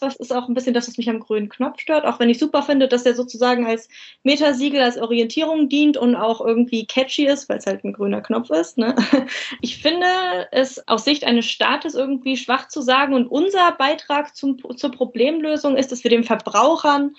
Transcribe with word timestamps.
Das 0.00 0.16
ist 0.16 0.32
auch 0.32 0.48
ein 0.48 0.54
bisschen 0.54 0.74
das, 0.74 0.86
was 0.86 0.96
mich 0.96 1.10
am 1.10 1.18
grünen 1.18 1.48
Knopf 1.48 1.80
stört, 1.80 2.04
auch 2.04 2.20
wenn 2.20 2.30
ich 2.30 2.38
super 2.38 2.62
finde, 2.62 2.86
dass 2.86 3.04
er 3.04 3.14
sozusagen 3.14 3.66
als 3.66 3.88
Metasiegel, 4.22 4.80
als 4.80 4.96
Orientierung 4.96 5.68
dient 5.68 5.96
und 5.96 6.14
auch 6.14 6.40
irgendwie 6.40 6.86
catchy 6.86 7.26
ist, 7.26 7.48
weil 7.48 7.58
es 7.58 7.66
halt 7.66 7.84
ein 7.84 7.92
grüner 7.92 8.20
Knopf 8.20 8.50
ist. 8.50 8.78
Ne? 8.78 8.94
Ich 9.60 9.82
finde 9.82 10.06
es 10.52 10.86
aus 10.88 11.04
Sicht 11.04 11.24
eines 11.24 11.46
Staates 11.46 11.94
irgendwie 11.94 12.36
schwach 12.36 12.68
zu 12.68 12.80
sagen 12.80 13.14
und 13.14 13.26
unser 13.26 13.72
Beitrag 13.72 14.36
zum, 14.36 14.58
zur 14.76 14.90
Problemlösung 14.90 15.76
ist, 15.76 15.90
dass 15.90 16.04
wir 16.04 16.10
den 16.10 16.24
Verbrauchern 16.24 17.16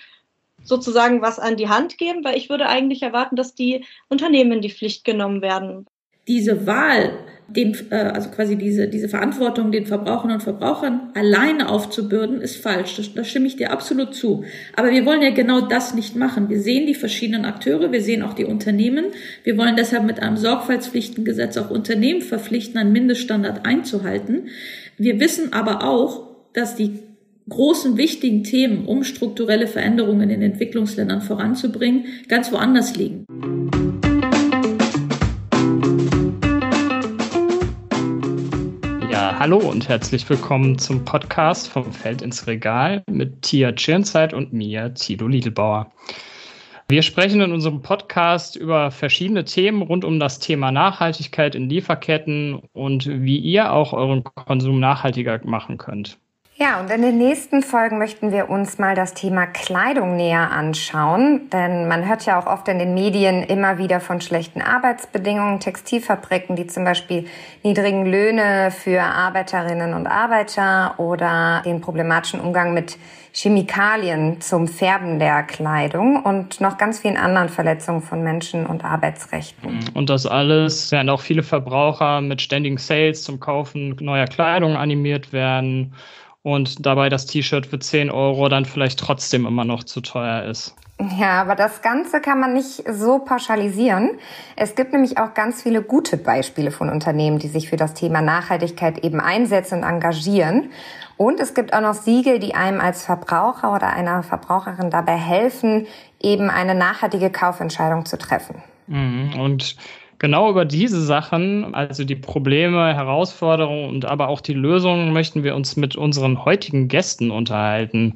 sozusagen 0.62 1.22
was 1.22 1.38
an 1.38 1.56
die 1.56 1.68
Hand 1.68 1.98
geben, 1.98 2.24
weil 2.24 2.36
ich 2.36 2.48
würde 2.48 2.68
eigentlich 2.68 3.02
erwarten, 3.02 3.36
dass 3.36 3.54
die 3.54 3.84
Unternehmen 4.08 4.52
in 4.52 4.60
die 4.62 4.70
Pflicht 4.70 5.04
genommen 5.04 5.42
werden. 5.42 5.86
Diese 6.28 6.66
Wahl 6.66 7.12
den, 7.56 7.76
äh, 7.90 7.96
also 7.96 8.30
quasi 8.30 8.56
diese, 8.56 8.88
diese 8.88 9.08
Verantwortung 9.08 9.72
den 9.72 9.86
Verbrauchern 9.86 10.32
und 10.32 10.42
Verbrauchern 10.42 11.10
alleine 11.14 11.68
aufzubürden, 11.68 12.40
ist 12.40 12.56
falsch. 12.56 12.96
Das, 12.96 13.12
da 13.14 13.24
stimme 13.24 13.46
ich 13.46 13.56
dir 13.56 13.72
absolut 13.72 14.14
zu. 14.14 14.44
Aber 14.76 14.90
wir 14.90 15.04
wollen 15.06 15.22
ja 15.22 15.30
genau 15.30 15.60
das 15.60 15.94
nicht 15.94 16.16
machen. 16.16 16.48
Wir 16.48 16.60
sehen 16.60 16.86
die 16.86 16.94
verschiedenen 16.94 17.44
Akteure, 17.44 17.92
wir 17.92 18.02
sehen 18.02 18.22
auch 18.22 18.34
die 18.34 18.44
Unternehmen. 18.44 19.06
Wir 19.44 19.56
wollen 19.58 19.76
deshalb 19.76 20.04
mit 20.04 20.20
einem 20.20 20.36
Sorgfaltspflichtengesetz 20.36 21.56
auch 21.56 21.70
Unternehmen 21.70 22.22
verpflichten, 22.22 22.78
einen 22.78 22.92
Mindeststandard 22.92 23.66
einzuhalten. 23.66 24.48
Wir 24.96 25.18
wissen 25.20 25.52
aber 25.52 25.84
auch, 25.84 26.28
dass 26.52 26.76
die 26.76 26.98
großen 27.48 27.96
wichtigen 27.96 28.44
Themen, 28.44 28.86
um 28.86 29.02
strukturelle 29.02 29.66
Veränderungen 29.66 30.30
in 30.30 30.42
Entwicklungsländern 30.42 31.20
voranzubringen, 31.20 32.04
ganz 32.28 32.52
woanders 32.52 32.96
liegen. 32.96 33.26
Hallo 39.40 39.56
und 39.56 39.88
herzlich 39.88 40.28
willkommen 40.28 40.76
zum 40.76 41.02
Podcast 41.06 41.70
vom 41.70 41.90
Feld 41.94 42.20
ins 42.20 42.46
Regal 42.46 43.02
mit 43.10 43.40
Tia 43.40 43.72
Tschirnzeit 43.72 44.34
und 44.34 44.52
mir, 44.52 44.92
Tilo 44.92 45.28
Liedelbauer. 45.28 45.90
Wir 46.90 47.00
sprechen 47.00 47.40
in 47.40 47.50
unserem 47.50 47.80
Podcast 47.80 48.54
über 48.54 48.90
verschiedene 48.90 49.46
Themen 49.46 49.80
rund 49.80 50.04
um 50.04 50.20
das 50.20 50.40
Thema 50.40 50.70
Nachhaltigkeit 50.70 51.54
in 51.54 51.70
Lieferketten 51.70 52.60
und 52.74 53.06
wie 53.06 53.38
ihr 53.38 53.72
auch 53.72 53.94
euren 53.94 54.24
Konsum 54.24 54.78
nachhaltiger 54.78 55.40
machen 55.44 55.78
könnt. 55.78 56.18
Ja, 56.62 56.78
und 56.78 56.90
in 56.90 57.00
den 57.00 57.16
nächsten 57.16 57.62
Folgen 57.62 57.96
möchten 57.96 58.32
wir 58.32 58.50
uns 58.50 58.76
mal 58.76 58.94
das 58.94 59.14
Thema 59.14 59.46
Kleidung 59.46 60.16
näher 60.16 60.50
anschauen, 60.50 61.48
denn 61.50 61.88
man 61.88 62.06
hört 62.06 62.26
ja 62.26 62.38
auch 62.38 62.44
oft 62.46 62.68
in 62.68 62.78
den 62.78 62.92
Medien 62.92 63.42
immer 63.42 63.78
wieder 63.78 63.98
von 63.98 64.20
schlechten 64.20 64.60
Arbeitsbedingungen, 64.60 65.60
Textilfabriken, 65.60 66.56
die 66.56 66.66
zum 66.66 66.84
Beispiel 66.84 67.24
niedrigen 67.62 68.04
Löhne 68.04 68.70
für 68.72 69.00
Arbeiterinnen 69.00 69.94
und 69.94 70.06
Arbeiter 70.06 70.96
oder 70.98 71.62
den 71.64 71.80
problematischen 71.80 72.40
Umgang 72.40 72.74
mit 72.74 72.98
Chemikalien 73.32 74.42
zum 74.42 74.68
Färben 74.68 75.18
der 75.18 75.44
Kleidung 75.44 76.22
und 76.22 76.60
noch 76.60 76.76
ganz 76.76 77.00
vielen 77.00 77.16
anderen 77.16 77.48
Verletzungen 77.48 78.02
von 78.02 78.22
Menschen- 78.22 78.66
und 78.66 78.84
Arbeitsrechten. 78.84 79.80
Und 79.94 80.10
das 80.10 80.26
alles, 80.26 80.92
während 80.92 81.08
auch 81.08 81.22
viele 81.22 81.42
Verbraucher 81.42 82.20
mit 82.20 82.42
ständigen 82.42 82.76
Sales 82.76 83.22
zum 83.22 83.40
Kaufen 83.40 83.96
neuer 83.98 84.26
Kleidung 84.26 84.76
animiert 84.76 85.32
werden 85.32 85.94
und 86.42 86.86
dabei 86.86 87.08
das 87.08 87.26
T-Shirt 87.26 87.66
für 87.66 87.78
10 87.78 88.10
Euro 88.10 88.48
dann 88.48 88.64
vielleicht 88.64 88.98
trotzdem 88.98 89.46
immer 89.46 89.64
noch 89.64 89.84
zu 89.84 90.00
teuer 90.00 90.44
ist. 90.44 90.74
Ja, 91.18 91.40
aber 91.40 91.54
das 91.54 91.80
Ganze 91.80 92.20
kann 92.20 92.40
man 92.40 92.52
nicht 92.52 92.82
so 92.90 93.20
pauschalisieren. 93.20 94.18
Es 94.56 94.74
gibt 94.74 94.92
nämlich 94.92 95.16
auch 95.16 95.32
ganz 95.32 95.62
viele 95.62 95.82
gute 95.82 96.18
Beispiele 96.18 96.70
von 96.70 96.90
Unternehmen, 96.90 97.38
die 97.38 97.48
sich 97.48 97.70
für 97.70 97.76
das 97.76 97.94
Thema 97.94 98.20
Nachhaltigkeit 98.20 98.98
eben 99.02 99.18
einsetzen 99.18 99.78
und 99.78 99.84
engagieren. 99.84 100.70
Und 101.16 101.40
es 101.40 101.54
gibt 101.54 101.72
auch 101.72 101.80
noch 101.80 101.94
Siegel, 101.94 102.38
die 102.38 102.54
einem 102.54 102.80
als 102.80 103.04
Verbraucher 103.04 103.74
oder 103.74 103.88
einer 103.88 104.22
Verbraucherin 104.22 104.90
dabei 104.90 105.16
helfen, 105.16 105.86
eben 106.20 106.50
eine 106.50 106.74
nachhaltige 106.74 107.30
Kaufentscheidung 107.30 108.04
zu 108.04 108.18
treffen. 108.18 108.62
Mhm. 108.86 109.40
Und 109.40 109.76
genau 110.20 110.50
über 110.50 110.64
diese 110.64 111.00
Sachen, 111.02 111.74
also 111.74 112.04
die 112.04 112.14
Probleme, 112.14 112.94
Herausforderungen 112.94 113.88
und 113.88 114.04
aber 114.04 114.28
auch 114.28 114.40
die 114.40 114.54
Lösungen, 114.54 115.12
möchten 115.12 115.42
wir 115.42 115.56
uns 115.56 115.76
mit 115.76 115.96
unseren 115.96 116.44
heutigen 116.44 116.86
Gästen 116.86 117.32
unterhalten. 117.32 118.14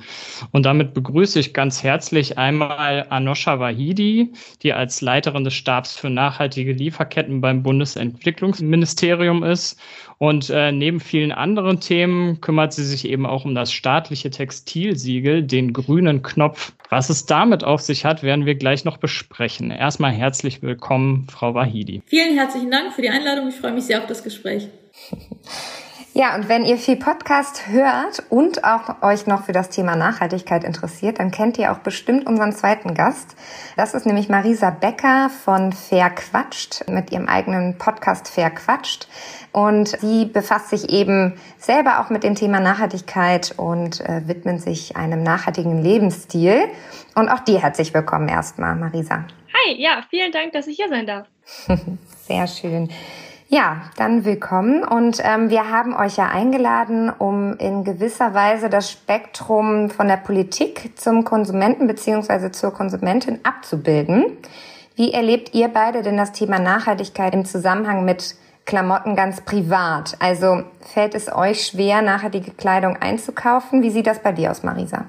Und 0.52 0.66
damit 0.66 0.94
begrüße 0.94 1.40
ich 1.40 1.54
ganz 1.54 1.82
herzlich 1.82 2.38
einmal 2.38 3.06
Anosha 3.08 3.58
Wahidi, 3.58 4.32
die 4.62 4.72
als 4.72 5.00
Leiterin 5.00 5.44
des 5.44 5.54
Stabs 5.54 5.96
für 5.96 6.10
nachhaltige 6.10 6.72
Lieferketten 6.72 7.40
beim 7.40 7.62
Bundesentwicklungsministerium 7.62 9.42
ist 9.42 9.80
und 10.18 10.50
äh, 10.50 10.72
neben 10.72 11.00
vielen 11.00 11.32
anderen 11.32 11.80
Themen 11.80 12.40
kümmert 12.40 12.72
sie 12.72 12.84
sich 12.84 13.08
eben 13.08 13.26
auch 13.26 13.44
um 13.44 13.54
das 13.54 13.72
staatliche 13.72 14.30
Textilsiegel, 14.30 15.42
den 15.42 15.72
grünen 15.72 16.22
Knopf. 16.22 16.72
Was 16.90 17.10
es 17.10 17.26
damit 17.26 17.64
auf 17.64 17.80
sich 17.80 18.04
hat, 18.04 18.22
werden 18.22 18.46
wir 18.46 18.54
gleich 18.54 18.84
noch 18.84 18.98
besprechen. 18.98 19.70
Erstmal 19.70 20.12
herzlich 20.12 20.62
willkommen, 20.62 21.26
Frau 21.30 21.54
Wahidi. 21.54 22.02
Vielen 22.06 22.36
herzlichen 22.36 22.70
Dank 22.70 22.92
für 22.92 23.02
die 23.02 23.10
Einladung. 23.10 23.48
Ich 23.48 23.56
freue 23.56 23.72
mich 23.72 23.84
sehr 23.84 24.00
auf 24.00 24.06
das 24.06 24.22
Gespräch. 24.22 24.68
Ja, 26.16 26.36
und 26.36 26.48
wenn 26.48 26.64
ihr 26.64 26.76
viel 26.76 26.94
Podcast 26.94 27.66
hört 27.66 28.22
und 28.30 28.62
auch 28.62 29.02
euch 29.02 29.26
noch 29.26 29.46
für 29.46 29.52
das 29.52 29.68
Thema 29.68 29.96
Nachhaltigkeit 29.96 30.62
interessiert, 30.62 31.18
dann 31.18 31.32
kennt 31.32 31.58
ihr 31.58 31.72
auch 31.72 31.78
bestimmt 31.78 32.24
unseren 32.28 32.52
zweiten 32.52 32.94
Gast. 32.94 33.34
Das 33.76 33.94
ist 33.94 34.06
nämlich 34.06 34.28
Marisa 34.28 34.70
Becker 34.70 35.28
von 35.28 35.72
Fair 35.72 36.10
Quatscht 36.10 36.88
mit 36.88 37.10
ihrem 37.10 37.28
eigenen 37.28 37.78
Podcast 37.78 38.28
Fair 38.28 38.50
Quatscht. 38.50 39.08
Und 39.50 39.88
sie 39.88 40.26
befasst 40.26 40.70
sich 40.70 40.88
eben 40.90 41.34
selber 41.58 41.98
auch 41.98 42.10
mit 42.10 42.22
dem 42.22 42.36
Thema 42.36 42.60
Nachhaltigkeit 42.60 43.52
und 43.56 44.00
äh, 44.02 44.28
widmet 44.28 44.62
sich 44.62 44.96
einem 44.96 45.24
nachhaltigen 45.24 45.82
Lebensstil. 45.82 46.68
Und 47.16 47.28
auch 47.28 47.40
dir 47.40 47.60
herzlich 47.60 47.92
willkommen 47.92 48.28
erstmal, 48.28 48.76
Marisa. 48.76 49.24
Hi, 49.52 49.82
ja, 49.82 50.04
vielen 50.10 50.30
Dank, 50.30 50.52
dass 50.52 50.68
ich 50.68 50.76
hier 50.76 50.88
sein 50.88 51.08
darf. 51.08 51.26
Sehr 52.28 52.46
schön. 52.46 52.88
Ja, 53.54 53.82
dann 53.96 54.24
willkommen. 54.24 54.82
Und 54.82 55.20
ähm, 55.22 55.48
wir 55.48 55.70
haben 55.70 55.94
euch 55.94 56.16
ja 56.16 56.26
eingeladen, 56.26 57.08
um 57.08 57.56
in 57.58 57.84
gewisser 57.84 58.34
Weise 58.34 58.68
das 58.68 58.90
Spektrum 58.90 59.90
von 59.90 60.08
der 60.08 60.16
Politik 60.16 60.98
zum 60.98 61.22
Konsumenten 61.22 61.86
beziehungsweise 61.86 62.50
zur 62.50 62.72
Konsumentin 62.72 63.38
abzubilden. 63.44 64.24
Wie 64.96 65.12
erlebt 65.12 65.54
ihr 65.54 65.68
beide 65.68 66.02
denn 66.02 66.16
das 66.16 66.32
Thema 66.32 66.58
Nachhaltigkeit 66.58 67.32
im 67.32 67.44
Zusammenhang 67.44 68.04
mit 68.04 68.34
Klamotten 68.64 69.14
ganz 69.14 69.40
privat? 69.40 70.16
Also 70.18 70.64
fällt 70.80 71.14
es 71.14 71.32
euch 71.32 71.64
schwer, 71.64 72.02
nachhaltige 72.02 72.50
Kleidung 72.50 72.96
einzukaufen? 72.96 73.82
Wie 73.82 73.90
sieht 73.90 74.08
das 74.08 74.18
bei 74.18 74.32
dir 74.32 74.50
aus, 74.50 74.64
Marisa? 74.64 75.04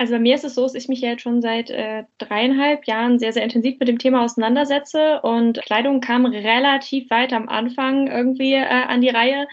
Also 0.00 0.14
bei 0.14 0.18
mir 0.18 0.34
ist 0.34 0.44
es 0.44 0.54
so, 0.54 0.62
dass 0.62 0.74
ich 0.74 0.88
mich 0.88 1.02
ja 1.02 1.10
jetzt 1.10 1.20
schon 1.20 1.42
seit 1.42 1.68
äh, 1.68 2.04
dreieinhalb 2.16 2.86
Jahren 2.86 3.18
sehr, 3.18 3.34
sehr 3.34 3.42
intensiv 3.42 3.78
mit 3.78 3.86
dem 3.86 3.98
Thema 3.98 4.24
auseinandersetze 4.24 5.20
und 5.20 5.60
Kleidung 5.60 6.00
kam 6.00 6.24
relativ 6.24 7.10
weit 7.10 7.34
am 7.34 7.50
Anfang 7.50 8.06
irgendwie 8.06 8.54
äh, 8.54 8.64
an 8.64 9.02
die 9.02 9.10
Reihe. 9.10 9.46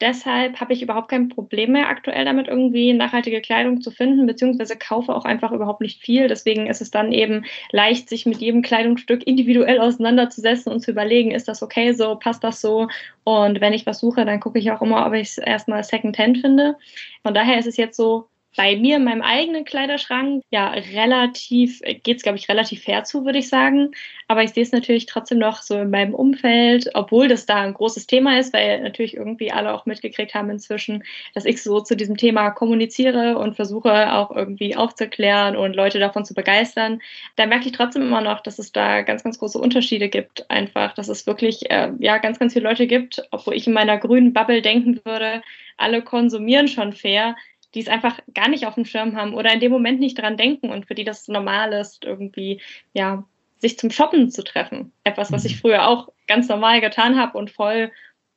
Deshalb 0.00 0.58
habe 0.60 0.72
ich 0.72 0.82
überhaupt 0.82 1.10
kein 1.10 1.28
Problem 1.28 1.70
mehr 1.70 1.88
aktuell 1.88 2.24
damit, 2.24 2.48
irgendwie 2.48 2.92
nachhaltige 2.92 3.40
Kleidung 3.40 3.82
zu 3.82 3.92
finden, 3.92 4.26
beziehungsweise 4.26 4.76
kaufe 4.76 5.14
auch 5.14 5.24
einfach 5.24 5.52
überhaupt 5.52 5.80
nicht 5.80 6.02
viel. 6.02 6.26
Deswegen 6.26 6.66
ist 6.66 6.82
es 6.82 6.90
dann 6.90 7.12
eben 7.12 7.44
leicht, 7.70 8.08
sich 8.08 8.26
mit 8.26 8.38
jedem 8.38 8.62
Kleidungsstück 8.62 9.24
individuell 9.24 9.78
auseinanderzusetzen 9.78 10.72
und 10.72 10.80
zu 10.80 10.90
überlegen, 10.90 11.30
ist 11.30 11.46
das 11.46 11.62
okay 11.62 11.92
so, 11.92 12.16
passt 12.16 12.42
das 12.42 12.60
so? 12.60 12.88
Und 13.22 13.60
wenn 13.60 13.72
ich 13.72 13.86
was 13.86 14.00
suche, 14.00 14.24
dann 14.24 14.40
gucke 14.40 14.58
ich 14.58 14.72
auch 14.72 14.82
immer, 14.82 15.06
ob 15.06 15.12
ich 15.12 15.28
es 15.28 15.38
erstmal 15.38 15.84
Secondhand 15.84 16.38
finde. 16.38 16.74
Von 17.22 17.32
daher 17.32 17.60
ist 17.60 17.68
es 17.68 17.76
jetzt 17.76 17.96
so, 17.96 18.28
bei 18.56 18.76
mir 18.76 18.96
in 18.96 19.04
meinem 19.04 19.22
eigenen 19.22 19.64
Kleiderschrank 19.64 20.42
ja 20.50 20.70
relativ, 20.70 21.80
geht 22.02 22.16
es 22.18 22.22
glaube 22.22 22.38
ich 22.38 22.48
relativ 22.48 22.82
fair 22.82 23.04
zu, 23.04 23.24
würde 23.24 23.38
ich 23.38 23.48
sagen. 23.48 23.90
Aber 24.28 24.42
ich 24.42 24.50
sehe 24.50 24.62
es 24.62 24.72
natürlich 24.72 25.06
trotzdem 25.06 25.38
noch 25.38 25.62
so 25.62 25.78
in 25.78 25.90
meinem 25.90 26.14
Umfeld, 26.14 26.90
obwohl 26.94 27.28
das 27.28 27.46
da 27.46 27.56
ein 27.56 27.74
großes 27.74 28.06
Thema 28.06 28.38
ist, 28.38 28.52
weil 28.54 28.80
natürlich 28.80 29.16
irgendwie 29.16 29.52
alle 29.52 29.74
auch 29.74 29.86
mitgekriegt 29.86 30.34
haben 30.34 30.50
inzwischen, 30.50 31.04
dass 31.34 31.44
ich 31.44 31.62
so 31.62 31.80
zu 31.80 31.96
diesem 31.96 32.16
Thema 32.16 32.50
kommuniziere 32.50 33.38
und 33.38 33.56
versuche 33.56 34.12
auch 34.12 34.30
irgendwie 34.30 34.76
aufzuklären 34.76 35.56
und 35.56 35.74
Leute 35.74 35.98
davon 35.98 36.24
zu 36.24 36.34
begeistern. 36.34 37.00
Da 37.36 37.46
merke 37.46 37.66
ich 37.66 37.72
trotzdem 37.72 38.02
immer 38.02 38.20
noch, 38.20 38.40
dass 38.40 38.58
es 38.58 38.72
da 38.72 39.02
ganz, 39.02 39.24
ganz 39.24 39.38
große 39.38 39.58
Unterschiede 39.58 40.08
gibt. 40.08 40.48
Einfach, 40.50 40.94
dass 40.94 41.08
es 41.08 41.26
wirklich 41.26 41.70
äh, 41.70 41.90
ja 41.98 42.18
ganz, 42.18 42.38
ganz 42.38 42.52
viele 42.52 42.68
Leute 42.68 42.86
gibt, 42.86 43.22
obwohl 43.30 43.54
ich 43.54 43.66
in 43.66 43.72
meiner 43.72 43.98
grünen 43.98 44.32
Bubble 44.32 44.62
denken 44.62 45.00
würde, 45.04 45.42
alle 45.76 46.02
konsumieren 46.02 46.68
schon 46.68 46.92
fair 46.92 47.36
die 47.74 47.80
es 47.80 47.88
einfach 47.88 48.20
gar 48.34 48.48
nicht 48.48 48.66
auf 48.66 48.74
dem 48.74 48.84
Schirm 48.84 49.16
haben 49.16 49.34
oder 49.34 49.52
in 49.52 49.60
dem 49.60 49.72
Moment 49.72 50.00
nicht 50.00 50.18
dran 50.18 50.36
denken 50.36 50.70
und 50.70 50.86
für 50.86 50.94
die 50.94 51.04
das 51.04 51.28
normal 51.28 51.72
ist, 51.72 52.04
irgendwie, 52.04 52.60
ja, 52.92 53.24
sich 53.58 53.78
zum 53.78 53.90
Shoppen 53.90 54.30
zu 54.30 54.44
treffen. 54.44 54.92
Etwas, 55.04 55.32
was 55.32 55.44
ich 55.44 55.56
mhm. 55.56 55.60
früher 55.60 55.88
auch 55.88 56.08
ganz 56.26 56.48
normal 56.48 56.80
getan 56.80 57.18
habe 57.18 57.38
und 57.38 57.50
voll, 57.50 57.90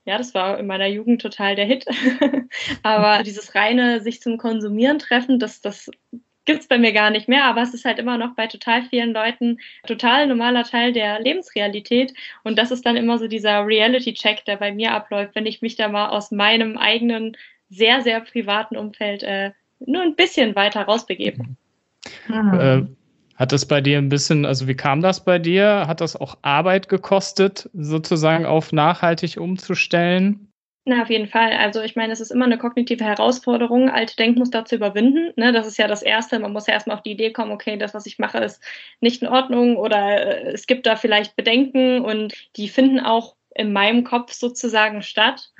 ja, 0.06 0.18
das 0.18 0.34
war 0.34 0.58
in 0.58 0.68
meiner 0.68 0.88
Jugend 0.88 1.22
total 1.22 1.56
der 1.56 1.66
Hit. 1.66 1.86
aber 2.84 3.24
dieses 3.24 3.54
reine 3.54 4.02
sich 4.02 4.22
zum 4.22 4.38
Konsumieren 4.38 5.00
treffen, 5.00 5.38
das, 5.38 5.62
das 5.62 5.92
gibt 6.46 6.62
es 6.62 6.68
bei 6.68 6.78
mir 6.80 6.94
gar 6.94 7.10
nicht 7.10 7.28
mehr, 7.28 7.44
aber 7.44 7.62
es 7.62 7.74
ist 7.74 7.84
halt 7.84 8.00
immer 8.00 8.18
noch 8.18 8.34
bei 8.36 8.48
total 8.48 8.84
vielen 8.84 9.12
Leuten 9.12 9.60
total 9.86 10.28
normaler 10.28 10.64
Teil 10.64 10.94
der 10.94 11.20
Lebensrealität. 11.20 12.14
Und 12.44 12.58
das 12.58 12.72
ist 12.72 12.86
dann 12.86 12.96
immer 12.96 13.20
so 13.20 13.28
dieser 13.28 13.68
Reality-Check, 13.68 14.46
der 14.46 14.56
bei 14.56 14.72
mir 14.72 14.94
abläuft, 14.94 15.36
wenn 15.36 15.46
ich 15.46 15.62
mich 15.62 15.76
da 15.76 15.90
mal 15.90 16.08
aus 16.08 16.32
meinem 16.32 16.78
eigenen 16.78 17.36
sehr, 17.70 18.02
sehr 18.02 18.22
privaten 18.22 18.78
Umfeld 18.78 19.24
äh, 19.24 19.52
nur 19.80 20.02
ein 20.02 20.16
bisschen 20.16 20.56
weiter 20.56 20.84
rausbegeben. 20.84 21.58
Mhm. 22.28 22.60
Äh, 22.60 22.84
hat 23.36 23.52
das 23.52 23.68
bei 23.68 23.82
dir 23.82 24.00
ein 24.00 24.10
bisschen, 24.10 24.46
also 24.46 24.68
wie 24.68 24.76
kam 24.76 25.02
das 25.02 25.24
bei 25.24 25.38
dir? 25.38 25.86
Hat 25.88 26.02
das 26.02 26.16
auch 26.16 26.38
Arbeit 26.42 26.90
gekostet, 26.90 27.70
sozusagen 27.74 28.46
auf 28.46 28.72
nachhaltig 28.72 29.38
umzustellen? 29.38 30.48
Na, 30.90 31.02
auf 31.02 31.10
jeden 31.10 31.28
Fall. 31.28 31.52
Also 31.52 31.82
ich 31.82 31.98
meine, 31.98 32.14
es 32.14 32.22
ist 32.22 32.32
immer 32.32 32.46
eine 32.46 32.58
kognitive 32.58 33.04
Herausforderung, 33.04 33.90
alte 33.90 34.16
Denkmuster 34.16 34.64
zu 34.64 34.76
überwinden. 34.76 35.34
Ne, 35.36 35.52
das 35.52 35.68
ist 35.68 35.78
ja 35.78 35.86
das 35.88 36.02
Erste. 36.02 36.40
Man 36.40 36.54
muss 36.54 36.66
ja 36.66 36.74
erstmal 36.74 36.96
auf 36.96 37.04
die 37.04 37.12
Idee 37.12 37.32
kommen, 37.32 37.52
okay, 37.52 37.78
das, 37.78 37.94
was 37.94 38.06
ich 38.06 38.20
mache, 38.20 38.38
ist 38.38 38.64
nicht 39.02 39.22
in 39.22 39.28
Ordnung 39.28 39.76
oder 39.76 40.46
äh, 40.46 40.54
es 40.54 40.66
gibt 40.66 40.86
da 40.86 40.96
vielleicht 40.96 41.36
Bedenken 41.36 42.06
und 42.06 42.34
die 42.56 42.70
finden 42.70 43.02
auch 43.02 43.36
in 43.54 43.74
meinem 43.74 44.06
Kopf 44.06 44.32
sozusagen 44.32 45.02
statt. 45.02 45.52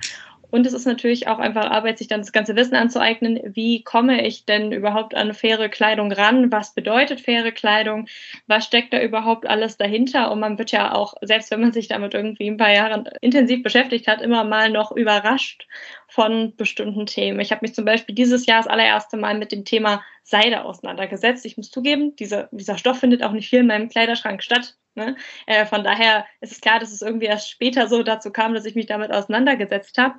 Und 0.50 0.66
es 0.66 0.74
ist 0.74 0.86
natürlich 0.86 1.28
auch 1.28 1.40
einfach 1.40 1.70
Arbeit, 1.70 1.98
sich 1.98 2.08
dann 2.08 2.22
das 2.22 2.32
ganze 2.32 2.56
Wissen 2.56 2.76
anzueignen. 2.76 3.40
Wie 3.44 3.84
komme 3.84 4.26
ich 4.26 4.46
denn 4.46 4.72
überhaupt 4.72 5.14
an 5.14 5.34
faire 5.34 5.68
Kleidung 5.68 6.12
ran? 6.12 6.52
Was 6.52 6.74
bedeutet 6.74 7.20
faire 7.20 7.52
Kleidung? 7.52 8.08
Was 8.48 8.66
steckt 8.66 8.94
da 8.94 9.02
überhaupt 9.02 9.46
alles 9.48 9.78
dahinter? 9.78 10.32
Und 10.32 10.40
man 10.40 10.58
wird 10.58 10.72
ja 10.72 10.94
auch, 10.94 11.16
selbst 11.22 11.52
wenn 11.52 11.62
man 11.62 11.74
sich 11.74 11.90
damit 11.90 12.14
irgendwie 12.14 12.50
ein 12.50 12.58
paar 12.58 12.72
Jahre 12.72 13.04
intensiv 13.22 13.62
beschäftigt 13.62 14.08
hat, 14.08 14.22
immer 14.22 14.46
mal 14.46 14.70
noch 14.70 14.92
überrascht 14.92 15.68
von 16.08 16.56
bestimmten 16.56 17.06
Themen. 17.06 17.42
Ich 17.42 17.52
habe 17.52 17.62
mich 17.64 17.76
zum 17.76 17.84
Beispiel 17.84 18.16
dieses 18.16 18.46
Jahr 18.46 18.60
das 18.60 18.68
allererste 18.68 19.18
Mal 19.18 19.38
mit 19.38 19.52
dem 19.52 19.66
Thema 19.66 20.02
Seide 20.24 20.64
auseinandergesetzt. 20.64 21.46
Ich 21.46 21.58
muss 21.58 21.72
zugeben, 21.72 22.16
diese, 22.16 22.48
dieser 22.52 22.78
Stoff 22.78 23.00
findet 23.00 23.22
auch 23.24 23.34
nicht 23.34 23.50
viel 23.50 23.60
in 23.60 23.68
meinem 23.68 23.90
Kleiderschrank 23.90 24.42
statt. 24.42 24.76
Ne? 24.98 25.16
Äh, 25.46 25.66
von 25.68 25.84
daher 25.84 26.26
ist 26.42 26.52
es 26.52 26.60
klar, 26.60 26.80
dass 26.80 26.92
es 26.92 27.04
irgendwie 27.04 27.28
erst 27.28 27.50
später 27.50 27.88
so 27.88 28.02
dazu 28.02 28.32
kam, 28.32 28.56
dass 28.56 28.66
ich 28.66 28.76
mich 28.76 28.88
damit 28.88 29.12
auseinandergesetzt 29.12 29.98
habe. 30.00 30.16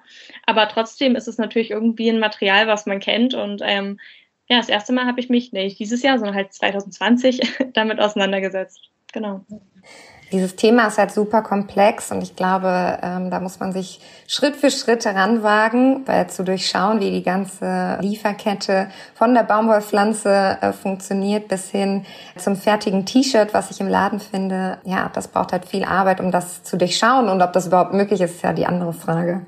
Aber 0.46 0.68
trotzdem 0.68 1.16
ist 1.16 1.26
es 1.26 1.36
natürlich 1.36 1.72
irgendwie 1.72 2.08
ein 2.08 2.20
Material, 2.20 2.68
was 2.68 2.86
man 2.86 3.00
kennt. 3.00 3.34
Und 3.34 3.60
ähm, 3.64 3.98
ja, 4.48 4.56
das 4.58 4.68
erste 4.68 4.92
Mal 4.92 5.06
habe 5.06 5.18
ich 5.20 5.28
mich, 5.28 5.52
nicht 5.52 5.80
dieses 5.80 6.02
Jahr, 6.02 6.18
sondern 6.18 6.36
halt 6.36 6.52
2020 6.52 7.40
damit 7.74 8.00
auseinandergesetzt. 8.00 8.88
Genau. 9.12 9.44
Dieses 10.30 10.56
Thema 10.56 10.86
ist 10.88 10.98
halt 10.98 11.10
super 11.10 11.40
komplex 11.40 12.12
und 12.12 12.22
ich 12.22 12.36
glaube, 12.36 12.98
ähm, 13.02 13.30
da 13.30 13.40
muss 13.40 13.60
man 13.60 13.72
sich 13.72 14.00
Schritt 14.26 14.56
für 14.56 14.70
Schritt 14.70 15.06
heranwagen, 15.06 16.02
weil 16.06 16.28
zu 16.28 16.44
durchschauen, 16.44 17.00
wie 17.00 17.10
die 17.10 17.22
ganze 17.22 17.96
Lieferkette 18.00 18.88
von 19.14 19.32
der 19.32 19.44
Baumwollpflanze 19.44 20.58
äh, 20.60 20.72
funktioniert 20.72 21.48
bis 21.48 21.70
hin 21.70 22.04
zum 22.36 22.56
fertigen 22.56 23.06
T-Shirt, 23.06 23.54
was 23.54 23.70
ich 23.70 23.80
im 23.80 23.88
Laden 23.88 24.20
finde. 24.20 24.76
Ja, 24.84 25.10
das 25.14 25.28
braucht 25.28 25.52
halt 25.52 25.64
viel 25.64 25.84
Arbeit, 25.84 26.20
um 26.20 26.30
das 26.30 26.62
zu 26.62 26.76
durchschauen 26.76 27.30
und 27.30 27.40
ob 27.40 27.54
das 27.54 27.66
überhaupt 27.66 27.94
möglich 27.94 28.20
ist, 28.20 28.36
ist 28.36 28.42
ja 28.42 28.52
die 28.52 28.66
andere 28.66 28.92
Frage. 28.92 29.46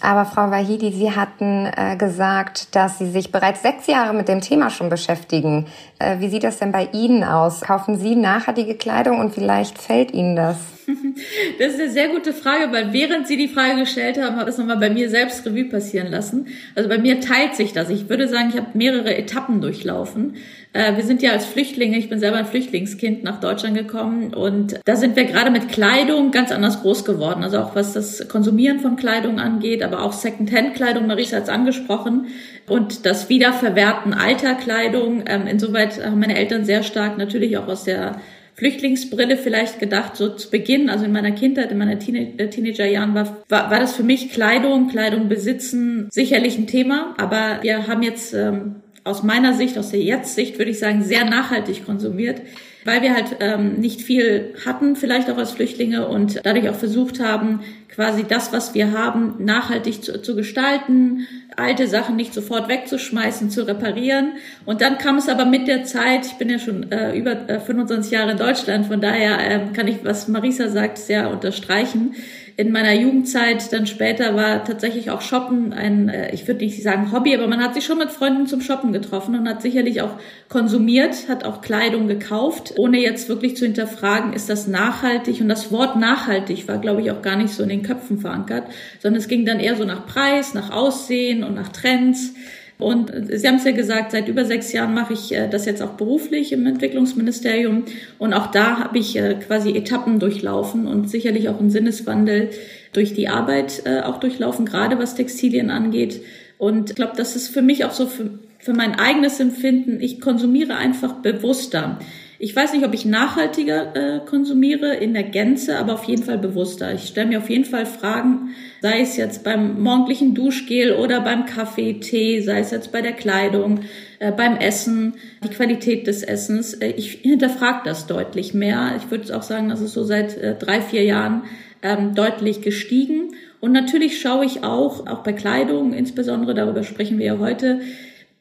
Aber 0.00 0.24
Frau 0.24 0.50
Wahidi, 0.50 0.92
Sie 0.92 1.10
hatten 1.10 1.66
äh, 1.66 1.96
gesagt, 1.96 2.74
dass 2.74 2.98
Sie 2.98 3.10
sich 3.10 3.32
bereits 3.32 3.62
sechs 3.62 3.86
Jahre 3.86 4.14
mit 4.14 4.28
dem 4.28 4.40
Thema 4.40 4.70
schon 4.70 4.88
beschäftigen. 4.88 5.66
Äh, 5.98 6.20
wie 6.20 6.28
sieht 6.28 6.44
das 6.44 6.58
denn 6.58 6.72
bei 6.72 6.88
Ihnen 6.92 7.24
aus? 7.24 7.62
Kaufen 7.62 7.98
Sie 7.98 8.14
nachhaltige 8.14 8.74
Kleidung 8.74 9.20
und 9.20 9.34
vielleicht 9.34 9.78
fällt 9.78 10.12
Ihnen 10.12 10.36
das? 10.36 10.75
Das 11.58 11.74
ist 11.74 11.80
eine 11.80 11.90
sehr 11.90 12.08
gute 12.08 12.32
Frage, 12.32 12.72
weil 12.72 12.92
während 12.92 13.26
Sie 13.26 13.36
die 13.36 13.48
Frage 13.48 13.80
gestellt 13.80 14.20
haben, 14.20 14.36
habe 14.36 14.50
ich 14.50 14.54
es 14.54 14.58
nochmal 14.58 14.78
bei 14.78 14.90
mir 14.90 15.08
selbst 15.10 15.46
Revue 15.46 15.64
passieren 15.64 16.10
lassen. 16.10 16.48
Also 16.74 16.88
bei 16.88 16.98
mir 16.98 17.20
teilt 17.20 17.54
sich 17.54 17.72
das. 17.72 17.90
Ich 17.90 18.08
würde 18.08 18.28
sagen, 18.28 18.50
ich 18.50 18.56
habe 18.56 18.76
mehrere 18.76 19.16
Etappen 19.16 19.60
durchlaufen. 19.60 20.36
Äh, 20.72 20.96
wir 20.96 21.04
sind 21.04 21.22
ja 21.22 21.32
als 21.32 21.46
Flüchtlinge, 21.46 21.98
ich 21.98 22.08
bin 22.08 22.20
selber 22.20 22.36
ein 22.36 22.46
Flüchtlingskind 22.46 23.24
nach 23.24 23.40
Deutschland 23.40 23.76
gekommen 23.76 24.34
und 24.34 24.78
da 24.84 24.96
sind 24.96 25.16
wir 25.16 25.24
gerade 25.24 25.50
mit 25.50 25.68
Kleidung 25.68 26.30
ganz 26.30 26.52
anders 26.52 26.82
groß 26.82 27.04
geworden. 27.04 27.42
Also 27.42 27.58
auch 27.58 27.74
was 27.74 27.92
das 27.92 28.28
Konsumieren 28.28 28.80
von 28.80 28.96
Kleidung 28.96 29.40
angeht, 29.40 29.82
aber 29.82 30.02
auch 30.02 30.12
Secondhand-Kleidung, 30.12 31.06
Marisa 31.06 31.36
hat 31.36 31.44
es 31.44 31.48
angesprochen, 31.48 32.26
und 32.68 33.06
das 33.06 33.28
Wiederverwerten 33.28 34.12
alter 34.12 34.54
Kleidung. 34.54 35.24
Ähm, 35.26 35.46
insoweit 35.46 36.04
haben 36.04 36.18
meine 36.18 36.36
Eltern 36.36 36.64
sehr 36.64 36.82
stark 36.82 37.16
natürlich 37.16 37.56
auch 37.58 37.68
aus 37.68 37.84
der 37.84 38.20
Flüchtlingsbrille 38.56 39.36
vielleicht 39.36 39.78
gedacht, 39.78 40.16
so 40.16 40.30
zu 40.30 40.50
Beginn, 40.50 40.88
also 40.88 41.04
in 41.04 41.12
meiner 41.12 41.32
Kindheit, 41.32 41.70
in 41.70 41.78
meiner 41.78 41.98
Teenager 41.98 42.40
äh, 42.40 42.48
Teenagerjahren 42.48 43.14
war, 43.14 43.36
war, 43.48 43.70
war 43.70 43.80
das 43.80 43.94
für 43.94 44.02
mich 44.02 44.32
Kleidung, 44.32 44.88
Kleidung 44.88 45.28
besitzen 45.28 46.08
sicherlich 46.10 46.56
ein 46.56 46.66
Thema, 46.66 47.14
aber 47.18 47.58
wir 47.62 47.86
haben 47.86 48.02
jetzt 48.02 48.32
ähm, 48.32 48.76
aus 49.04 49.22
meiner 49.22 49.52
Sicht, 49.52 49.78
aus 49.78 49.90
der 49.90 50.00
Jetzt-Sicht, 50.00 50.58
würde 50.58 50.70
ich 50.70 50.78
sagen, 50.78 51.02
sehr 51.02 51.24
nachhaltig 51.24 51.84
konsumiert, 51.84 52.40
weil 52.84 53.02
wir 53.02 53.14
halt 53.14 53.36
ähm, 53.40 53.74
nicht 53.74 54.00
viel 54.00 54.54
hatten, 54.64 54.96
vielleicht 54.96 55.30
auch 55.30 55.36
als 55.36 55.52
Flüchtlinge 55.52 56.08
und 56.08 56.40
dadurch 56.44 56.68
auch 56.70 56.74
versucht 56.74 57.20
haben, 57.20 57.60
quasi 57.88 58.24
das, 58.24 58.52
was 58.52 58.74
wir 58.74 58.92
haben, 58.92 59.34
nachhaltig 59.38 60.02
zu, 60.02 60.22
zu 60.22 60.34
gestalten, 60.34 61.26
alte 61.56 61.88
Sachen 61.88 62.16
nicht 62.16 62.34
sofort 62.34 62.68
wegzuschmeißen, 62.68 63.50
zu 63.50 63.66
reparieren. 63.66 64.34
Und 64.64 64.80
dann 64.82 64.98
kam 64.98 65.16
es 65.16 65.28
aber 65.28 65.44
mit 65.44 65.66
der 65.66 65.84
Zeit, 65.84 66.26
ich 66.26 66.34
bin 66.34 66.50
ja 66.50 66.58
schon 66.58 66.92
äh, 66.92 67.16
über 67.16 67.48
äh, 67.48 67.60
25 67.60 68.12
Jahre 68.12 68.32
in 68.32 68.38
Deutschland, 68.38 68.86
von 68.86 69.00
daher 69.00 69.38
äh, 69.38 69.72
kann 69.72 69.88
ich, 69.88 70.04
was 70.04 70.28
Marisa 70.28 70.68
sagt, 70.68 70.98
sehr 70.98 71.30
unterstreichen. 71.30 72.14
In 72.58 72.72
meiner 72.72 72.94
Jugendzeit, 72.94 73.70
dann 73.70 73.86
später 73.86 74.34
war 74.34 74.64
tatsächlich 74.64 75.10
auch 75.10 75.20
Shoppen 75.20 75.74
ein, 75.74 76.08
äh, 76.08 76.32
ich 76.32 76.48
würde 76.48 76.64
nicht 76.64 76.82
sagen 76.82 77.12
Hobby, 77.12 77.34
aber 77.34 77.48
man 77.48 77.62
hat 77.62 77.74
sich 77.74 77.84
schon 77.84 77.98
mit 77.98 78.10
Freunden 78.10 78.46
zum 78.46 78.62
Shoppen 78.62 78.94
getroffen 78.94 79.38
und 79.38 79.46
hat 79.46 79.60
sicherlich 79.60 80.00
auch 80.00 80.12
konsumiert, 80.48 81.28
hat 81.28 81.44
auch 81.44 81.60
Kleidung 81.60 82.08
gekauft, 82.08 82.72
ohne 82.78 82.98
jetzt 82.98 83.28
wirklich 83.28 83.58
zu 83.58 83.66
hinterfragen, 83.66 84.32
ist 84.32 84.48
das 84.48 84.68
nachhaltig? 84.68 85.42
Und 85.42 85.50
das 85.50 85.70
Wort 85.70 85.96
nachhaltig 85.96 86.66
war, 86.66 86.78
glaube 86.78 87.02
ich, 87.02 87.10
auch 87.10 87.20
gar 87.20 87.36
nicht 87.36 87.52
so 87.52 87.62
in 87.62 87.68
den 87.68 87.82
Köpfen 87.82 88.18
verankert, 88.18 88.64
sondern 89.00 89.20
es 89.20 89.28
ging 89.28 89.44
dann 89.44 89.60
eher 89.60 89.76
so 89.76 89.84
nach 89.84 90.06
Preis, 90.06 90.54
nach 90.54 90.70
Aussehen 90.70 91.44
und 91.44 91.54
nach 91.54 91.68
Trends. 91.68 92.32
Und 92.78 93.10
Sie 93.32 93.48
haben 93.48 93.56
es 93.56 93.64
ja 93.64 93.72
gesagt, 93.72 94.12
seit 94.12 94.28
über 94.28 94.44
sechs 94.44 94.72
Jahren 94.72 94.92
mache 94.92 95.14
ich 95.14 95.34
äh, 95.34 95.48
das 95.48 95.64
jetzt 95.64 95.82
auch 95.82 95.92
beruflich 95.92 96.52
im 96.52 96.66
Entwicklungsministerium. 96.66 97.84
Und 98.18 98.34
auch 98.34 98.48
da 98.48 98.78
habe 98.78 98.98
ich 98.98 99.16
äh, 99.16 99.34
quasi 99.34 99.70
Etappen 99.70 100.18
durchlaufen 100.18 100.86
und 100.86 101.10
sicherlich 101.10 101.48
auch 101.48 101.58
einen 101.58 101.70
Sinneswandel 101.70 102.50
durch 102.92 103.14
die 103.14 103.28
Arbeit 103.28 103.82
äh, 103.86 104.00
auch 104.00 104.20
durchlaufen, 104.20 104.66
gerade 104.66 104.98
was 104.98 105.14
Textilien 105.14 105.70
angeht. 105.70 106.20
Und 106.58 106.90
ich 106.90 106.96
glaube, 106.96 107.14
das 107.16 107.34
ist 107.34 107.48
für 107.48 107.62
mich 107.62 107.84
auch 107.86 107.92
so 107.92 108.06
für, 108.06 108.30
für 108.58 108.74
mein 108.74 108.98
eigenes 108.98 109.40
Empfinden. 109.40 110.00
Ich 110.00 110.20
konsumiere 110.20 110.76
einfach 110.76 111.14
bewusster. 111.14 111.98
Ich 112.46 112.54
weiß 112.54 112.74
nicht, 112.74 112.86
ob 112.86 112.94
ich 112.94 113.04
nachhaltiger 113.04 113.96
äh, 113.96 114.20
konsumiere 114.24 114.94
in 114.94 115.14
der 115.14 115.24
Gänze, 115.24 115.78
aber 115.78 115.94
auf 115.94 116.04
jeden 116.04 116.22
Fall 116.22 116.38
bewusster. 116.38 116.94
Ich 116.94 117.08
stelle 117.08 117.26
mir 117.26 117.38
auf 117.38 117.50
jeden 117.50 117.64
Fall 117.64 117.86
Fragen, 117.86 118.50
sei 118.80 119.00
es 119.00 119.16
jetzt 119.16 119.42
beim 119.42 119.82
morgendlichen 119.82 120.32
Duschgel 120.32 120.92
oder 120.92 121.20
beim 121.22 121.44
Kaffee, 121.44 121.94
Tee, 121.94 122.40
sei 122.40 122.60
es 122.60 122.70
jetzt 122.70 122.92
bei 122.92 123.02
der 123.02 123.14
Kleidung, 123.14 123.80
äh, 124.20 124.30
beim 124.30 124.58
Essen, 124.58 125.14
die 125.42 125.48
Qualität 125.48 126.06
des 126.06 126.22
Essens. 126.22 126.74
Äh, 126.74 126.90
ich 126.90 127.14
hinterfrage 127.14 127.80
das 127.84 128.06
deutlich 128.06 128.54
mehr. 128.54 128.92
Ich 128.96 129.10
würde 129.10 129.36
auch 129.36 129.42
sagen, 129.42 129.68
das 129.68 129.80
ist 129.80 129.94
so 129.94 130.04
seit 130.04 130.38
äh, 130.38 130.54
drei, 130.54 130.80
vier 130.80 131.02
Jahren 131.02 131.42
ähm, 131.82 132.14
deutlich 132.14 132.62
gestiegen. 132.62 133.34
Und 133.58 133.72
natürlich 133.72 134.20
schaue 134.20 134.44
ich 134.44 134.62
auch, 134.62 135.08
auch 135.08 135.24
bei 135.24 135.32
Kleidung 135.32 135.92
insbesondere, 135.92 136.54
darüber 136.54 136.84
sprechen 136.84 137.18
wir 137.18 137.26
ja 137.26 137.38
heute, 137.40 137.80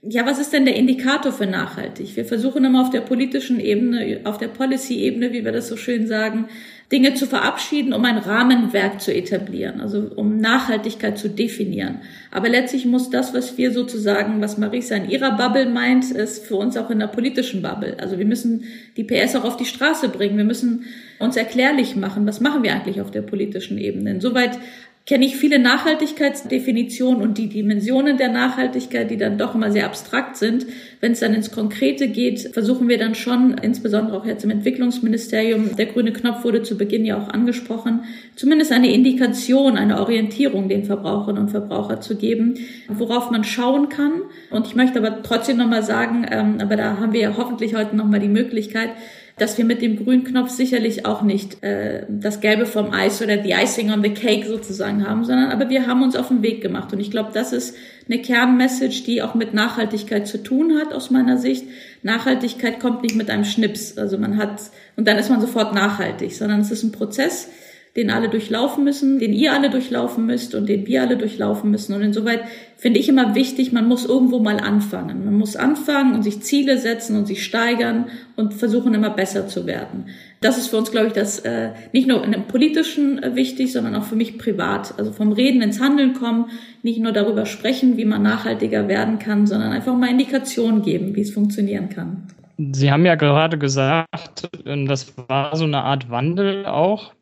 ja, 0.07 0.25
was 0.25 0.39
ist 0.39 0.53
denn 0.53 0.65
der 0.65 0.75
Indikator 0.75 1.31
für 1.31 1.47
nachhaltig? 1.47 2.15
Wir 2.15 2.25
versuchen 2.25 2.63
immer 2.63 2.81
auf 2.81 2.91
der 2.91 3.01
politischen 3.01 3.59
Ebene, 3.59 4.19
auf 4.23 4.37
der 4.37 4.49
Policy-Ebene, 4.49 5.33
wie 5.33 5.43
wir 5.43 5.51
das 5.51 5.67
so 5.67 5.77
schön 5.77 6.07
sagen, 6.07 6.47
Dinge 6.91 7.15
zu 7.15 7.25
verabschieden, 7.25 7.93
um 7.93 8.05
ein 8.05 8.19
Rahmenwerk 8.19 9.01
zu 9.01 9.11
etablieren, 9.11 9.81
also 9.81 10.11
um 10.15 10.37
Nachhaltigkeit 10.37 11.17
zu 11.17 11.29
definieren. 11.29 12.01
Aber 12.29 12.47
letztlich 12.47 12.85
muss 12.85 13.09
das, 13.09 13.33
was 13.33 13.57
wir 13.57 13.71
sozusagen, 13.71 14.39
was 14.39 14.59
Marisa 14.59 14.95
in 14.95 15.09
ihrer 15.09 15.35
Bubble 15.35 15.67
meint, 15.67 16.11
ist 16.11 16.45
für 16.45 16.57
uns 16.57 16.77
auch 16.77 16.91
in 16.91 16.99
der 16.99 17.07
politischen 17.07 17.63
Bubble. 17.63 17.97
Also 17.99 18.19
wir 18.19 18.25
müssen 18.25 18.65
die 18.97 19.03
PS 19.03 19.35
auch 19.35 19.45
auf 19.45 19.57
die 19.57 19.65
Straße 19.65 20.09
bringen. 20.09 20.37
Wir 20.37 20.43
müssen 20.43 20.85
uns 21.17 21.35
erklärlich 21.37 21.95
machen, 21.95 22.27
was 22.27 22.39
machen 22.39 22.61
wir 22.61 22.73
eigentlich 22.73 23.01
auf 23.01 23.09
der 23.09 23.23
politischen 23.23 23.79
Ebene. 23.79 24.11
Insoweit 24.11 24.59
kenne 25.05 25.25
ich 25.25 25.37
viele 25.37 25.59
Nachhaltigkeitsdefinitionen 25.59 27.21
und 27.21 27.37
die 27.37 27.47
Dimensionen 27.47 28.17
der 28.17 28.29
Nachhaltigkeit, 28.29 29.11
die 29.11 29.17
dann 29.17 29.37
doch 29.37 29.53
immer 29.53 29.71
sehr 29.71 29.85
abstrakt 29.85 30.35
sind. 30.35 30.65
Wenn 30.99 31.11
es 31.11 31.19
dann 31.19 31.35
ins 31.35 31.51
Konkrete 31.51 32.07
geht, 32.07 32.49
versuchen 32.53 32.89
wir 32.89 32.97
dann 32.97 33.13
schon, 33.13 33.55
insbesondere 33.59 34.17
auch 34.17 34.25
jetzt 34.25 34.43
im 34.43 34.49
Entwicklungsministerium, 34.49 35.75
der 35.75 35.85
grüne 35.85 36.11
Knopf 36.11 36.43
wurde 36.43 36.63
zu 36.63 36.75
Beginn 36.75 37.05
ja 37.05 37.21
auch 37.21 37.29
angesprochen, 37.29 38.05
zumindest 38.35 38.71
eine 38.71 38.91
Indikation, 38.91 39.77
eine 39.77 39.99
Orientierung 39.99 40.69
den 40.69 40.85
Verbraucherinnen 40.85 41.43
und 41.43 41.49
Verbrauchern 41.49 42.01
zu 42.01 42.15
geben, 42.15 42.55
worauf 42.87 43.29
man 43.29 43.43
schauen 43.43 43.89
kann. 43.89 44.23
Und 44.49 44.65
ich 44.65 44.75
möchte 44.75 44.97
aber 44.97 45.21
trotzdem 45.21 45.57
nochmal 45.57 45.83
sagen, 45.83 46.25
ähm, 46.31 46.57
aber 46.59 46.77
da 46.77 46.97
haben 46.99 47.13
wir 47.13 47.21
ja 47.21 47.37
hoffentlich 47.37 47.75
heute 47.75 47.95
nochmal 47.95 48.21
die 48.21 48.27
Möglichkeit, 48.27 48.89
dass 49.37 49.57
wir 49.57 49.65
mit 49.65 49.81
dem 49.81 49.97
grünen 50.01 50.23
Knopf 50.23 50.49
sicherlich 50.49 51.05
auch 51.05 51.21
nicht 51.21 51.61
äh, 51.61 52.05
das 52.07 52.39
Gelbe 52.39 52.65
vom 52.65 52.91
Eis 52.91 53.21
oder 53.21 53.35
die 53.35 53.51
Icing 53.51 53.91
on 53.91 54.01
the 54.01 54.13
Cake 54.13 54.47
sozusagen 54.47 55.05
haben, 55.05 55.25
sondern 55.25 55.51
aber 55.51 55.69
wir 55.69 55.87
haben 55.87 56.03
uns 56.03 56.15
auf 56.15 56.29
den 56.29 56.41
Weg 56.41 56.61
gemacht. 56.61 56.93
Und 56.93 57.01
ich 57.01 57.11
glaube, 57.11 57.31
das 57.33 57.51
ist 57.51 57.75
eine 58.07 58.21
Kernmessage, 58.21 59.03
die 59.03 59.21
auch 59.21 59.35
mit 59.35 59.53
Nachhaltigkeit 59.53 60.25
zu 60.25 60.41
tun 60.41 60.77
hat, 60.79 60.93
aus 60.93 61.09
meiner 61.09 61.37
Sicht. 61.37 61.65
Nachhaltigkeit 62.01 62.79
kommt 62.79 63.03
nicht 63.03 63.15
mit 63.15 63.29
einem 63.29 63.43
Schnips. 63.43 63.97
Also 63.97 64.17
man 64.17 64.37
hat, 64.37 64.61
und 64.95 65.05
dann 65.05 65.17
ist 65.17 65.29
man 65.29 65.41
sofort 65.41 65.73
nachhaltig, 65.75 66.33
sondern 66.33 66.61
es 66.61 66.71
ist 66.71 66.83
ein 66.83 66.93
Prozess, 66.93 67.49
den 67.95 68.11
alle 68.11 68.27
durchlaufen 68.27 68.83
müssen, 68.83 69.19
den 69.19 69.31
ihr 69.31 69.53
alle 69.53 69.69
durchlaufen 69.69 70.25
müsst 70.25 70.53
und 70.53 70.67
den 70.67 70.85
wir 70.85 71.01
alle 71.01 71.15
durchlaufen 71.15 71.71
müssen. 71.71 71.93
Und 71.93 72.01
insoweit 72.01 72.41
finde 72.75 72.99
ich 72.99 73.07
immer 73.07 73.35
wichtig, 73.35 73.71
man 73.71 73.87
muss 73.87 74.05
irgendwo 74.05 74.39
mal 74.39 74.59
anfangen. 74.59 75.23
Man 75.23 75.35
muss 75.35 75.55
anfangen 75.55 76.13
und 76.13 76.21
sich 76.23 76.41
Ziele 76.41 76.77
setzen 76.77 77.15
und 77.15 77.25
sich 77.25 77.45
steigern 77.45 78.07
und 78.35 78.53
versuchen 78.53 78.93
immer 78.93 79.11
besser 79.11 79.47
zu 79.47 79.65
werden. 79.65 80.07
Das 80.41 80.57
ist 80.57 80.67
für 80.67 80.77
uns, 80.77 80.91
glaube 80.91 81.07
ich, 81.07 81.13
das 81.13 81.39
äh, 81.39 81.69
nicht 81.93 82.05
nur 82.05 82.21
in 82.25 82.33
dem 82.33 82.43
politischen 82.43 83.23
äh, 83.23 83.33
wichtig, 83.35 83.71
sondern 83.71 83.95
auch 83.95 84.03
für 84.03 84.17
mich 84.17 84.37
privat. 84.37 84.93
Also 84.99 85.13
vom 85.13 85.31
Reden 85.31 85.61
ins 85.61 85.79
Handeln 85.79 86.13
kommen, 86.13 86.47
nicht 86.83 86.99
nur 86.99 87.13
darüber 87.13 87.45
sprechen, 87.45 87.95
wie 87.95 88.05
man 88.05 88.21
nachhaltiger 88.21 88.89
werden 88.89 89.19
kann, 89.19 89.47
sondern 89.47 89.71
einfach 89.71 89.95
mal 89.95 90.09
Indikationen 90.09 90.81
geben, 90.81 91.15
wie 91.15 91.21
es 91.21 91.31
funktionieren 91.31 91.87
kann. 91.87 92.27
Sie 92.57 92.91
haben 92.91 93.05
ja 93.05 93.15
gerade 93.15 93.57
gesagt, 93.57 94.49
das 94.65 95.13
war 95.27 95.55
so 95.55 95.63
eine 95.63 95.81
Art 95.81 96.09
Wandel 96.09 96.65
auch 96.65 97.14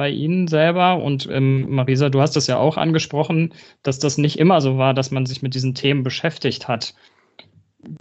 bei 0.00 0.08
Ihnen 0.08 0.48
selber. 0.48 1.02
Und 1.02 1.28
ähm, 1.30 1.66
Marisa, 1.68 2.08
du 2.08 2.22
hast 2.22 2.34
das 2.34 2.46
ja 2.46 2.56
auch 2.56 2.78
angesprochen, 2.78 3.52
dass 3.82 3.98
das 3.98 4.16
nicht 4.16 4.38
immer 4.38 4.62
so 4.62 4.78
war, 4.78 4.94
dass 4.94 5.10
man 5.10 5.26
sich 5.26 5.42
mit 5.42 5.54
diesen 5.54 5.74
Themen 5.74 6.02
beschäftigt 6.02 6.68
hat. 6.68 6.94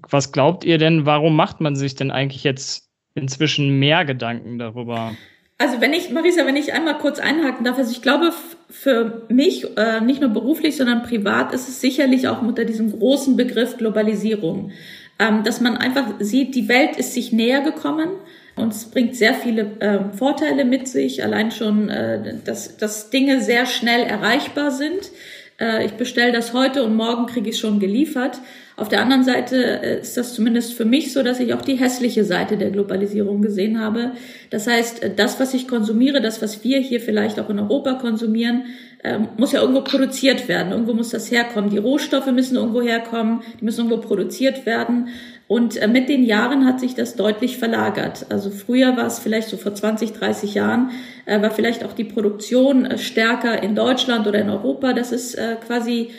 Was 0.09 0.31
glaubt 0.31 0.63
ihr 0.63 0.77
denn, 0.77 1.05
warum 1.05 1.35
macht 1.35 1.59
man 1.59 1.75
sich 1.75 1.95
denn 1.95 2.09
eigentlich 2.09 2.45
jetzt 2.45 2.87
inzwischen 3.15 3.79
mehr 3.79 4.05
Gedanken 4.05 4.59
darüber? 4.59 5.11
Also 5.57 5.81
wenn 5.81 5.91
ich, 5.91 6.09
Marisa, 6.09 6.45
wenn 6.45 6.55
ich 6.55 6.71
einmal 6.71 6.99
kurz 6.99 7.19
einhaken 7.19 7.65
darf, 7.65 7.77
also 7.77 7.91
ich 7.91 8.01
glaube, 8.01 8.31
für 8.69 9.25
mich, 9.27 9.77
äh, 9.77 9.99
nicht 9.99 10.21
nur 10.21 10.29
beruflich, 10.29 10.77
sondern 10.77 11.03
privat, 11.03 11.51
ist 11.51 11.67
es 11.67 11.81
sicherlich 11.81 12.29
auch 12.29 12.41
unter 12.41 12.63
diesem 12.63 12.97
großen 12.97 13.35
Begriff 13.35 13.75
Globalisierung 13.75 14.71
ähm, 15.19 15.43
dass 15.43 15.59
man 15.59 15.77
einfach 15.77 16.13
sieht, 16.19 16.55
die 16.55 16.69
Welt 16.69 16.95
ist 16.95 17.13
sich 17.13 17.31
näher 17.31 17.61
gekommen 17.61 18.09
und 18.59 18.73
es 18.73 18.85
bringt 18.85 19.15
sehr 19.15 19.33
viele 19.33 19.79
äh, 19.79 20.15
Vorteile 20.15 20.65
mit 20.65 20.87
sich. 20.87 21.23
Allein 21.23 21.51
schon, 21.51 21.89
äh, 21.89 22.35
dass, 22.43 22.77
dass 22.77 23.09
Dinge 23.09 23.41
sehr 23.41 23.65
schnell 23.65 24.03
erreichbar 24.03 24.71
sind. 24.71 25.11
Äh, 25.59 25.85
ich 25.85 25.93
bestelle 25.93 26.31
das 26.31 26.53
heute 26.53 26.83
und 26.83 26.95
morgen 26.95 27.25
kriege 27.25 27.49
ich 27.49 27.55
es 27.55 27.61
schon 27.61 27.79
geliefert. 27.79 28.39
Auf 28.79 28.87
der 28.87 29.01
anderen 29.01 29.23
Seite 29.23 29.81
äh, 29.83 29.99
ist 29.99 30.15
das 30.15 30.33
zumindest 30.33 30.73
für 30.73 30.85
mich 30.85 31.11
so, 31.11 31.21
dass 31.21 31.39
ich 31.41 31.53
auch 31.53 31.61
die 31.61 31.75
hässliche 31.75 32.23
Seite 32.23 32.55
der 32.55 32.69
Globalisierung 32.69 33.41
gesehen 33.41 33.79
habe. 33.79 34.11
Das 34.51 34.67
heißt, 34.67 35.03
äh, 35.03 35.13
das, 35.13 35.39
was 35.39 35.53
ich 35.53 35.67
konsumiere, 35.67 36.21
das, 36.21 36.41
was 36.41 36.63
wir 36.63 36.79
hier 36.79 37.01
vielleicht 37.01 37.39
auch 37.39 37.49
in 37.49 37.59
Europa 37.59 37.95
konsumieren, 37.95 38.63
ähm, 39.03 39.27
muss 39.37 39.51
ja 39.51 39.61
irgendwo 39.61 39.81
produziert 39.81 40.47
werden. 40.47 40.71
Irgendwo 40.71 40.93
muss 40.93 41.09
das 41.09 41.29
herkommen. 41.29 41.69
Die 41.69 41.77
Rohstoffe 41.77 42.31
müssen 42.31 42.55
irgendwo 42.55 42.81
herkommen, 42.81 43.41
die 43.59 43.65
müssen 43.65 43.89
irgendwo 43.89 44.07
produziert 44.07 44.65
werden. 44.65 45.09
Und 45.47 45.75
äh, 45.75 45.87
mit 45.87 46.07
den 46.07 46.23
Jahren 46.23 46.65
hat 46.65 46.79
sich 46.79 46.95
das 46.95 47.15
deutlich 47.15 47.57
verlagert. 47.57 48.27
Also 48.29 48.49
früher 48.49 48.95
war 48.95 49.07
es 49.07 49.19
vielleicht 49.19 49.49
so 49.49 49.57
vor 49.57 49.75
20, 49.75 50.13
30 50.13 50.53
Jahren, 50.53 50.91
war 51.25 51.51
vielleicht 51.51 51.83
auch 51.83 51.93
die 51.93 52.05
Produktion 52.05 52.97
stärker 52.97 53.61
in 53.61 53.75
Deutschland 53.75 54.25
oder 54.25 54.39
in 54.39 54.49
Europa. 54.49 54.93
Das 54.93 55.11
ist 55.11 55.37
quasi 55.67 56.09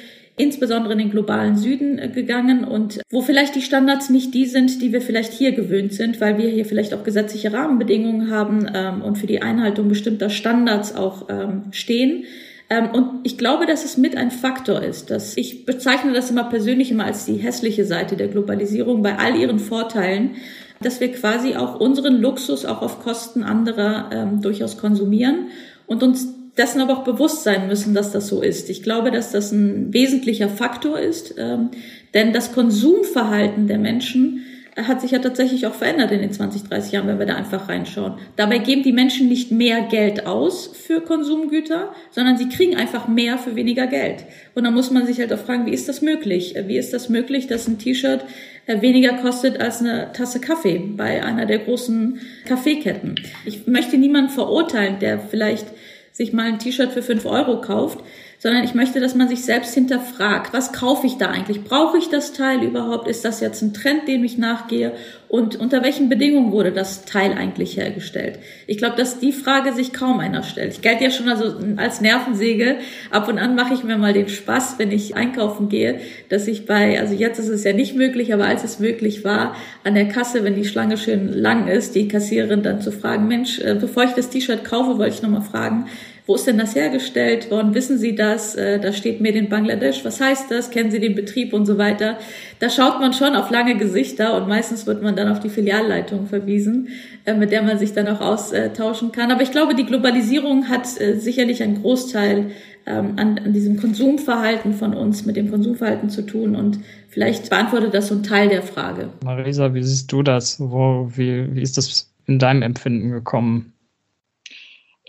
insbesondere 0.41 0.93
in 0.95 0.99
den 0.99 1.11
globalen 1.11 1.57
Süden 1.57 2.13
gegangen 2.13 2.65
und 2.65 3.01
wo 3.11 3.21
vielleicht 3.21 3.55
die 3.55 3.63
Standards 3.63 4.11
nicht 4.11 4.35
die 4.35 4.47
sind, 4.47 4.81
die 4.83 4.93
wir 4.93 5.01
vielleicht 5.01 5.33
hier 5.33 5.53
gewöhnt 5.53 5.93
sind, 5.93 6.21
weil 6.21 6.39
wir 6.39 6.49
hier 6.49 6.65
vielleicht 6.65 6.95
auch 6.95 7.05
gesetzliche 7.05 7.53
Rahmenbedingungen 7.53 8.31
haben 8.31 8.67
ähm, 8.75 9.03
und 9.03 9.19
für 9.19 9.27
die 9.27 9.43
Einhaltung 9.43 9.89
bestimmter 9.89 10.31
Standards 10.31 10.97
auch 10.97 11.29
ähm, 11.29 11.65
stehen. 11.73 12.25
Ähm, 12.71 12.91
und 12.93 13.21
ich 13.25 13.37
glaube, 13.37 13.67
dass 13.67 13.85
es 13.85 13.97
mit 13.97 14.17
ein 14.17 14.31
Faktor 14.31 14.83
ist, 14.83 15.11
dass 15.11 15.37
ich 15.37 15.67
bezeichne 15.67 16.13
das 16.13 16.31
immer 16.31 16.45
persönlich 16.45 16.91
immer 16.91 17.05
als 17.05 17.27
die 17.27 17.37
hässliche 17.37 17.85
Seite 17.85 18.17
der 18.17 18.29
Globalisierung 18.29 19.03
bei 19.03 19.19
all 19.19 19.37
ihren 19.37 19.59
Vorteilen, 19.59 20.37
dass 20.81 21.01
wir 21.01 21.13
quasi 21.13 21.57
auch 21.57 21.79
unseren 21.79 22.21
Luxus 22.21 22.65
auch 22.65 22.81
auf 22.81 23.01
Kosten 23.01 23.43
anderer 23.43 24.11
ähm, 24.13 24.41
durchaus 24.41 24.79
konsumieren 24.79 25.49
und 25.87 26.03
uns 26.03 26.40
dessen 26.61 26.81
aber 26.83 26.99
auch 26.99 27.05
bewusst 27.05 27.43
sein 27.43 27.69
müssen, 27.69 27.95
dass 27.95 28.13
das 28.13 28.29
so 28.29 28.43
ist. 28.43 28.69
Ich 28.69 28.83
glaube, 28.83 29.11
dass 29.11 29.33
das 29.33 29.51
ein 29.51 29.95
wesentlicher 29.95 30.51
Faktor 30.51 30.99
ist, 30.99 31.35
ähm, 31.39 31.71
denn 32.13 32.35
das 32.35 32.53
Konsumverhalten 32.53 33.67
der 33.67 33.79
Menschen 33.79 34.45
hat 34.77 35.01
sich 35.01 35.13
ja 35.13 35.19
tatsächlich 35.19 35.67
auch 35.67 35.75
verändert 35.75 36.13
in 36.13 36.21
den 36.21 36.33
20, 36.33 36.65
30 36.65 36.93
Jahren, 36.93 37.09
wenn 37.09 37.19
wir 37.19 37.27
da 37.27 37.35
einfach 37.35 37.69
reinschauen. 37.69 38.15
Dabei 38.37 38.59
geben 38.59 38.83
die 38.83 38.93
Menschen 38.93 39.29
nicht 39.29 39.51
mehr 39.51 39.83
Geld 39.83 40.27
aus 40.27 40.67
für 40.67 41.01
Konsumgüter, 41.01 41.93
sondern 42.11 42.37
sie 42.37 42.49
kriegen 42.49 42.77
einfach 42.77 43.09
mehr 43.09 43.39
für 43.39 43.57
weniger 43.57 43.87
Geld. 43.87 44.25
Und 44.55 44.65
da 44.65 44.71
muss 44.71 44.91
man 44.91 45.07
sich 45.07 45.19
halt 45.19 45.33
auch 45.33 45.39
fragen, 45.39 45.67
wie 45.67 45.73
ist 45.73 45.89
das 45.89 46.03
möglich? 46.03 46.55
Wie 46.67 46.79
ist 46.79 46.93
das 46.93 47.09
möglich, 47.09 47.47
dass 47.47 47.69
ein 47.69 47.79
T-Shirt 47.79 48.25
äh, 48.67 48.81
weniger 48.81 49.15
kostet 49.15 49.61
als 49.61 49.81
eine 49.81 50.13
Tasse 50.13 50.41
Kaffee 50.41 50.79
bei 50.79 51.25
einer 51.25 51.47
der 51.47 51.59
großen 51.61 52.21
Kaffeeketten? 52.47 53.17
Ich 53.47 53.67
möchte 53.67 53.97
niemanden 53.97 54.31
verurteilen, 54.31 54.99
der 55.01 55.19
vielleicht 55.19 55.67
sich 56.13 56.33
mal 56.33 56.47
ein 56.47 56.59
T-Shirt 56.59 56.93
für 56.93 57.03
fünf 57.03 57.25
Euro 57.27 57.61
kauft, 57.61 58.05
sondern 58.41 58.65
ich 58.65 58.75
möchte, 58.75 59.01
dass 59.01 59.15
man 59.15 59.29
sich 59.29 59.45
selbst 59.45 59.75
hinterfragt, 59.75 60.55
was 60.55 60.73
kaufe 60.73 61.07
ich 61.07 61.19
da 61.19 61.29
eigentlich? 61.29 61.63
Brauche 61.63 61.99
ich 61.99 62.09
das 62.09 62.33
Teil 62.33 62.63
überhaupt? 62.63 63.07
Ist 63.07 63.23
das 63.23 63.41
jetzt 63.41 63.61
ein 63.61 63.75
Trend, 63.75 64.09
dem 64.09 64.25
ich 64.25 64.39
nachgehe? 64.39 64.93
Und 65.29 65.57
unter 65.57 65.85
welchen 65.85 66.09
Bedingungen 66.09 66.51
wurde 66.51 66.73
das 66.73 67.05
Teil 67.05 67.35
eigentlich 67.35 67.77
hergestellt? 67.77 68.39
Ich 68.67 68.79
glaube, 68.79 68.97
dass 68.97 69.21
die 69.21 69.33
Frage 69.33 69.75
sich 69.75 69.93
kaum 69.93 70.21
einer 70.21 70.43
stellt. 70.43 70.73
Ich 70.73 70.81
gelte 70.81 71.05
ja 71.05 71.11
schon 71.11 71.29
also 71.29 71.55
als 71.77 72.01
Nervensäge. 72.01 72.79
Ab 73.11 73.29
und 73.29 73.39
an 73.39 73.55
mache 73.55 73.75
ich 73.75 73.85
mir 73.85 73.99
mal 73.99 74.15
den 74.15 74.31
Spaß, 74.31 74.79
wenn 74.79 74.91
ich 74.91 75.15
einkaufen 75.15 75.69
gehe, 75.69 76.01
dass 76.31 76.49
ich 76.49 76.65
bei, 76.65 76.99
also 76.99 77.15
jetzt 77.15 77.39
ist 77.39 77.49
es 77.49 77.63
ja 77.63 77.75
nicht 77.75 77.95
möglich, 77.95 78.33
aber 78.33 78.47
als 78.47 78.65
es 78.65 78.79
möglich 78.79 79.23
war, 79.23 79.55
an 79.85 79.95
der 79.95 80.09
Kasse, 80.09 80.45
wenn 80.45 80.55
die 80.55 80.65
Schlange 80.65 80.97
schön 80.97 81.31
lang 81.31 81.69
ist, 81.69 81.95
die 81.95 82.09
Kassiererin 82.09 82.63
dann 82.63 82.81
zu 82.81 82.91
fragen, 82.91 83.29
Mensch, 83.29 83.61
äh, 83.61 83.77
bevor 83.79 84.05
ich 84.05 84.13
das 84.13 84.31
T-Shirt 84.31 84.65
kaufe, 84.65 84.97
wollte 84.97 85.15
ich 85.15 85.23
nochmal 85.23 85.43
fragen, 85.43 85.87
wo 86.31 86.37
ist 86.37 86.47
denn 86.47 86.59
das 86.59 86.77
hergestellt 86.77 87.51
worden? 87.51 87.75
Wissen 87.75 87.99
Sie 87.99 88.15
das? 88.15 88.55
Äh, 88.55 88.79
da 88.79 88.93
steht 88.93 89.21
Made 89.21 89.37
in 89.37 89.49
Bangladesch. 89.49 90.05
Was 90.05 90.21
heißt 90.21 90.49
das? 90.49 90.71
Kennen 90.71 90.93
Sie 90.93 91.01
den 91.01 91.17
Betrieb 91.17 91.53
und 91.53 91.67
so 91.67 91.77
weiter? 91.77 92.19
Da 92.61 92.71
schaut 92.71 93.01
man 93.01 93.13
schon 93.13 93.35
auf 93.35 93.51
lange 93.51 93.77
Gesichter 93.77 94.37
und 94.37 94.47
meistens 94.47 94.87
wird 94.87 95.03
man 95.03 95.17
dann 95.17 95.27
auf 95.27 95.41
die 95.41 95.49
Filialleitung 95.49 96.29
verwiesen, 96.29 96.87
äh, 97.25 97.35
mit 97.35 97.51
der 97.51 97.63
man 97.63 97.81
sich 97.81 97.95
dann 97.95 98.07
auch 98.07 98.21
austauschen 98.21 99.11
kann. 99.11 99.33
Aber 99.33 99.43
ich 99.43 99.51
glaube, 99.51 99.75
die 99.75 99.85
Globalisierung 99.85 100.69
hat 100.69 101.01
äh, 101.01 101.19
sicherlich 101.19 101.65
einen 101.65 101.83
Großteil 101.83 102.53
ähm, 102.87 103.15
an, 103.17 103.37
an 103.45 103.53
diesem 103.53 103.81
Konsumverhalten 103.81 104.73
von 104.75 104.95
uns, 104.95 105.27
mit 105.27 105.35
dem 105.35 105.51
Konsumverhalten 105.51 106.11
zu 106.11 106.23
tun 106.23 106.55
und 106.55 106.79
vielleicht 107.09 107.51
beantwortet 107.51 107.93
das 107.93 108.07
so 108.07 108.15
ein 108.15 108.23
Teil 108.23 108.49
der 108.49 108.63
Frage. 108.63 109.09
Marisa, 109.25 109.75
wie 109.75 109.83
siehst 109.83 110.13
du 110.13 110.23
das? 110.23 110.61
Wo, 110.61 111.11
wie, 111.13 111.53
wie 111.57 111.63
ist 111.63 111.77
das 111.77 112.09
in 112.27 112.39
deinem 112.39 112.63
Empfinden 112.63 113.11
gekommen? 113.11 113.73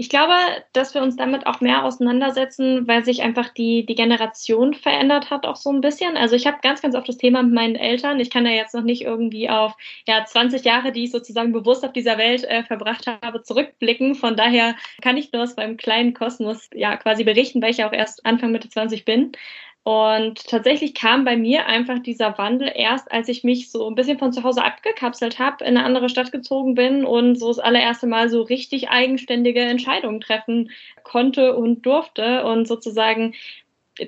Ich 0.01 0.09
glaube, 0.09 0.33
dass 0.73 0.95
wir 0.95 1.03
uns 1.03 1.15
damit 1.15 1.45
auch 1.45 1.61
mehr 1.61 1.85
auseinandersetzen, 1.85 2.87
weil 2.87 3.05
sich 3.05 3.21
einfach 3.21 3.49
die, 3.49 3.85
die 3.85 3.93
Generation 3.93 4.73
verändert 4.73 5.29
hat, 5.29 5.45
auch 5.45 5.55
so 5.55 5.69
ein 5.69 5.79
bisschen. 5.79 6.17
Also 6.17 6.35
ich 6.35 6.47
habe 6.47 6.57
ganz, 6.63 6.81
ganz 6.81 6.95
oft 6.95 7.07
das 7.07 7.17
Thema 7.17 7.43
mit 7.43 7.53
meinen 7.53 7.75
Eltern. 7.75 8.19
Ich 8.19 8.31
kann 8.31 8.47
ja 8.47 8.51
jetzt 8.51 8.73
noch 8.73 8.81
nicht 8.81 9.03
irgendwie 9.03 9.47
auf 9.47 9.77
ja, 10.07 10.25
20 10.25 10.65
Jahre, 10.65 10.91
die 10.91 11.03
ich 11.03 11.11
sozusagen 11.11 11.51
bewusst 11.51 11.85
auf 11.85 11.93
dieser 11.93 12.17
Welt 12.17 12.43
äh, 12.45 12.63
verbracht 12.63 13.05
habe, 13.05 13.43
zurückblicken. 13.43 14.15
Von 14.15 14.35
daher 14.35 14.75
kann 15.03 15.17
ich 15.17 15.31
nur 15.33 15.43
aus 15.43 15.55
meinem 15.55 15.77
kleinen 15.77 16.15
Kosmos 16.15 16.67
ja 16.73 16.97
quasi 16.97 17.23
berichten, 17.23 17.61
weil 17.61 17.69
ich 17.69 17.77
ja 17.77 17.87
auch 17.87 17.93
erst 17.93 18.25
Anfang 18.25 18.51
Mitte 18.51 18.69
20 18.69 19.05
bin. 19.05 19.33
Und 19.83 20.45
tatsächlich 20.47 20.93
kam 20.93 21.25
bei 21.25 21.35
mir 21.35 21.65
einfach 21.65 21.97
dieser 21.99 22.37
Wandel 22.37 22.71
erst, 22.75 23.11
als 23.11 23.27
ich 23.29 23.43
mich 23.43 23.71
so 23.71 23.87
ein 23.87 23.95
bisschen 23.95 24.19
von 24.19 24.31
zu 24.31 24.43
Hause 24.43 24.63
abgekapselt 24.63 25.39
habe, 25.39 25.63
in 25.65 25.75
eine 25.75 25.83
andere 25.83 26.07
Stadt 26.07 26.31
gezogen 26.31 26.75
bin 26.75 27.03
und 27.03 27.35
so 27.35 27.47
das 27.47 27.57
allererste 27.57 28.05
Mal 28.05 28.29
so 28.29 28.43
richtig 28.43 28.89
eigenständige 28.89 29.61
Entscheidungen 29.61 30.21
treffen 30.21 30.69
konnte 31.03 31.55
und 31.55 31.83
durfte 31.83 32.45
und 32.45 32.67
sozusagen 32.67 33.33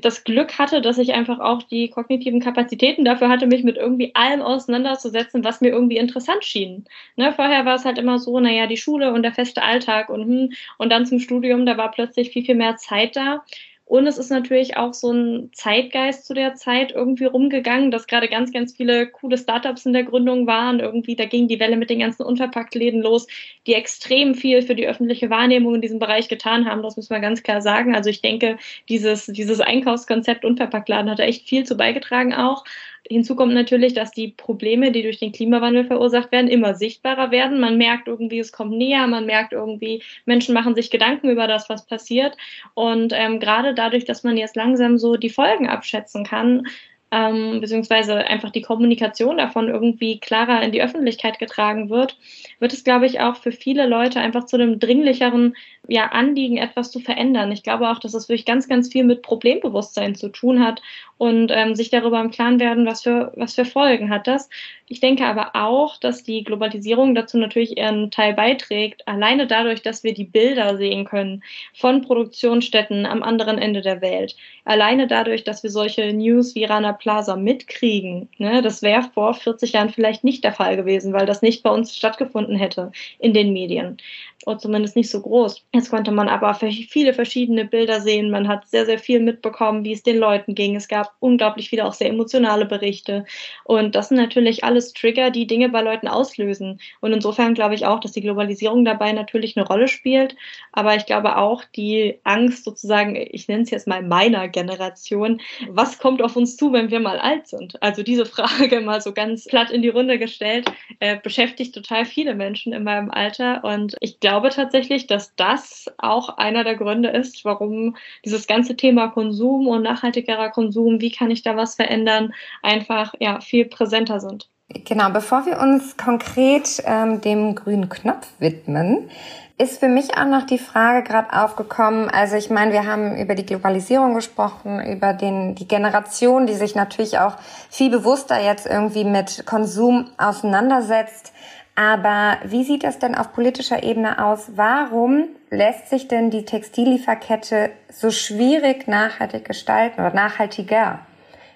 das 0.01 0.23
Glück 0.23 0.57
hatte, 0.59 0.81
dass 0.81 0.97
ich 0.97 1.13
einfach 1.13 1.39
auch 1.39 1.63
die 1.63 1.89
kognitiven 1.89 2.39
Kapazitäten 2.39 3.03
dafür 3.03 3.29
hatte, 3.29 3.47
mich 3.47 3.63
mit 3.63 3.75
irgendwie 3.77 4.15
allem 4.15 4.41
auseinanderzusetzen, 4.41 5.43
was 5.43 5.59
mir 5.61 5.69
irgendwie 5.69 5.97
interessant 5.97 6.43
schien. 6.45 6.85
Ne, 7.15 7.33
vorher 7.33 7.65
war 7.65 7.75
es 7.75 7.85
halt 7.85 7.97
immer 7.97 8.17
so, 8.19 8.39
naja, 8.39 8.67
die 8.67 8.77
Schule 8.77 9.11
und 9.13 9.23
der 9.23 9.33
feste 9.33 9.61
Alltag 9.61 10.09
und, 10.09 10.21
hm, 10.23 10.53
und 10.77 10.89
dann 10.91 11.05
zum 11.05 11.19
Studium, 11.19 11.65
da 11.65 11.77
war 11.77 11.91
plötzlich 11.91 12.29
viel, 12.29 12.45
viel 12.45 12.55
mehr 12.55 12.77
Zeit 12.77 13.15
da. 13.15 13.43
Und 13.85 14.07
es 14.07 14.17
ist 14.17 14.29
natürlich 14.29 14.77
auch 14.77 14.93
so 14.93 15.11
ein 15.11 15.49
Zeitgeist 15.53 16.25
zu 16.25 16.33
der 16.33 16.55
Zeit 16.55 16.93
irgendwie 16.93 17.25
rumgegangen, 17.25 17.91
dass 17.91 18.07
gerade 18.07 18.29
ganz, 18.29 18.53
ganz 18.53 18.75
viele 18.75 19.07
coole 19.07 19.37
Startups 19.37 19.85
in 19.85 19.91
der 19.91 20.03
Gründung 20.03 20.47
waren. 20.47 20.79
Irgendwie, 20.79 21.15
da 21.17 21.25
ging 21.25 21.49
die 21.49 21.59
Welle 21.59 21.75
mit 21.75 21.89
den 21.89 21.99
ganzen 21.99 22.23
Unverpacktläden 22.23 23.01
los, 23.01 23.27
die 23.67 23.73
extrem 23.73 24.35
viel 24.35 24.61
für 24.61 24.75
die 24.75 24.87
öffentliche 24.87 25.29
Wahrnehmung 25.29 25.75
in 25.75 25.81
diesem 25.81 25.99
Bereich 25.99 26.29
getan 26.29 26.65
haben. 26.65 26.81
Das 26.81 26.95
muss 26.95 27.09
man 27.09 27.21
ganz 27.21 27.43
klar 27.43 27.61
sagen. 27.61 27.93
Also 27.93 28.09
ich 28.09 28.21
denke, 28.21 28.57
dieses, 28.87 29.25
dieses 29.25 29.59
Einkaufskonzept 29.59 30.45
Unverpacktladen 30.45 31.11
hat 31.11 31.19
da 31.19 31.23
echt 31.23 31.47
viel 31.47 31.65
zu 31.65 31.75
beigetragen 31.75 32.33
auch. 32.33 32.63
Hinzu 33.10 33.36
kommt 33.36 33.53
natürlich, 33.53 33.93
dass 33.93 34.12
die 34.12 34.29
Probleme, 34.29 34.91
die 34.91 35.01
durch 35.01 35.19
den 35.19 35.33
Klimawandel 35.33 35.86
verursacht 35.86 36.31
werden, 36.31 36.50
immer 36.50 36.74
sichtbarer 36.74 37.31
werden. 37.31 37.60
Man 37.60 37.77
merkt 37.77 38.07
irgendwie, 38.07 38.39
es 38.39 38.51
kommt 38.51 38.72
näher, 38.72 39.07
man 39.07 39.25
merkt 39.25 39.51
irgendwie, 39.51 40.01
Menschen 40.25 40.53
machen 40.53 40.74
sich 40.74 40.89
Gedanken 40.89 41.29
über 41.29 41.48
das, 41.48 41.69
was 41.69 41.86
passiert. 41.86 42.38
Und 42.74 43.12
ähm, 43.13 43.39
gerade 43.39 43.74
dadurch, 43.74 44.05
dass 44.05 44.24
man 44.24 44.38
jetzt 44.38 44.55
langsam 44.55 44.98
so 44.98 45.17
die 45.17 45.29
Folgen 45.29 45.67
abschätzen 45.67 46.24
kann, 46.24 46.65
ähm, 47.13 47.62
beziehungsweise 47.62 48.15
einfach 48.15 48.50
die 48.50 48.63
Kommunikation 48.63 49.38
davon 49.38 49.67
irgendwie 49.67 50.20
klarer 50.20 50.63
in 50.63 50.72
die 50.72 50.82
Öffentlichkeit 50.82 51.38
getragen 51.38 51.91
wird, 51.91 52.17
wird 52.60 52.74
es, 52.74 52.84
glaube 52.84 53.05
ich, 53.05 53.20
auch 53.20 53.36
für 53.36 53.51
viele 53.51 53.86
Leute 53.86 54.20
einfach 54.20 54.46
zu 54.46 54.55
einem 54.55 54.79
dringlicheren 54.79 55.55
ja, 55.88 56.08
Anliegen, 56.08 56.58
etwas 56.58 56.91
zu 56.91 57.00
verändern. 57.00 57.51
Ich 57.51 57.62
glaube 57.62 57.89
auch, 57.89 58.00
dass 58.00 58.15
es 58.15 58.29
wirklich 58.29 58.46
ganz, 58.46 58.67
ganz 58.67 58.91
viel 58.91 59.03
mit 59.03 59.22
Problembewusstsein 59.22 60.15
zu 60.15 60.29
tun 60.29 60.65
hat 60.65 60.82
und 61.17 61.51
ähm, 61.53 61.75
sich 61.75 61.89
darüber 61.89 62.20
im 62.20 62.32
Klaren 62.32 62.60
werden, 62.60 62.86
was 62.86 63.03
für, 63.03 63.32
was 63.36 63.53
für 63.53 63.65
Folgen 63.65 64.10
hat 64.10 64.25
das. 64.25 64.50
Ich 64.88 65.00
denke 65.00 65.25
aber 65.25 65.51
auch, 65.55 65.98
dass 65.98 66.24
die 66.24 66.43
Globalisierung 66.43 67.15
dazu 67.15 67.38
natürlich 67.38 67.77
ihren 67.77 68.12
Teil 68.12 68.34
beiträgt, 68.34 69.08
alleine 69.08 69.46
dadurch, 69.46 69.82
dass 69.82 70.03
wir 70.03 70.13
die 70.13 70.24
Bilder 70.24 70.77
sehen 70.77 71.05
können 71.05 71.43
von 71.74 72.01
Produktionsstätten 72.01 73.05
am 73.05 73.24
anderen 73.24 73.58
Ende 73.58 73.82
der 73.82 74.01
Welt. 74.01 74.36
Alleine 74.65 75.08
dadurch, 75.08 75.43
dass 75.43 75.63
wir 75.63 75.70
solche 75.70 76.13
News 76.13 76.55
wie 76.55 76.65
Rana 76.65 76.93
Plaza 77.03 77.36
mitkriegen. 77.36 78.29
Ne, 78.38 78.62
das 78.62 78.81
wäre 78.81 79.03
vor 79.13 79.33
40 79.33 79.74
Jahren 79.74 79.89
vielleicht 79.89 80.24
nicht 80.24 80.41
der 80.43 80.53
Fall 80.53 80.77
gewesen, 80.77 81.12
weil 81.12 81.25
das 81.25 81.41
nicht 81.41 81.62
bei 81.62 81.69
uns 81.69 81.95
stattgefunden 81.95 82.55
hätte 82.55 82.93
in 83.19 83.33
den 83.33 83.51
Medien 83.51 83.98
oder 84.45 84.57
zumindest 84.57 84.95
nicht 84.95 85.10
so 85.10 85.22
groß. 85.22 85.65
Jetzt 85.74 85.89
konnte 85.89 86.12
man 86.12 86.27
aber 86.27 86.53
viele 86.55 87.13
verschiedene 87.13 87.65
Bilder 87.65 88.01
sehen. 88.01 88.29
Man 88.29 88.48
hat 88.48 88.67
sehr, 88.67 88.86
sehr 88.86 89.00
viel 89.00 89.19
mitbekommen, 89.19 89.83
wie 89.83 89.93
es 89.93 90.03
den 90.03 90.17
Leuten 90.17 90.55
ging. 90.55 90.75
Es 90.75 90.88
gab 90.88 91.13
unglaublich 91.19 91.69
viele 91.69 91.86
auch 91.86 91.93
sehr 91.93 92.10
emotionale 92.10 92.65
Berichte. 92.65 93.25
Und 93.63 93.95
das 93.95 94.10
sind 94.10 94.17
natürlich 94.17 94.63
alles 94.63 94.93
Trigger, 94.93 95.31
die 95.31 95.48
Dinge 95.48 95.69
bei 95.69 95.81
Leuten 95.81 96.07
auslösen. 96.07 96.79
Und 97.00 97.13
insofern 97.13 97.53
glaube 97.53 97.75
ich 97.75 97.86
auch, 97.86 98.00
dass 98.00 98.12
die 98.12 98.22
Globalisierung 98.22 98.86
dabei 98.86 99.12
natürlich 99.13 99.55
eine 99.55 99.67
Rolle 99.67 99.88
spielt. 99.88 100.36
Aber 100.72 100.95
ich 100.95 101.05
glaube 101.05 101.38
auch 101.38 101.63
die 101.75 102.19
Angst 102.24 102.65
sozusagen, 102.65 103.15
ich 103.15 103.48
nenne 103.48 103.63
es 103.63 103.69
jetzt 103.69 103.88
mal 103.88 104.01
meiner 104.01 104.48
Generation, 104.48 105.41
was 105.69 106.00
kommt 106.00 106.22
auf 106.22 106.36
uns 106.36 106.57
zu, 106.57 106.74
wenn 106.74 106.91
wir 106.91 106.92
mal 107.00 107.17
alt 107.17 107.47
sind? 107.47 107.81
Also 107.81 108.03
diese 108.03 108.25
Frage 108.25 108.81
mal 108.81 109.01
so 109.01 109.13
ganz 109.13 109.45
platt 109.45 109.71
in 109.71 109.81
die 109.81 109.89
Runde 109.89 110.19
gestellt, 110.19 110.71
äh, 111.00 111.17
beschäftigt 111.17 111.73
total 111.73 112.05
viele 112.05 112.35
Menschen 112.35 112.73
in 112.73 112.83
meinem 112.83 113.09
Alter. 113.09 113.63
Und 113.63 113.95
ich 114.00 114.19
glaube, 114.19 114.43
glaube 114.43 114.50
tatsächlich, 114.50 115.05
dass 115.07 115.35
das 115.35 115.85
auch 115.97 116.38
einer 116.38 116.63
der 116.63 116.75
Gründe 116.75 117.09
ist, 117.09 117.45
warum 117.45 117.95
dieses 118.25 118.47
ganze 118.47 118.75
Thema 118.75 119.09
Konsum 119.09 119.67
und 119.67 119.83
nachhaltigerer 119.83 120.50
Konsum, 120.50 121.00
wie 121.01 121.12
kann 121.12 121.31
ich 121.31 121.43
da 121.43 121.55
was 121.55 121.75
verändern, 121.75 122.33
einfach 122.63 123.13
ja 123.19 123.39
viel 123.39 123.65
präsenter 123.65 124.19
sind. 124.19 124.50
Genau, 124.85 125.12
bevor 125.12 125.45
wir 125.45 125.59
uns 125.59 125.97
konkret 125.97 126.81
ähm, 126.85 127.21
dem 127.21 127.53
grünen 127.53 127.89
Knopf 127.89 128.27
widmen, 128.39 129.09
ist 129.57 129.79
für 129.79 129.88
mich 129.88 130.17
auch 130.17 130.25
noch 130.25 130.45
die 130.45 130.57
Frage 130.57 131.03
gerade 131.03 131.31
aufgekommen. 131.33 132.10
Also 132.10 132.36
ich 132.36 132.50
meine, 132.50 132.74
wir 132.74 132.88
haben 132.88 133.15
über 133.17 133.36
die 133.36 133.45
Globalisierung 133.45 134.15
gesprochen, 134.15 134.83
über 134.83 135.13
den, 135.13 135.55
die 135.55 135.67
Generation, 135.67 136.48
die 136.48 136.55
sich 136.55 136.75
natürlich 136.75 137.19
auch 137.19 137.38
viel 137.69 137.91
bewusster 137.91 138.41
jetzt 138.41 138.65
irgendwie 138.65 139.03
mit 139.03 139.45
Konsum 139.45 140.10
auseinandersetzt. 140.17 141.33
Aber 141.75 142.38
wie 142.43 142.63
sieht 142.63 142.83
das 142.83 143.00
denn 143.00 143.15
auf 143.15 143.33
politischer 143.33 143.83
Ebene 143.83 144.24
aus? 144.24 144.51
Warum 144.55 145.29
lässt 145.50 145.89
sich 145.89 146.07
denn 146.07 146.29
die 146.29 146.45
Textillieferkette 146.45 147.72
so 147.89 148.12
schwierig 148.12 148.88
nachhaltig 148.88 149.45
gestalten 149.45 150.01
oder 150.01 150.13
nachhaltiger? 150.13 151.00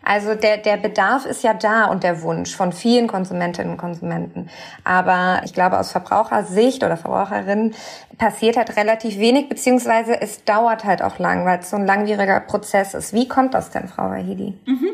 Also 0.07 0.35
der, 0.35 0.55
der 0.55 0.77
Bedarf 0.77 1.25
ist 1.25 1.43
ja 1.43 1.53
da 1.53 1.85
und 1.87 2.01
der 2.01 2.21
Wunsch 2.21 2.55
von 2.55 2.71
vielen 2.71 3.07
Konsumentinnen 3.07 3.73
und 3.73 3.77
Konsumenten. 3.77 4.49
Aber 4.85 5.41
ich 5.43 5.51
glaube, 5.53 5.77
aus 5.77 5.91
Verbrauchersicht 5.91 6.81
oder 6.81 6.95
Verbraucherinnen 6.95 7.75
passiert 8.17 8.55
halt 8.55 8.77
relativ 8.77 9.19
wenig, 9.19 9.49
beziehungsweise 9.49 10.21
es 10.21 10.45
dauert 10.45 10.85
halt 10.85 11.01
auch 11.01 11.19
lang, 11.19 11.45
weil 11.45 11.59
es 11.59 11.71
so 11.71 11.75
ein 11.75 11.85
langwieriger 11.85 12.39
Prozess 12.39 12.93
ist. 12.93 13.11
Wie 13.13 13.27
kommt 13.27 13.53
das 13.53 13.69
denn, 13.69 13.89
Frau 13.89 14.03
Wahidi? 14.09 14.53
Mhm. 14.65 14.87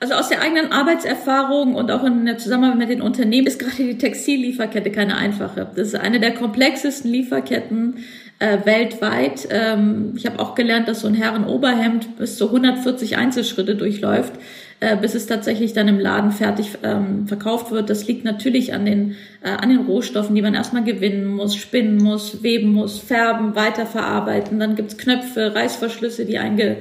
Also 0.00 0.14
aus 0.14 0.28
der 0.28 0.42
eigenen 0.42 0.72
Arbeitserfahrung 0.72 1.76
und 1.76 1.92
auch 1.92 2.02
in 2.02 2.26
der 2.26 2.38
Zusammenarbeit 2.38 2.78
mit 2.78 2.90
den 2.90 3.02
Unternehmen 3.02 3.46
ist 3.46 3.60
gerade 3.60 3.76
die 3.76 3.98
Textillieferkette 3.98 4.90
keine 4.90 5.16
einfache. 5.16 5.70
Das 5.74 5.88
ist 5.88 5.94
eine 5.94 6.18
der 6.18 6.34
komplexesten 6.34 7.12
Lieferketten 7.12 8.04
äh, 8.38 8.58
weltweit. 8.64 9.48
Ähm, 9.50 10.12
ich 10.16 10.26
habe 10.26 10.38
auch 10.38 10.54
gelernt, 10.54 10.88
dass 10.88 11.00
so 11.00 11.08
ein 11.08 11.14
Herrenoberhemd 11.14 12.16
bis 12.16 12.36
zu 12.36 12.46
140 12.46 13.16
Einzelschritte 13.16 13.74
durchläuft, 13.74 14.34
äh, 14.80 14.96
bis 14.96 15.14
es 15.14 15.26
tatsächlich 15.26 15.72
dann 15.72 15.88
im 15.88 15.98
Laden 15.98 16.30
fertig 16.30 16.78
ähm, 16.82 17.26
verkauft 17.26 17.70
wird. 17.70 17.90
Das 17.90 18.06
liegt 18.06 18.24
natürlich 18.24 18.74
an 18.74 18.84
den, 18.84 19.16
äh, 19.42 19.50
an 19.50 19.70
den 19.70 19.86
Rohstoffen, 19.86 20.34
die 20.34 20.42
man 20.42 20.54
erstmal 20.54 20.84
gewinnen 20.84 21.26
muss, 21.26 21.56
spinnen 21.56 21.98
muss, 21.98 22.42
weben 22.42 22.72
muss, 22.72 22.98
färben, 22.98 23.56
weiterverarbeiten. 23.56 24.60
Dann 24.60 24.76
gibt's 24.76 24.96
Knöpfe, 24.96 25.54
Reißverschlüsse, 25.54 26.24
die 26.24 26.38
einge 26.38 26.76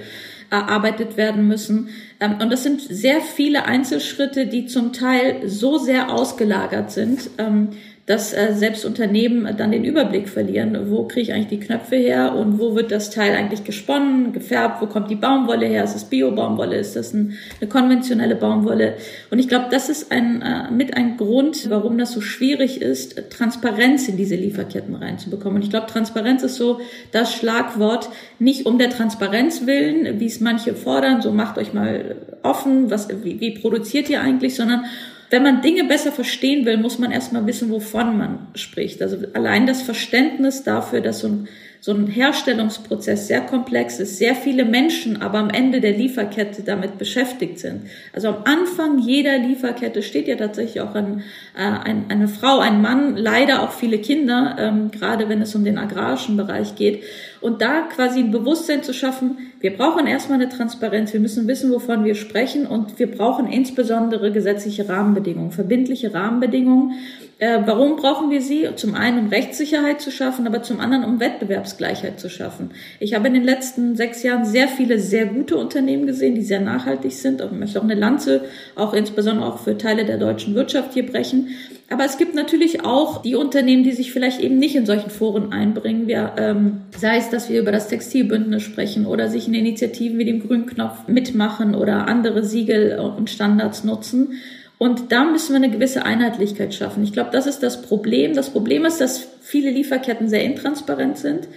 erarbeitet 0.50 1.17
werden 1.17 1.48
müssen. 1.48 1.89
Ähm, 2.20 2.36
und 2.41 2.52
das 2.52 2.63
sind 2.63 2.82
sehr 2.82 3.22
viele 3.22 3.65
Einzelschritte, 3.65 4.46
die 4.48 4.65
zum 4.65 4.93
Teil 4.93 5.48
so 5.48 5.78
sehr 5.78 6.13
ausgelagert 6.13 6.91
sind, 6.91 7.30
ähm, 7.38 7.70
dass 8.08 8.34
äh, 8.34 8.54
selbst 8.54 8.86
Unternehmen 8.86 9.54
dann 9.58 9.72
den 9.72 9.84
Überblick 9.84 10.30
verlieren, 10.30 10.89
wo 10.89 11.04
kriege 11.04 11.24
ich 11.24 11.34
eigentlich 11.34 11.60
die 11.60 11.65
Knöpfe 11.65 11.98
her 11.98 12.36
und 12.36 12.58
wo 12.58 12.74
wird 12.74 12.89
das 12.89 13.10
Teil 13.10 13.36
eigentlich 13.36 13.65
gesponnen, 13.65 14.32
gefärbt, 14.32 14.82
wo 14.82 14.86
kommt 14.86 15.12
die 15.12 15.15
Baumwolle 15.15 15.65
her, 15.65 15.84
ist 15.84 15.93
das 15.93 16.06
Bio-Baumwolle, 16.06 16.78
ist 16.78 16.96
das 16.96 17.13
ein, 17.13 17.34
eine 17.60 17.70
konventionelle 17.70 18.36
Baumwolle. 18.36 18.93
Und 19.30 19.39
ich 19.39 19.50
glaube, 19.50 19.65
das 19.72 19.89
ist 19.89 20.10
ein, 20.10 20.41
äh, 20.41 20.72
mit 20.72 20.96
ein 20.96 21.17
Grund, 21.17 21.70
warum 21.70 21.98
das 21.98 22.13
so 22.13 22.22
schwierig 22.22 22.82
ist, 22.82 23.30
Transparenz 23.30 24.08
in 24.08 24.15
diese 24.15 24.36
Lieferketten 24.36 24.96
reinzubekommen. 24.96 25.58
Und 25.58 25.63
ich 25.63 25.70
glaube, 25.70 25.88
Transparenz 25.88 26.43
ist 26.43 26.56
so 26.56 26.80
das 27.12 27.34
Schlagwort, 27.34 28.10
nicht 28.39 28.65
um 28.65 28.78
der 28.78 28.89
Transparenz 28.89 29.65
willen, 29.65 30.22
wie 30.22 30.28
es 30.28 30.39
manche 30.39 30.76
fordern, 30.76 31.22
so 31.22 31.34
macht 31.34 31.58
euch 31.58 31.74
mal 31.74 32.15
offen, 32.41 32.89
was, 32.89 33.10
wie, 33.26 33.41
wie 33.41 33.52
produziert 33.52 34.10
ihr 34.10 34.22
eigentlich, 34.22 34.56
sondern 34.56 34.86
wenn 35.30 35.44
man 35.44 35.62
Dinge 35.62 35.84
besser 35.84 36.12
verstehen 36.12 36.66
will, 36.66 36.78
muss 36.78 37.00
man 37.00 37.12
erstmal 37.12 37.46
wissen, 37.46 37.70
wovon 37.70 38.18
man 38.18 38.48
spricht. 38.56 39.02
Also 39.02 39.18
allein 39.34 39.68
das 39.68 39.82
Verständnis 39.82 40.63
dafür, 40.63 41.02
dass 41.02 41.20
so 41.20 41.28
ein 41.28 41.48
so 41.88 41.93
ein 41.93 42.08
Herstellungsprozess 42.08 43.28
sehr 43.28 43.39
komplex 43.39 44.02
ist, 44.02 44.17
sehr 44.17 44.36
viele 44.36 44.65
Menschen 44.65 45.21
aber 45.21 45.38
am 45.38 45.50
Ende 45.50 45.80
der 45.80 45.93
Lieferkette 45.93 46.62
damit 46.63 46.97
beschäftigt 46.97 47.60
sind. 47.60 47.84
Also 48.12 48.28
am 48.28 48.43
Anfang 48.43 49.00
jeder 49.00 49.38
Lieferkette 49.38 50.04
steht 50.04 50.28
ja 50.28 50.36
tatsächlich 50.36 50.82
auch 50.82 50.95
ein, 50.95 51.23
äh, 51.56 51.62
ein, 51.62 52.08
eine 52.10 52.28
Frau, 52.28 52.60
ein 52.60 52.82
Mann, 52.82 53.15
leider 53.15 53.63
auch 53.63 53.71
viele 53.71 54.00
Kinder, 54.00 54.58
ähm, 54.60 54.91
gerade 54.91 55.30
wenn 55.30 55.41
es 55.41 55.56
um 55.56 55.63
den 55.63 55.78
agrarischen 55.78 56.36
Bereich 56.36 56.76
geht. 56.76 57.04
Und 57.39 57.62
da 57.62 57.84
quasi 57.84 58.19
ein 58.19 58.32
Bewusstsein 58.32 58.84
zu 58.84 58.93
schaffen, 58.93 59.38
wir 59.62 59.73
brauchen 59.78 60.08
erstmal 60.08 60.41
eine 60.41 60.50
Transparenz, 60.50 61.13
wir 61.13 61.21
müssen 61.21 61.47
wissen, 61.47 61.71
wovon 61.71 62.04
wir 62.04 62.15
sprechen 62.15 62.67
und 62.67 63.00
wir 63.00 63.10
brauchen 63.10 63.47
insbesondere 63.47 64.34
gesetzliche 64.34 64.89
Rahmenbedingungen, 64.89 65.52
verbindliche 65.52 66.13
Rahmenbedingungen 66.13 66.95
äh, 67.39 67.60
warum 67.65 67.97
brauchen 67.97 68.32
wir 68.32 68.41
sie? 68.41 68.67
Zum 68.76 68.95
einen, 68.95 69.19
um 69.19 69.28
Rechtssicherheit 69.28 70.02
zu 70.02 70.10
schaffen, 70.10 70.47
aber 70.47 70.63
zum 70.63 70.80
anderen, 70.80 71.04
um 71.04 71.19
Wettbewerbsgleichheit 71.19 72.19
zu 72.19 72.30
schaffen. 72.30 72.71
Ich 73.00 73.13
habe 73.13 73.28
in 73.28 73.36
den 73.36 73.43
letzten 73.43 73.95
sechs 73.95 74.23
Jahren 74.23 74.43
sehr 74.43 74.67
viele 74.67 74.97
sehr 74.97 75.28
gute 75.28 75.56
Unternehmen 75.58 76.08
gesehen, 76.08 76.34
die 76.34 76.41
sehr 76.41 76.62
nachhaltig 76.62 77.12
sind. 77.12 77.41
Ich 77.41 77.52
möchte 77.52 77.80
auch 77.80 77.84
eine 77.84 77.93
Lanze, 77.93 78.45
auch 78.76 78.93
insbesondere 78.93 79.45
auch 79.45 79.60
für 79.60 79.78
Teile 79.78 80.06
der 80.06 80.17
deutschen 80.17 80.56
Wirtschaft 80.56 80.93
hier 80.95 81.06
brechen. 81.06 81.50
Aber 81.89 82.06
es 82.06 82.17
gibt 82.17 82.34
natürlich 82.34 82.84
auch 82.84 83.21
die 83.21 83.36
Unternehmen, 83.36 83.84
die 83.84 83.93
sich 83.93 84.12
vielleicht 84.12 84.41
eben 84.41 84.58
nicht 84.58 84.76
in 84.76 84.88
solchen 84.88 85.12
Foren 85.12 85.54
einbringen. 85.54 86.08
Wir, 86.08 86.34
ähm, 86.38 86.82
sei 86.97 87.17
es, 87.17 87.30
dass 87.30 87.50
wir 87.50 87.62
über 87.62 87.71
das 87.71 87.88
Textilbündnis 87.88 88.63
sprechen 88.63 89.06
oder 89.06 89.30
sich 89.30 89.47
in 89.47 89.54
Initiativen 89.54 90.17
wie 90.17 90.26
dem 90.26 90.45
Grünknopf 90.45 91.08
mitmachen 91.08 91.76
oder 91.76 92.08
andere 92.08 92.43
Siegel 92.43 93.00
und 93.00 93.30
Standards 93.30 93.84
nutzen. 93.84 94.34
Und 94.78 95.12
da 95.12 95.26
müssen 95.26 95.54
wir 95.54 95.58
eine 95.58 95.72
gewisse 95.72 96.04
Einheitlichkeit 96.04 96.74
schaffen. 96.74 97.04
Ich 97.04 97.13
glaube, 97.13 97.32
das 97.32 97.48
ist 97.48 97.63
das 97.63 97.82
Problem. 97.82 98.36
Das 98.36 98.52
Problem 98.52 98.86
ist, 98.86 99.02
dass 99.02 99.28
viele 99.42 99.72
Lieferketten 99.72 100.30
sehr 100.30 100.44
intransparent 100.44 101.18
sind 101.18 101.48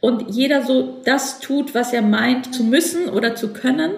und 0.00 0.30
jeder 0.30 0.62
so 0.62 0.96
das 1.04 1.40
tut, 1.40 1.74
was 1.74 1.92
er 1.92 2.02
meint 2.02 2.54
zu 2.54 2.64
müssen 2.64 3.08
oder 3.08 3.34
zu 3.34 3.52
können. 3.52 3.92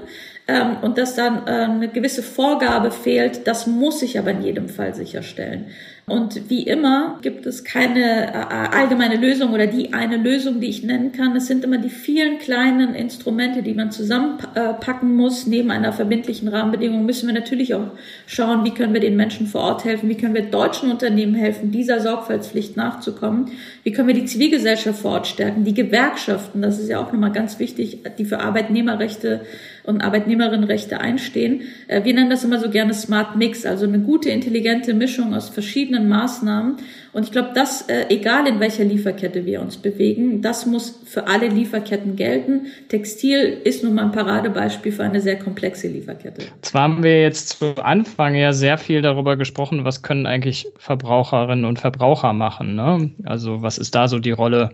Ähm, 0.48 0.78
und 0.82 0.98
dass 0.98 1.14
dann 1.14 1.46
äh, 1.46 1.50
eine 1.50 1.88
gewisse 1.88 2.22
Vorgabe 2.22 2.90
fehlt, 2.90 3.46
das 3.46 3.68
muss 3.68 4.02
ich 4.02 4.18
aber 4.18 4.32
in 4.32 4.42
jedem 4.42 4.68
Fall 4.68 4.92
sicherstellen. 4.92 5.66
Und 6.04 6.50
wie 6.50 6.64
immer 6.64 7.18
gibt 7.22 7.46
es 7.46 7.62
keine 7.62 8.32
äh, 8.32 8.76
allgemeine 8.76 9.16
Lösung 9.16 9.52
oder 9.52 9.68
die 9.68 9.92
eine 9.92 10.16
Lösung, 10.16 10.60
die 10.60 10.66
ich 10.66 10.82
nennen 10.82 11.12
kann. 11.12 11.36
Es 11.36 11.46
sind 11.46 11.62
immer 11.62 11.78
die 11.78 11.90
vielen 11.90 12.38
kleinen 12.38 12.94
Instrumente, 12.94 13.62
die 13.62 13.72
man 13.72 13.92
zusammenpacken 13.92 15.14
muss. 15.14 15.46
Neben 15.46 15.70
einer 15.70 15.92
verbindlichen 15.92 16.48
Rahmenbedingung 16.48 17.06
müssen 17.06 17.28
wir 17.28 17.34
natürlich 17.34 17.74
auch 17.74 17.92
schauen, 18.26 18.64
wie 18.64 18.72
können 18.72 18.94
wir 18.94 19.00
den 19.00 19.16
Menschen 19.16 19.46
vor 19.46 19.62
Ort 19.62 19.84
helfen, 19.84 20.08
wie 20.08 20.16
können 20.16 20.34
wir 20.34 20.42
deutschen 20.42 20.90
Unternehmen 20.90 21.36
helfen, 21.36 21.70
dieser 21.70 22.00
Sorgfaltspflicht 22.00 22.76
nachzukommen, 22.76 23.52
wie 23.84 23.92
können 23.92 24.08
wir 24.08 24.14
die 24.14 24.24
Zivilgesellschaft 24.24 24.98
vor 25.00 25.12
Ort 25.12 25.28
stärken, 25.28 25.64
die 25.64 25.74
Gewerkschaften, 25.74 26.62
das 26.62 26.80
ist 26.80 26.88
ja 26.88 26.98
auch 26.98 27.12
nochmal 27.12 27.32
ganz 27.32 27.60
wichtig, 27.60 28.00
die 28.18 28.24
für 28.24 28.40
Arbeitnehmerrechte 28.40 29.42
und 29.84 30.02
Arbeitnehmer 30.02 30.22
Arbeitnehmerinnenrechte 30.32 31.00
einstehen. 31.00 31.62
Äh, 31.88 32.04
wir 32.04 32.14
nennen 32.14 32.30
das 32.30 32.44
immer 32.44 32.58
so 32.58 32.70
gerne 32.70 32.94
Smart 32.94 33.36
Mix, 33.36 33.66
also 33.66 33.86
eine 33.86 34.00
gute, 34.00 34.30
intelligente 34.30 34.94
Mischung 34.94 35.34
aus 35.34 35.48
verschiedenen 35.48 35.91
Maßnahmen. 36.00 36.76
Und 37.12 37.24
ich 37.24 37.32
glaube, 37.32 37.50
das, 37.54 37.82
äh, 37.82 38.06
egal 38.08 38.46
in 38.46 38.60
welcher 38.60 38.84
Lieferkette 38.84 39.44
wir 39.44 39.60
uns 39.60 39.76
bewegen, 39.76 40.42
das 40.42 40.66
muss 40.66 41.00
für 41.04 41.26
alle 41.26 41.48
Lieferketten 41.48 42.16
gelten. 42.16 42.66
Textil 42.88 43.58
ist 43.64 43.84
nun 43.84 43.94
mal 43.94 44.04
ein 44.04 44.12
Paradebeispiel 44.12 44.92
für 44.92 45.04
eine 45.04 45.20
sehr 45.20 45.38
komplexe 45.38 45.88
Lieferkette. 45.88 46.46
Zwar 46.62 46.82
haben 46.82 47.02
wir 47.02 47.20
jetzt 47.20 47.58
zu 47.58 47.74
Anfang 47.82 48.34
ja 48.34 48.52
sehr 48.52 48.78
viel 48.78 49.02
darüber 49.02 49.36
gesprochen, 49.36 49.84
was 49.84 50.02
können 50.02 50.26
eigentlich 50.26 50.66
Verbraucherinnen 50.78 51.64
und 51.64 51.78
Verbraucher 51.78 52.32
machen. 52.32 52.74
Ne? 52.74 53.10
Also 53.24 53.62
was 53.62 53.78
ist 53.78 53.94
da 53.94 54.08
so 54.08 54.18
die 54.18 54.30
Rolle 54.30 54.70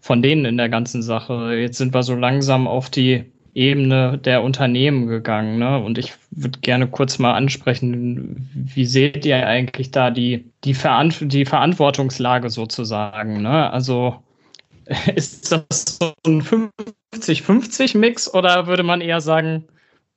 von 0.00 0.22
denen 0.22 0.44
in 0.44 0.56
der 0.56 0.68
ganzen 0.68 1.02
Sache? 1.02 1.54
Jetzt 1.54 1.78
sind 1.78 1.94
wir 1.94 2.02
so 2.02 2.14
langsam 2.14 2.66
auf 2.66 2.90
die 2.90 3.24
Ebene 3.54 4.18
der 4.18 4.42
Unternehmen 4.42 5.06
gegangen. 5.06 5.58
Ne? 5.58 5.78
Und 5.82 5.98
ich 5.98 6.12
würde 6.30 6.58
gerne 6.60 6.86
kurz 6.86 7.18
mal 7.18 7.34
ansprechen, 7.34 8.48
wie 8.54 8.84
seht 8.84 9.24
ihr 9.24 9.46
eigentlich 9.46 9.90
da 9.90 10.10
die, 10.10 10.44
die, 10.64 10.74
Veran 10.74 11.12
die 11.20 11.44
Verantwortungslage 11.44 12.50
sozusagen? 12.50 13.42
Ne? 13.42 13.70
Also 13.72 14.22
ist 15.14 15.52
das 15.52 15.98
so 15.98 16.12
ein 16.26 16.42
50-50-Mix 16.42 18.32
oder 18.32 18.66
würde 18.66 18.82
man 18.82 19.00
eher 19.00 19.20
sagen, 19.20 19.64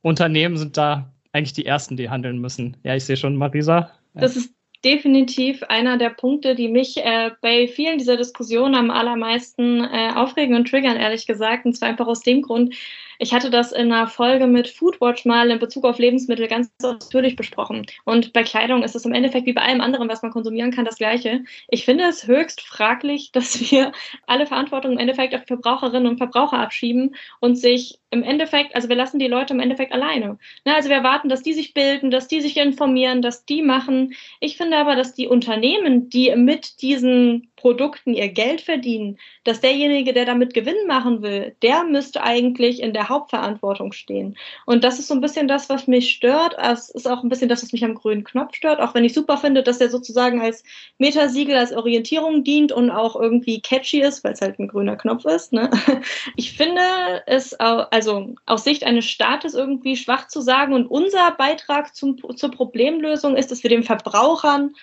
Unternehmen 0.02 0.58
sind 0.58 0.78
da 0.78 1.12
eigentlich 1.32 1.54
die 1.54 1.66
Ersten, 1.66 1.98
die 1.98 2.10
handeln 2.10 2.40
müssen? 2.40 2.78
Ja, 2.84 2.96
ich 2.96 3.06
sehe 3.06 3.18
schon, 3.18 3.36
Marisa. 3.36 3.92
Das 4.14 4.36
ist 4.36 4.54
definitiv 4.84 5.64
einer 5.64 5.98
der 5.98 6.10
Punkte, 6.10 6.56
die 6.56 6.68
mich 6.68 6.98
äh, 6.98 7.32
bei 7.42 7.68
vielen 7.68 7.98
dieser 7.98 8.18
Diskussionen 8.18 8.76
am 8.76 8.92
allermeisten 8.92 9.82
äh, 9.82 10.12
aufregen 10.14 10.56
und 10.56 10.68
triggern, 10.68 10.98
ehrlich 10.98 11.26
gesagt. 11.26 11.66
Und 11.66 11.74
zwar 11.74 11.90
einfach 11.90 12.08
aus 12.08 12.22
dem 12.22 12.42
Grund, 12.42 12.76
ich 13.24 13.34
hatte 13.34 13.50
das 13.50 13.72
in 13.72 13.92
einer 13.92 14.08
Folge 14.08 14.48
mit 14.48 14.68
Foodwatch 14.68 15.24
mal 15.24 15.50
in 15.50 15.58
Bezug 15.58 15.86
auf 15.86 15.98
Lebensmittel 15.98 16.50
ganz 16.50 16.70
ausführlich 16.84 17.38
besprochen. 17.38 17.86
Und 18.04 18.34
bei 18.34 18.44
Kleidung 18.44 18.84
ist 18.84 18.96
es 18.96 19.06
im 19.06 19.14
Endeffekt 19.14 19.46
wie 19.46 19.54
bei 19.54 19.62
allem 19.62 19.80
anderen, 19.80 20.10
was 20.10 20.22
man 20.22 20.32
konsumieren 20.32 20.72
kann, 20.72 20.84
das 20.84 20.98
Gleiche. 20.98 21.46
Ich 21.70 21.86
finde 21.86 22.04
es 22.04 22.28
höchst 22.28 22.60
fraglich, 22.60 23.32
dass 23.32 23.60
wir 23.72 23.94
alle 24.28 24.46
Verantwortung 24.46 24.92
im 24.92 24.98
Endeffekt 24.98 25.34
auf 25.34 25.46
Verbraucherinnen 25.48 26.08
und 26.08 26.18
Verbraucher 26.18 26.60
abschieben 26.60 27.16
und 27.40 27.56
sich 27.56 28.02
im 28.12 28.24
Endeffekt, 28.24 28.76
also 28.76 28.90
wir 28.90 28.96
lassen 28.98 29.20
die 29.20 29.28
Leute 29.28 29.54
im 29.54 29.62
Endeffekt 29.62 29.94
alleine. 29.94 30.38
Ne, 30.66 30.76
also 30.76 30.90
wir 30.90 30.98
erwarten, 30.98 31.30
dass 31.30 31.44
die 31.44 31.54
sich 31.54 31.74
bilden, 31.74 32.12
dass 32.12 32.28
die 32.28 32.42
sich 32.42 32.58
informieren, 32.58 33.22
dass 33.22 33.46
die 33.46 33.62
machen. 33.62 34.14
Ich 34.42 34.58
finde 34.58 34.78
aber, 34.78 34.98
dass 34.98 35.14
die 35.14 35.30
Unternehmen, 35.30 36.10
die 36.10 36.36
mit 36.36 36.82
diesen 36.82 37.53
Produkten 37.64 38.14
ihr 38.14 38.28
Geld 38.28 38.60
verdienen, 38.60 39.18
dass 39.46 39.62
derjenige, 39.62 40.12
der 40.12 40.26
damit 40.26 40.54
Gewinn 40.54 40.86
machen 40.86 41.22
will, 41.22 41.56
der 41.62 41.86
müsste 41.86 42.22
eigentlich 42.22 42.82
in 42.82 42.92
der 42.92 43.08
Hauptverantwortung 43.08 43.94
stehen. 43.94 44.38
Und 44.66 44.84
das 44.84 45.00
ist 45.00 45.08
so 45.08 45.14
ein 45.14 45.22
bisschen 45.22 45.48
das, 45.48 45.70
was 45.70 45.88
mich 45.88 46.10
stört. 46.12 46.58
Es 46.62 46.90
ist 46.90 47.10
auch 47.10 47.24
ein 47.24 47.30
bisschen 47.30 47.48
das, 47.48 47.64
was 47.64 47.72
mich 47.72 47.86
am 47.86 47.96
grünen 47.96 48.26
Knopf 48.26 48.54
stört, 48.54 48.82
auch 48.82 48.94
wenn 48.94 49.06
ich 49.06 49.14
super 49.14 49.38
finde, 49.38 49.64
dass 49.64 49.78
der 49.78 49.90
sozusagen 49.90 50.42
als 50.42 50.66
Metasiegel, 50.98 51.56
als 51.56 51.72
Orientierung 51.72 52.44
dient 52.44 52.74
und 52.74 52.92
auch 52.92 53.16
irgendwie 53.16 53.62
catchy 53.62 54.02
ist, 54.02 54.26
weil 54.26 54.34
es 54.34 54.42
halt 54.42 54.60
ein 54.60 54.68
grüner 54.68 54.98
Knopf 54.98 55.24
ist. 55.24 55.54
Ne? 55.54 55.70
Ich 56.36 56.58
finde 56.58 56.82
es, 57.28 57.54
also 57.54 58.36
aus 58.46 58.66
Sicht 58.66 58.84
eines 58.84 59.06
Staates 59.06 59.54
irgendwie 59.54 59.96
schwach 59.96 60.28
zu 60.28 60.42
sagen 60.42 60.74
und 60.74 60.88
unser 60.88 61.32
Beitrag 61.32 61.96
zum, 61.96 62.18
zur 62.36 62.52
Problemlösung 62.52 63.38
ist, 63.38 63.52
dass 63.52 63.64
wir 63.64 63.70
den 63.70 63.84
Verbrauchern 63.84 64.74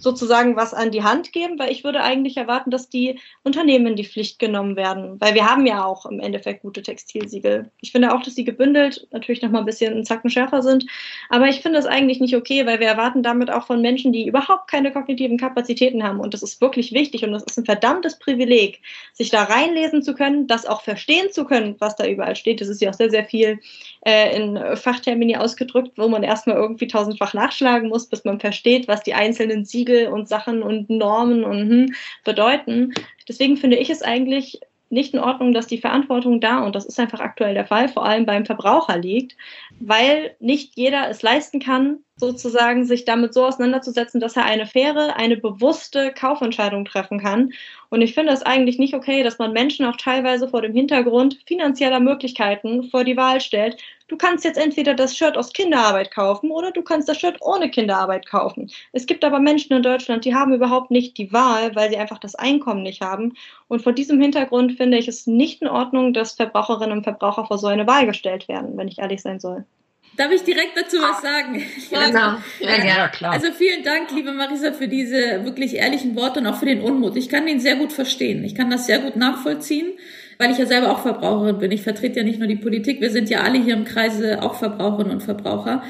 sozusagen 0.00 0.56
was 0.56 0.74
an 0.74 0.90
die 0.90 1.02
Hand 1.02 1.32
geben, 1.32 1.58
weil 1.58 1.70
ich 1.70 1.84
würde 1.84 2.02
eigentlich 2.02 2.36
erwarten, 2.36 2.70
dass 2.70 2.88
die 2.88 3.20
Unternehmen 3.42 3.88
in 3.88 3.96
die 3.96 4.04
Pflicht 4.04 4.38
genommen 4.38 4.76
werden, 4.76 5.20
weil 5.20 5.34
wir 5.34 5.48
haben 5.48 5.66
ja 5.66 5.84
auch 5.84 6.06
im 6.06 6.20
Endeffekt 6.20 6.62
gute 6.62 6.82
Textilsiegel. 6.82 7.70
Ich 7.80 7.92
finde 7.92 8.14
auch, 8.14 8.22
dass 8.22 8.34
sie 8.34 8.44
gebündelt 8.44 9.06
natürlich 9.12 9.42
noch 9.42 9.50
mal 9.50 9.60
ein 9.60 9.66
bisschen 9.66 9.92
einen 9.92 10.04
Zacken 10.04 10.30
schärfer 10.30 10.62
sind, 10.62 10.86
aber 11.28 11.48
ich 11.48 11.60
finde 11.60 11.78
das 11.78 11.86
eigentlich 11.86 12.20
nicht 12.20 12.34
okay, 12.34 12.66
weil 12.66 12.80
wir 12.80 12.88
erwarten 12.88 13.22
damit 13.22 13.50
auch 13.50 13.66
von 13.66 13.82
Menschen, 13.82 14.12
die 14.12 14.26
überhaupt 14.26 14.70
keine 14.70 14.92
kognitiven 14.92 15.36
Kapazitäten 15.36 16.02
haben 16.02 16.18
und 16.18 16.34
das 16.34 16.42
ist 16.42 16.60
wirklich 16.60 16.92
wichtig 16.92 17.22
und 17.22 17.32
das 17.32 17.44
ist 17.44 17.58
ein 17.58 17.66
verdammtes 17.66 18.18
Privileg, 18.18 18.80
sich 19.12 19.30
da 19.30 19.44
reinlesen 19.44 20.02
zu 20.02 20.14
können, 20.14 20.46
das 20.46 20.66
auch 20.66 20.82
verstehen 20.82 21.30
zu 21.30 21.44
können, 21.44 21.76
was 21.78 21.96
da 21.96 22.06
überall 22.06 22.36
steht. 22.36 22.60
Das 22.60 22.68
ist 22.68 22.80
ja 22.80 22.90
auch 22.90 22.94
sehr, 22.94 23.10
sehr 23.10 23.24
viel 23.24 23.60
äh, 24.02 24.36
in 24.36 24.76
Fachtermini 24.76 25.36
ausgedrückt, 25.36 25.92
wo 25.96 26.08
man 26.08 26.22
erstmal 26.22 26.56
irgendwie 26.56 26.86
tausendfach 26.86 27.34
nachschlagen 27.34 27.88
muss, 27.88 28.06
bis 28.06 28.24
man 28.24 28.40
versteht, 28.40 28.88
was 28.88 29.02
die 29.02 29.14
einzelnen 29.14 29.64
Siegel 29.64 30.08
und 30.08 30.28
Sachen 30.28 30.62
und 30.62 30.88
Normen 30.88 31.44
und 31.44 31.68
hm, 31.68 31.94
bedeuten. 32.24 32.92
Deswegen 33.28 33.56
finde 33.56 33.76
ich 33.76 33.90
es 33.90 34.02
eigentlich 34.02 34.60
nicht 34.90 35.14
in 35.14 35.20
Ordnung, 35.20 35.52
dass 35.52 35.68
die 35.68 35.78
Verantwortung 35.78 36.40
da, 36.40 36.64
und 36.64 36.74
das 36.74 36.84
ist 36.84 36.98
einfach 36.98 37.20
aktuell 37.20 37.54
der 37.54 37.66
Fall, 37.66 37.88
vor 37.88 38.04
allem 38.04 38.26
beim 38.26 38.44
Verbraucher 38.44 38.98
liegt, 38.98 39.36
weil 39.78 40.34
nicht 40.40 40.76
jeder 40.76 41.08
es 41.08 41.22
leisten 41.22 41.60
kann, 41.60 41.98
sozusagen 42.20 42.84
sich 42.84 43.04
damit 43.04 43.34
so 43.34 43.44
auseinanderzusetzen, 43.44 44.20
dass 44.20 44.36
er 44.36 44.44
eine 44.44 44.66
faire, 44.66 45.16
eine 45.16 45.36
bewusste 45.36 46.12
Kaufentscheidung 46.12 46.84
treffen 46.84 47.18
kann. 47.18 47.52
Und 47.88 48.02
ich 48.02 48.14
finde 48.14 48.32
es 48.32 48.42
eigentlich 48.42 48.78
nicht 48.78 48.94
okay, 48.94 49.24
dass 49.24 49.38
man 49.38 49.52
Menschen 49.52 49.86
auch 49.86 49.96
teilweise 49.96 50.48
vor 50.48 50.62
dem 50.62 50.74
Hintergrund 50.74 51.38
finanzieller 51.46 51.98
Möglichkeiten 51.98 52.84
vor 52.84 53.02
die 53.02 53.16
Wahl 53.16 53.40
stellt. 53.40 53.78
Du 54.06 54.16
kannst 54.16 54.44
jetzt 54.44 54.58
entweder 54.58 54.94
das 54.94 55.16
Shirt 55.16 55.36
aus 55.36 55.52
Kinderarbeit 55.52 56.10
kaufen 56.10 56.50
oder 56.50 56.70
du 56.70 56.82
kannst 56.82 57.08
das 57.08 57.18
Shirt 57.18 57.38
ohne 57.40 57.70
Kinderarbeit 57.70 58.26
kaufen. 58.26 58.70
Es 58.92 59.06
gibt 59.06 59.24
aber 59.24 59.40
Menschen 59.40 59.72
in 59.72 59.82
Deutschland, 59.82 60.24
die 60.24 60.34
haben 60.34 60.52
überhaupt 60.52 60.90
nicht 60.90 61.16
die 61.16 61.32
Wahl, 61.32 61.74
weil 61.74 61.90
sie 61.90 61.96
einfach 61.96 62.18
das 62.18 62.34
Einkommen 62.34 62.82
nicht 62.82 63.00
haben. 63.00 63.34
Und 63.68 63.82
vor 63.82 63.92
diesem 63.92 64.20
Hintergrund 64.20 64.72
finde 64.72 64.98
ich 64.98 65.08
es 65.08 65.26
nicht 65.26 65.62
in 65.62 65.68
Ordnung, 65.68 66.12
dass 66.12 66.32
Verbraucherinnen 66.32 66.98
und 66.98 67.04
Verbraucher 67.04 67.46
vor 67.46 67.58
so 67.58 67.68
eine 67.68 67.86
Wahl 67.86 68.06
gestellt 68.06 68.46
werden, 68.48 68.76
wenn 68.76 68.88
ich 68.88 68.98
ehrlich 68.98 69.22
sein 69.22 69.40
soll. 69.40 69.64
Darf 70.20 70.32
ich 70.32 70.42
direkt 70.42 70.76
dazu 70.76 70.98
was 70.98 71.22
sagen? 71.22 71.62
Ja, 71.90 72.06
genau. 72.06 72.36
Ja, 72.60 72.84
ja, 72.84 73.08
klar. 73.08 73.32
Also 73.32 73.52
vielen 73.52 73.82
Dank, 73.82 74.10
liebe 74.14 74.32
Marisa, 74.32 74.70
für 74.70 74.86
diese 74.86 75.46
wirklich 75.46 75.76
ehrlichen 75.76 76.14
Worte 76.14 76.40
und 76.40 76.46
auch 76.46 76.58
für 76.58 76.66
den 76.66 76.82
Unmut. 76.82 77.16
Ich 77.16 77.30
kann 77.30 77.46
den 77.46 77.58
sehr 77.58 77.76
gut 77.76 77.90
verstehen. 77.90 78.44
Ich 78.44 78.54
kann 78.54 78.68
das 78.68 78.84
sehr 78.84 78.98
gut 78.98 79.16
nachvollziehen, 79.16 79.92
weil 80.36 80.50
ich 80.50 80.58
ja 80.58 80.66
selber 80.66 80.90
auch 80.90 81.00
Verbraucherin 81.00 81.56
bin. 81.56 81.72
Ich 81.72 81.80
vertrete 81.80 82.18
ja 82.18 82.22
nicht 82.22 82.38
nur 82.38 82.48
die 82.48 82.56
Politik, 82.56 83.00
wir 83.00 83.08
sind 83.08 83.30
ja 83.30 83.40
alle 83.40 83.62
hier 83.62 83.72
im 83.72 83.86
Kreise 83.86 84.42
auch 84.42 84.56
Verbraucherinnen 84.56 85.10
und 85.10 85.22
Verbraucher. 85.22 85.82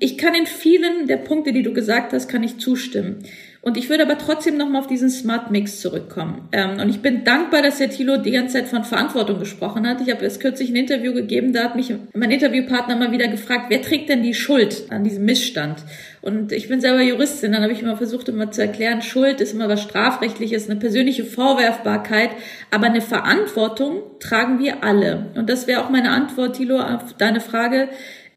Ich 0.00 0.18
kann 0.18 0.34
in 0.34 0.46
vielen 0.46 1.06
der 1.06 1.18
Punkte, 1.18 1.52
die 1.52 1.62
du 1.62 1.72
gesagt 1.72 2.12
hast, 2.12 2.28
kann 2.28 2.42
ich 2.42 2.58
zustimmen. 2.58 3.22
Und 3.66 3.76
ich 3.76 3.90
würde 3.90 4.04
aber 4.04 4.16
trotzdem 4.16 4.56
nochmal 4.56 4.82
auf 4.82 4.86
diesen 4.86 5.10
Smart 5.10 5.50
Mix 5.50 5.80
zurückkommen. 5.80 6.48
Ähm, 6.52 6.78
und 6.78 6.88
ich 6.88 7.02
bin 7.02 7.24
dankbar, 7.24 7.62
dass 7.62 7.78
der 7.78 7.90
Thilo 7.90 8.16
die 8.16 8.30
ganze 8.30 8.58
Zeit 8.58 8.68
von 8.68 8.84
Verantwortung 8.84 9.40
gesprochen 9.40 9.88
hat. 9.88 10.00
Ich 10.00 10.08
habe 10.08 10.22
erst 10.22 10.38
kürzlich 10.38 10.70
ein 10.70 10.76
Interview 10.76 11.12
gegeben, 11.12 11.52
da 11.52 11.64
hat 11.64 11.74
mich 11.74 11.92
mein 12.14 12.30
Interviewpartner 12.30 12.94
mal 12.94 13.10
wieder 13.10 13.26
gefragt, 13.26 13.64
wer 13.70 13.82
trägt 13.82 14.08
denn 14.08 14.22
die 14.22 14.34
Schuld 14.34 14.84
an 14.90 15.02
diesem 15.02 15.24
Missstand? 15.24 15.82
Und 16.22 16.52
ich 16.52 16.68
bin 16.68 16.80
selber 16.80 17.02
Juristin, 17.02 17.50
dann 17.50 17.62
habe 17.64 17.72
ich 17.72 17.82
immer 17.82 17.96
versucht, 17.96 18.28
immer 18.28 18.52
zu 18.52 18.62
erklären, 18.62 19.02
Schuld 19.02 19.40
ist 19.40 19.52
immer 19.52 19.68
was 19.68 19.82
Strafrechtliches, 19.82 20.70
eine 20.70 20.78
persönliche 20.78 21.24
Vorwerfbarkeit, 21.24 22.30
aber 22.70 22.86
eine 22.86 23.00
Verantwortung 23.00 24.02
tragen 24.20 24.60
wir 24.60 24.84
alle. 24.84 25.26
Und 25.34 25.50
das 25.50 25.66
wäre 25.66 25.84
auch 25.84 25.90
meine 25.90 26.10
Antwort, 26.10 26.54
Thilo, 26.54 26.78
auf 26.78 27.14
deine 27.18 27.40
Frage 27.40 27.88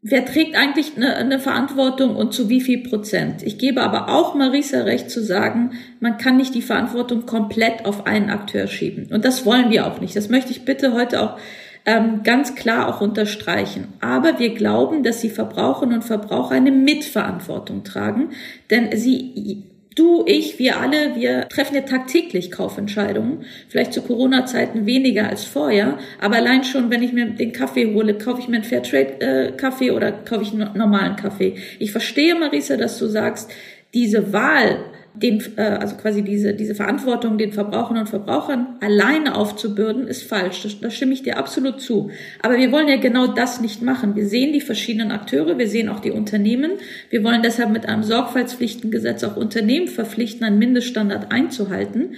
Wer 0.02 0.24
trägt 0.24 0.56
eigentlich 0.56 0.96
eine, 0.96 1.14
eine, 1.16 1.38
Verantwortung 1.38 2.16
und 2.16 2.32
zu 2.32 2.48
wie 2.48 2.62
viel 2.62 2.82
Prozent? 2.82 3.42
Ich 3.42 3.58
gebe 3.58 3.82
aber 3.82 4.08
auch 4.08 4.34
Marisa 4.34 4.84
recht 4.84 5.10
zu 5.10 5.22
sagen, 5.22 5.72
man 6.00 6.16
kann 6.16 6.38
nicht 6.38 6.54
die 6.54 6.62
Verantwortung 6.62 7.26
komplett 7.26 7.84
auf 7.84 8.06
einen 8.06 8.30
Akteur 8.30 8.66
schieben. 8.66 9.08
Und 9.12 9.26
das 9.26 9.44
wollen 9.44 9.68
wir 9.70 9.86
auch 9.86 10.00
nicht. 10.00 10.16
Das 10.16 10.30
möchte 10.30 10.52
ich 10.52 10.64
bitte 10.64 10.94
heute 10.94 11.20
auch 11.20 11.38
ähm, 11.84 12.22
ganz 12.24 12.54
klar 12.54 12.88
auch 12.88 13.02
unterstreichen. 13.02 13.88
Aber 14.00 14.38
wir 14.38 14.54
glauben, 14.54 15.02
dass 15.02 15.20
die 15.20 15.28
Verbraucherinnen 15.28 15.96
und 15.96 16.04
Verbraucher 16.04 16.54
eine 16.54 16.72
Mitverantwortung 16.72 17.84
tragen, 17.84 18.30
denn 18.70 18.96
sie 18.96 19.64
Du, 19.96 20.24
ich, 20.24 20.60
wir 20.60 20.78
alle, 20.78 21.16
wir 21.16 21.48
treffen 21.48 21.74
ja 21.74 21.80
tagtäglich 21.80 22.52
Kaufentscheidungen. 22.52 23.44
Vielleicht 23.68 23.92
zu 23.92 24.02
Corona-Zeiten 24.02 24.86
weniger 24.86 25.28
als 25.28 25.44
vorher. 25.44 25.98
Aber 26.20 26.36
allein 26.36 26.62
schon, 26.62 26.90
wenn 26.90 27.02
ich 27.02 27.12
mir 27.12 27.26
den 27.26 27.52
Kaffee 27.52 27.92
hole, 27.92 28.16
kaufe 28.16 28.40
ich 28.40 28.48
mir 28.48 28.56
einen 28.56 28.64
Fairtrade-Kaffee 28.64 29.88
äh, 29.88 29.90
oder 29.90 30.12
kaufe 30.12 30.42
ich 30.42 30.52
einen 30.52 30.76
normalen 30.76 31.16
Kaffee. 31.16 31.56
Ich 31.80 31.90
verstehe, 31.90 32.36
Marisa, 32.36 32.76
dass 32.76 32.98
du 32.98 33.06
sagst, 33.06 33.50
diese 33.92 34.32
Wahl 34.32 34.78
den, 35.14 35.42
äh, 35.56 35.62
also 35.62 35.96
quasi 35.96 36.22
diese, 36.22 36.54
diese 36.54 36.74
Verantwortung 36.74 37.38
den 37.38 37.52
Verbraucherinnen 37.52 38.02
und 38.02 38.08
Verbrauchern 38.08 38.76
alleine 38.80 39.34
aufzubürden, 39.34 40.06
ist 40.06 40.22
falsch. 40.22 40.78
Da 40.80 40.90
stimme 40.90 41.12
ich 41.12 41.22
dir 41.22 41.38
absolut 41.38 41.80
zu. 41.80 42.10
Aber 42.42 42.56
wir 42.56 42.70
wollen 42.72 42.88
ja 42.88 42.96
genau 42.96 43.26
das 43.26 43.60
nicht 43.60 43.82
machen. 43.82 44.16
Wir 44.16 44.26
sehen 44.26 44.52
die 44.52 44.60
verschiedenen 44.60 45.10
Akteure, 45.10 45.58
wir 45.58 45.68
sehen 45.68 45.88
auch 45.88 46.00
die 46.00 46.12
Unternehmen. 46.12 46.72
Wir 47.10 47.24
wollen 47.24 47.42
deshalb 47.42 47.70
mit 47.70 47.86
einem 47.86 48.02
Sorgfaltspflichtengesetz 48.02 49.24
auch 49.24 49.36
Unternehmen 49.36 49.88
verpflichten, 49.88 50.44
einen 50.44 50.58
Mindeststandard 50.58 51.32
einzuhalten. 51.32 52.14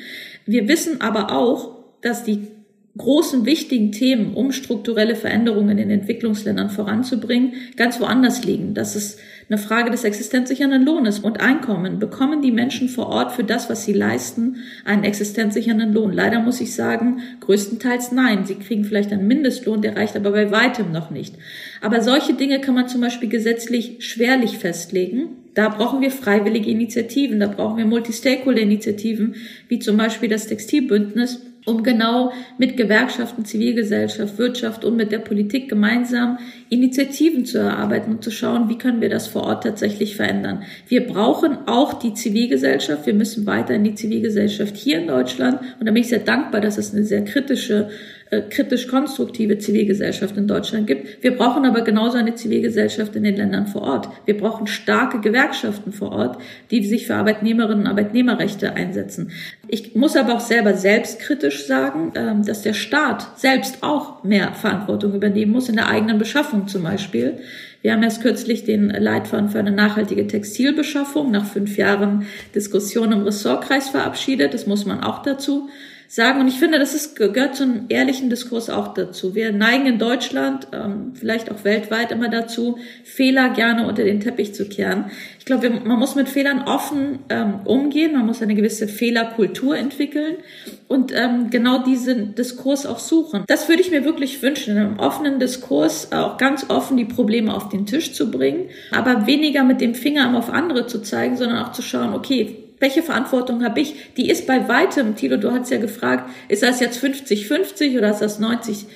Wir 0.46 0.68
wissen 0.68 1.00
aber 1.00 1.32
auch, 1.32 1.82
dass 2.02 2.24
die 2.24 2.48
großen, 2.96 3.46
wichtigen 3.46 3.90
Themen, 3.90 4.34
um 4.34 4.52
strukturelle 4.52 5.16
Veränderungen 5.16 5.78
in 5.78 5.88
Entwicklungsländern 5.88 6.68
voranzubringen, 6.68 7.54
ganz 7.76 7.98
woanders 8.00 8.44
liegen. 8.44 8.74
Das 8.74 8.96
ist 8.96 9.18
eine 9.48 9.56
Frage 9.56 9.90
des 9.90 10.04
existenzsichernden 10.04 10.84
Lohnes 10.84 11.18
und 11.18 11.40
Einkommen. 11.40 11.98
Bekommen 11.98 12.42
die 12.42 12.52
Menschen 12.52 12.90
vor 12.90 13.06
Ort 13.06 13.32
für 13.32 13.44
das, 13.44 13.70
was 13.70 13.86
sie 13.86 13.94
leisten, 13.94 14.56
einen 14.84 15.04
existenzsichernden 15.04 15.92
Lohn? 15.94 16.12
Leider 16.12 16.40
muss 16.40 16.60
ich 16.60 16.74
sagen, 16.74 17.20
größtenteils 17.40 18.12
nein. 18.12 18.44
Sie 18.44 18.56
kriegen 18.56 18.84
vielleicht 18.84 19.12
einen 19.12 19.26
Mindestlohn, 19.26 19.80
der 19.80 19.96
reicht 19.96 20.14
aber 20.14 20.32
bei 20.32 20.50
weitem 20.50 20.92
noch 20.92 21.10
nicht. 21.10 21.34
Aber 21.80 22.02
solche 22.02 22.34
Dinge 22.34 22.60
kann 22.60 22.74
man 22.74 22.88
zum 22.88 23.00
Beispiel 23.00 23.30
gesetzlich 23.30 24.04
schwerlich 24.04 24.58
festlegen. 24.58 25.28
Da 25.54 25.68
brauchen 25.68 26.02
wir 26.02 26.10
freiwillige 26.10 26.70
Initiativen, 26.70 27.40
da 27.40 27.46
brauchen 27.46 27.76
wir 27.76 27.84
Multi-Stakeholder-Initiativen, 27.84 29.34
wie 29.68 29.78
zum 29.78 29.98
Beispiel 29.98 30.30
das 30.30 30.46
Textilbündnis, 30.46 31.40
um 31.64 31.82
genau 31.82 32.32
mit 32.58 32.76
Gewerkschaften, 32.76 33.44
Zivilgesellschaft, 33.44 34.38
Wirtschaft 34.38 34.84
und 34.84 34.96
mit 34.96 35.12
der 35.12 35.18
Politik 35.18 35.68
gemeinsam 35.68 36.38
Initiativen 36.68 37.44
zu 37.44 37.58
erarbeiten 37.58 38.12
und 38.12 38.24
zu 38.24 38.30
schauen, 38.30 38.68
wie 38.68 38.78
können 38.78 39.00
wir 39.00 39.08
das 39.08 39.28
vor 39.28 39.44
Ort 39.44 39.62
tatsächlich 39.62 40.16
verändern. 40.16 40.64
Wir 40.88 41.06
brauchen 41.06 41.58
auch 41.66 41.94
die 41.94 42.14
Zivilgesellschaft. 42.14 43.06
Wir 43.06 43.14
müssen 43.14 43.46
weiter 43.46 43.74
in 43.74 43.84
die 43.84 43.94
Zivilgesellschaft 43.94 44.76
hier 44.76 45.00
in 45.00 45.06
Deutschland. 45.06 45.60
Und 45.78 45.86
da 45.86 45.92
bin 45.92 46.02
ich 46.02 46.08
sehr 46.08 46.18
dankbar, 46.18 46.60
dass 46.60 46.78
es 46.78 46.92
eine 46.92 47.04
sehr 47.04 47.24
kritische 47.24 47.90
äh, 48.32 48.40
kritisch 48.48 48.88
konstruktive 48.88 49.58
Zivilgesellschaft 49.58 50.38
in 50.38 50.48
Deutschland 50.48 50.86
gibt. 50.86 51.22
Wir 51.22 51.36
brauchen 51.36 51.66
aber 51.66 51.82
genauso 51.82 52.16
eine 52.16 52.34
Zivilgesellschaft 52.34 53.14
in 53.14 53.24
den 53.24 53.36
Ländern 53.36 53.66
vor 53.66 53.82
Ort. 53.82 54.08
Wir 54.24 54.38
brauchen 54.38 54.66
starke 54.66 55.20
Gewerkschaften 55.20 55.92
vor 55.92 56.12
Ort, 56.12 56.38
die 56.70 56.82
sich 56.82 57.06
für 57.06 57.14
Arbeitnehmerinnen 57.14 57.80
und 57.80 57.86
Arbeitnehmerrechte 57.88 58.72
einsetzen. 58.72 59.32
Ich 59.68 59.94
muss 59.94 60.16
aber 60.16 60.32
auch 60.32 60.40
selber 60.40 60.72
selbstkritisch 60.72 61.66
sagen, 61.66 62.12
ähm, 62.14 62.42
dass 62.42 62.62
der 62.62 62.72
Staat 62.72 63.38
selbst 63.38 63.82
auch 63.82 64.24
mehr 64.24 64.54
Verantwortung 64.54 65.14
übernehmen 65.14 65.52
muss, 65.52 65.68
in 65.68 65.76
der 65.76 65.88
eigenen 65.88 66.16
Beschaffung 66.16 66.68
zum 66.68 66.84
Beispiel. 66.84 67.38
Wir 67.82 67.92
haben 67.92 68.02
erst 68.02 68.22
kürzlich 68.22 68.64
den 68.64 68.88
Leitfaden 68.88 69.50
für 69.50 69.58
eine 69.58 69.72
nachhaltige 69.72 70.26
Textilbeschaffung 70.26 71.30
nach 71.30 71.44
fünf 71.44 71.76
Jahren 71.76 72.24
Diskussion 72.54 73.12
im 73.12 73.24
Ressortkreis 73.24 73.90
verabschiedet. 73.90 74.54
Das 74.54 74.66
muss 74.66 74.86
man 74.86 75.02
auch 75.02 75.20
dazu 75.20 75.68
sagen. 76.12 76.40
Und 76.40 76.48
ich 76.48 76.58
finde, 76.58 76.78
das 76.78 76.92
ist, 76.92 77.16
gehört 77.16 77.56
zu 77.56 77.62
einem 77.62 77.86
ehrlichen 77.88 78.28
Diskurs 78.28 78.68
auch 78.68 78.92
dazu. 78.92 79.34
Wir 79.34 79.50
neigen 79.50 79.86
in 79.86 79.98
Deutschland, 79.98 80.68
ähm, 80.70 81.14
vielleicht 81.14 81.50
auch 81.50 81.64
weltweit 81.64 82.12
immer 82.12 82.28
dazu, 82.28 82.76
Fehler 83.02 83.48
gerne 83.48 83.86
unter 83.86 84.04
den 84.04 84.20
Teppich 84.20 84.54
zu 84.54 84.68
kehren. 84.68 85.06
Ich 85.38 85.46
glaube, 85.46 85.70
man 85.70 85.98
muss 85.98 86.14
mit 86.14 86.28
Fehlern 86.28 86.64
offen 86.68 87.20
ähm, 87.30 87.60
umgehen, 87.64 88.12
man 88.12 88.26
muss 88.26 88.42
eine 88.42 88.54
gewisse 88.54 88.88
Fehlerkultur 88.88 89.74
entwickeln 89.74 90.36
und 90.86 91.12
ähm, 91.16 91.48
genau 91.48 91.82
diesen 91.82 92.34
Diskurs 92.34 92.84
auch 92.84 92.98
suchen. 92.98 93.44
Das 93.46 93.70
würde 93.70 93.80
ich 93.80 93.90
mir 93.90 94.04
wirklich 94.04 94.42
wünschen, 94.42 94.76
in 94.76 94.82
einem 94.82 94.98
offenen 94.98 95.38
Diskurs 95.38 96.12
auch 96.12 96.36
ganz 96.36 96.68
offen 96.68 96.98
die 96.98 97.06
Probleme 97.06 97.54
auf 97.54 97.70
den 97.70 97.86
Tisch 97.86 98.12
zu 98.12 98.30
bringen, 98.30 98.68
aber 98.90 99.26
weniger 99.26 99.64
mit 99.64 99.80
dem 99.80 99.94
Finger 99.94 100.36
auf 100.36 100.50
andere 100.50 100.86
zu 100.86 101.00
zeigen, 101.00 101.38
sondern 101.38 101.64
auch 101.64 101.72
zu 101.72 101.80
schauen, 101.80 102.12
okay, 102.12 102.61
welche 102.82 103.02
Verantwortung 103.02 103.64
habe 103.64 103.80
ich? 103.80 104.14
Die 104.16 104.28
ist 104.28 104.46
bei 104.46 104.68
weitem, 104.68 105.14
Thilo, 105.14 105.36
du 105.36 105.52
hast 105.52 105.70
ja 105.70 105.78
gefragt, 105.78 106.28
ist 106.48 106.62
das 106.62 106.80
jetzt 106.80 107.02
50-50 107.02 107.96
oder 107.96 108.10
ist 108.10 108.18
das 108.18 108.40
90-10? 108.40 108.86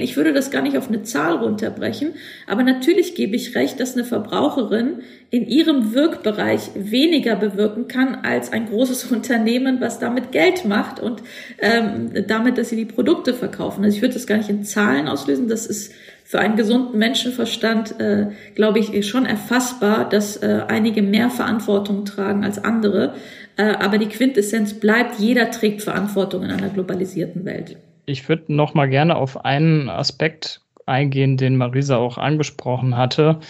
Ich 0.00 0.16
würde 0.16 0.32
das 0.32 0.50
gar 0.50 0.62
nicht 0.62 0.76
auf 0.76 0.88
eine 0.88 1.02
Zahl 1.02 1.36
runterbrechen, 1.36 2.14
aber 2.46 2.62
natürlich 2.62 3.14
gebe 3.14 3.34
ich 3.34 3.56
recht, 3.56 3.80
dass 3.80 3.94
eine 3.94 4.04
Verbraucherin 4.04 5.00
in 5.30 5.46
ihrem 5.46 5.94
Wirkbereich 5.94 6.70
weniger 6.74 7.34
bewirken 7.34 7.88
kann 7.88 8.16
als 8.16 8.52
ein 8.52 8.68
großes 8.68 9.04
Unternehmen, 9.10 9.80
was 9.80 9.98
damit 9.98 10.32
Geld 10.32 10.66
macht 10.66 11.00
und 11.00 11.22
ähm, 11.60 12.10
damit, 12.26 12.58
dass 12.58 12.68
sie 12.68 12.76
die 12.76 12.84
Produkte 12.84 13.32
verkaufen. 13.32 13.82
Also 13.84 13.96
ich 13.96 14.02
würde 14.02 14.14
das 14.14 14.26
gar 14.26 14.36
nicht 14.36 14.50
in 14.50 14.64
Zahlen 14.64 15.08
auslösen, 15.08 15.48
das 15.48 15.66
ist 15.66 15.92
für 16.30 16.38
einen 16.38 16.54
gesunden 16.54 16.96
Menschenverstand, 16.96 17.98
äh, 17.98 18.28
glaube 18.54 18.78
ich, 18.78 19.04
schon 19.08 19.26
erfassbar, 19.26 20.08
dass 20.08 20.36
äh, 20.36 20.62
einige 20.68 21.02
mehr 21.02 21.28
Verantwortung 21.28 22.04
tragen 22.04 22.44
als 22.44 22.62
andere. 22.62 23.14
Äh, 23.56 23.72
aber 23.80 23.98
die 23.98 24.06
Quintessenz 24.06 24.78
bleibt, 24.78 25.18
jeder 25.18 25.50
trägt 25.50 25.82
Verantwortung 25.82 26.44
in 26.44 26.52
einer 26.52 26.68
globalisierten 26.68 27.44
Welt. 27.44 27.78
Ich 28.06 28.28
würde 28.28 28.54
noch 28.54 28.74
mal 28.74 28.88
gerne 28.88 29.16
auf 29.16 29.44
einen 29.44 29.88
Aspekt 29.88 30.60
eingehen, 30.86 31.36
den 31.36 31.56
Marisa 31.56 31.96
auch 31.96 32.16
angesprochen 32.16 32.96
hatte. 32.96 33.40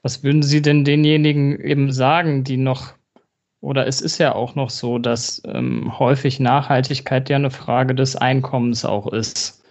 Was 0.00 0.24
würden 0.24 0.42
Sie 0.42 0.62
denn 0.62 0.86
denjenigen 0.86 1.60
eben 1.60 1.92
sagen, 1.92 2.42
die 2.42 2.56
noch, 2.56 2.94
oder 3.60 3.86
es 3.86 4.00
ist 4.00 4.16
ja 4.16 4.34
auch 4.34 4.54
noch 4.54 4.70
so, 4.70 4.98
dass 4.98 5.42
ähm, 5.44 5.98
häufig 5.98 6.40
Nachhaltigkeit 6.40 7.28
ja 7.28 7.36
eine 7.36 7.50
Frage 7.50 7.94
des 7.94 8.16
Einkommens 8.16 8.86
auch 8.86 9.12
ist. 9.12 9.62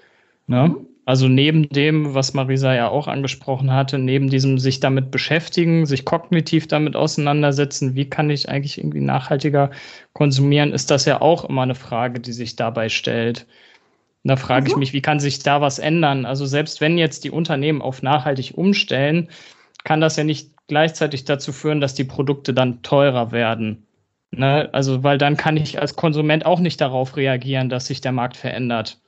Ne? 0.45 0.75
Also 1.09 1.27
neben 1.27 1.67
dem, 1.69 2.13
was 2.13 2.35
Marisa 2.35 2.75
ja 2.75 2.87
auch 2.87 3.07
angesprochen 3.07 3.73
hatte, 3.73 3.97
neben 3.97 4.29
diesem 4.29 4.59
sich 4.59 4.79
damit 4.79 5.09
beschäftigen, 5.09 5.87
sich 5.87 6.05
kognitiv 6.05 6.67
damit 6.67 6.95
auseinandersetzen, 6.95 7.95
wie 7.95 8.07
kann 8.07 8.29
ich 8.29 8.47
eigentlich 8.47 8.77
irgendwie 8.77 9.01
nachhaltiger 9.01 9.71
konsumieren, 10.13 10.71
ist 10.71 10.91
das 10.91 11.05
ja 11.05 11.19
auch 11.19 11.45
immer 11.45 11.63
eine 11.63 11.73
Frage, 11.73 12.19
die 12.19 12.31
sich 12.31 12.57
dabei 12.57 12.89
stellt. 12.89 13.47
Und 14.23 14.27
da 14.27 14.35
frage 14.35 14.65
mhm. 14.65 14.67
ich 14.67 14.75
mich, 14.75 14.93
wie 14.93 15.01
kann 15.01 15.19
sich 15.19 15.39
da 15.39 15.61
was 15.61 15.79
ändern? 15.79 16.27
Also 16.27 16.45
selbst 16.45 16.79
wenn 16.79 16.99
jetzt 16.99 17.23
die 17.23 17.31
Unternehmen 17.31 17.81
auf 17.81 18.03
nachhaltig 18.03 18.55
umstellen, 18.55 19.29
kann 19.85 20.01
das 20.01 20.15
ja 20.15 20.23
nicht 20.23 20.51
gleichzeitig 20.67 21.25
dazu 21.25 21.51
führen, 21.51 21.81
dass 21.81 21.95
die 21.95 22.03
Produkte 22.03 22.53
dann 22.53 22.83
teurer 22.83 23.31
werden. 23.31 23.87
Ne? 24.29 24.69
Also, 24.73 25.03
weil 25.03 25.17
dann 25.17 25.37
kann 25.37 25.57
ich 25.57 25.81
als 25.81 25.95
Konsument 25.95 26.45
auch 26.45 26.59
nicht 26.59 26.79
darauf 26.79 27.17
reagieren, 27.17 27.69
dass 27.69 27.87
sich 27.87 27.99
der 27.99 28.11
Markt 28.11 28.37
verändert. 28.37 28.99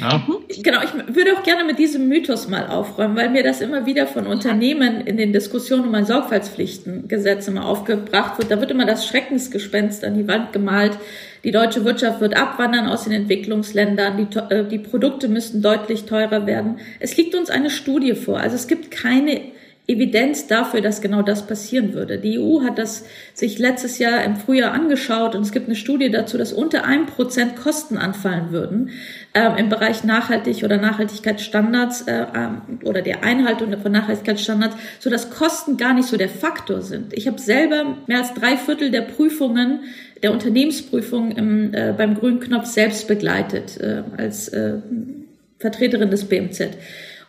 Ja. 0.00 0.18
Mhm. 0.26 0.62
Genau, 0.62 0.80
ich 0.82 1.14
würde 1.14 1.34
auch 1.34 1.44
gerne 1.44 1.62
mit 1.62 1.78
diesem 1.78 2.08
Mythos 2.08 2.48
mal 2.48 2.66
aufräumen, 2.66 3.16
weil 3.16 3.30
mir 3.30 3.44
das 3.44 3.60
immer 3.60 3.86
wieder 3.86 4.08
von 4.08 4.26
Unternehmen 4.26 5.00
in 5.06 5.16
den 5.16 5.32
Diskussionen 5.32 5.86
um 5.86 5.94
ein 5.94 6.04
Sorgfaltspflichtengesetz 6.04 7.46
immer 7.46 7.64
aufgebracht 7.64 8.38
wird. 8.38 8.50
Da 8.50 8.60
wird 8.60 8.72
immer 8.72 8.86
das 8.86 9.06
Schreckensgespenst 9.06 10.04
an 10.04 10.18
die 10.18 10.26
Wand 10.26 10.52
gemalt. 10.52 10.98
Die 11.44 11.52
deutsche 11.52 11.84
Wirtschaft 11.84 12.20
wird 12.20 12.36
abwandern 12.36 12.88
aus 12.88 13.04
den 13.04 13.12
Entwicklungsländern. 13.12 14.16
Die, 14.16 14.38
äh, 14.38 14.66
die 14.66 14.80
Produkte 14.80 15.28
müssten 15.28 15.62
deutlich 15.62 16.06
teurer 16.06 16.44
werden. 16.46 16.80
Es 16.98 17.16
liegt 17.16 17.36
uns 17.36 17.48
eine 17.48 17.70
Studie 17.70 18.14
vor. 18.14 18.40
Also 18.40 18.56
es 18.56 18.66
gibt 18.66 18.90
keine 18.90 19.53
Evidenz 19.86 20.46
dafür, 20.46 20.80
dass 20.80 21.02
genau 21.02 21.20
das 21.20 21.46
passieren 21.46 21.92
würde. 21.92 22.18
Die 22.18 22.38
EU 22.38 22.62
hat 22.62 22.78
das 22.78 23.04
sich 23.34 23.58
letztes 23.58 23.98
Jahr 23.98 24.24
im 24.24 24.36
Frühjahr 24.36 24.72
angeschaut 24.72 25.34
und 25.34 25.42
es 25.42 25.52
gibt 25.52 25.66
eine 25.66 25.76
Studie 25.76 26.10
dazu, 26.10 26.38
dass 26.38 26.54
unter 26.54 26.84
einem 26.84 27.04
Prozent 27.04 27.56
Kosten 27.56 27.98
anfallen 27.98 28.50
würden 28.50 28.90
ähm, 29.34 29.56
im 29.58 29.68
Bereich 29.68 30.02
Nachhaltig 30.02 30.64
oder 30.64 30.78
Nachhaltigkeitsstandards 30.78 32.02
äh, 32.02 32.24
ähm, 32.34 32.62
oder 32.82 33.02
der 33.02 33.24
Einhaltung 33.24 33.78
von 33.78 33.92
Nachhaltigkeitsstandards, 33.92 34.76
so 35.00 35.10
dass 35.10 35.28
Kosten 35.28 35.76
gar 35.76 35.92
nicht 35.92 36.08
so 36.08 36.16
der 36.16 36.30
Faktor 36.30 36.80
sind. 36.80 37.12
Ich 37.12 37.26
habe 37.26 37.38
selber 37.38 37.98
mehr 38.06 38.18
als 38.18 38.32
drei 38.32 38.56
Viertel 38.56 38.90
der 38.90 39.02
Prüfungen 39.02 39.80
der 40.22 40.32
Unternehmensprüfung 40.32 41.32
im, 41.32 41.74
äh, 41.74 41.92
beim 41.94 42.14
grünen 42.14 42.40
Knopf 42.40 42.64
selbst 42.64 43.06
begleitet 43.06 43.78
äh, 43.78 44.02
als 44.16 44.48
äh, 44.48 44.76
Vertreterin 45.58 46.10
des 46.10 46.24
BMZ. 46.24 46.70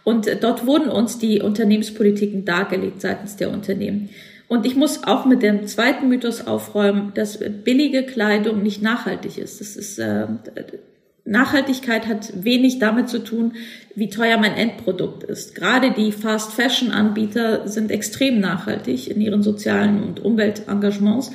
Und 0.05 0.29
dort 0.41 0.65
wurden 0.65 0.89
uns 0.89 1.17
die 1.17 1.41
Unternehmenspolitiken 1.41 2.45
dargelegt 2.45 3.01
seitens 3.01 3.35
der 3.35 3.51
Unternehmen. 3.51 4.09
Und 4.47 4.65
ich 4.65 4.75
muss 4.75 5.03
auch 5.03 5.25
mit 5.25 5.41
dem 5.41 5.65
zweiten 5.67 6.07
Mythos 6.07 6.45
aufräumen, 6.45 7.11
dass 7.15 7.39
billige 7.63 8.03
Kleidung 8.03 8.61
nicht 8.61 8.81
nachhaltig 8.81 9.39
ist. 9.39 9.59
Das 9.59 9.75
ist 9.75 9.97
äh, 9.97 10.27
Nachhaltigkeit 11.25 12.05
hat 12.05 12.43
wenig 12.43 12.77
damit 12.77 13.09
zu 13.09 13.23
tun, 13.23 13.53
wie 13.95 14.09
teuer 14.09 14.37
mein 14.37 14.53
Endprodukt 14.53 15.23
ist. 15.23 15.55
Gerade 15.55 15.91
die 15.91 16.11
Fast 16.11 16.53
Fashion 16.53 16.91
Anbieter 16.91 17.67
sind 17.67 17.89
extrem 17.89 18.39
nachhaltig 18.39 19.09
in 19.09 19.19
ihren 19.19 19.41
sozialen 19.41 20.03
und 20.03 20.23
Umweltengagements. 20.23 21.31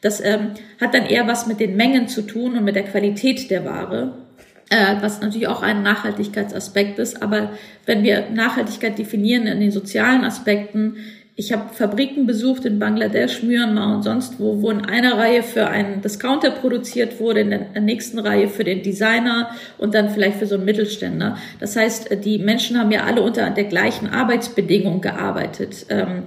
Das 0.00 0.22
ähm, 0.24 0.52
hat 0.80 0.94
dann 0.94 1.04
eher 1.04 1.26
was 1.26 1.46
mit 1.46 1.60
den 1.60 1.76
Mengen 1.76 2.08
zu 2.08 2.22
tun 2.22 2.56
und 2.56 2.64
mit 2.64 2.74
der 2.74 2.84
Qualität 2.84 3.50
der 3.50 3.66
Ware 3.66 4.23
äh, 4.70 4.96
was 5.00 5.20
natürlich 5.20 5.48
auch 5.48 5.62
ein 5.62 5.82
Nachhaltigkeitsaspekt 5.82 6.98
ist. 6.98 7.22
Aber 7.22 7.50
wenn 7.86 8.02
wir 8.02 8.30
Nachhaltigkeit 8.30 8.98
definieren 8.98 9.46
in 9.46 9.60
den 9.60 9.70
sozialen 9.70 10.24
Aspekten, 10.24 10.96
ich 11.36 11.52
habe 11.52 11.74
Fabriken 11.74 12.26
besucht 12.26 12.64
in 12.64 12.78
Bangladesch, 12.78 13.42
Myanmar 13.42 13.96
und 13.96 14.02
sonst 14.04 14.38
wo, 14.38 14.62
wo 14.62 14.70
in 14.70 14.84
einer 14.84 15.18
Reihe 15.18 15.42
für 15.42 15.66
einen 15.66 16.00
Discounter 16.00 16.52
produziert 16.52 17.18
wurde, 17.18 17.40
in 17.40 17.50
der 17.50 17.80
nächsten 17.80 18.20
Reihe 18.20 18.46
für 18.48 18.62
den 18.62 18.82
Designer 18.82 19.50
und 19.76 19.94
dann 19.94 20.10
vielleicht 20.10 20.38
für 20.38 20.46
so 20.46 20.54
einen 20.54 20.64
Mittelständler. 20.64 21.36
Das 21.58 21.74
heißt, 21.74 22.24
die 22.24 22.38
Menschen 22.38 22.78
haben 22.78 22.92
ja 22.92 23.02
alle 23.02 23.20
unter 23.22 23.50
der 23.50 23.64
gleichen 23.64 24.06
Arbeitsbedingung 24.06 25.00
gearbeitet. 25.00 25.86
Ähm, 25.88 26.22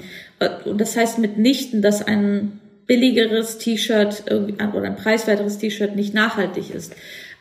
und 0.66 0.82
das 0.82 0.98
heißt 0.98 1.20
mitnichten, 1.20 1.82
dass 1.82 2.06
ein 2.06 2.60
billigeres 2.86 3.60
T-Shirt 3.60 4.26
oder 4.30 4.84
ein 4.84 4.96
preiswerteres 4.98 5.58
T-Shirt 5.58 5.96
nicht 5.96 6.14
nachhaltig 6.14 6.74
ist. 6.74 6.94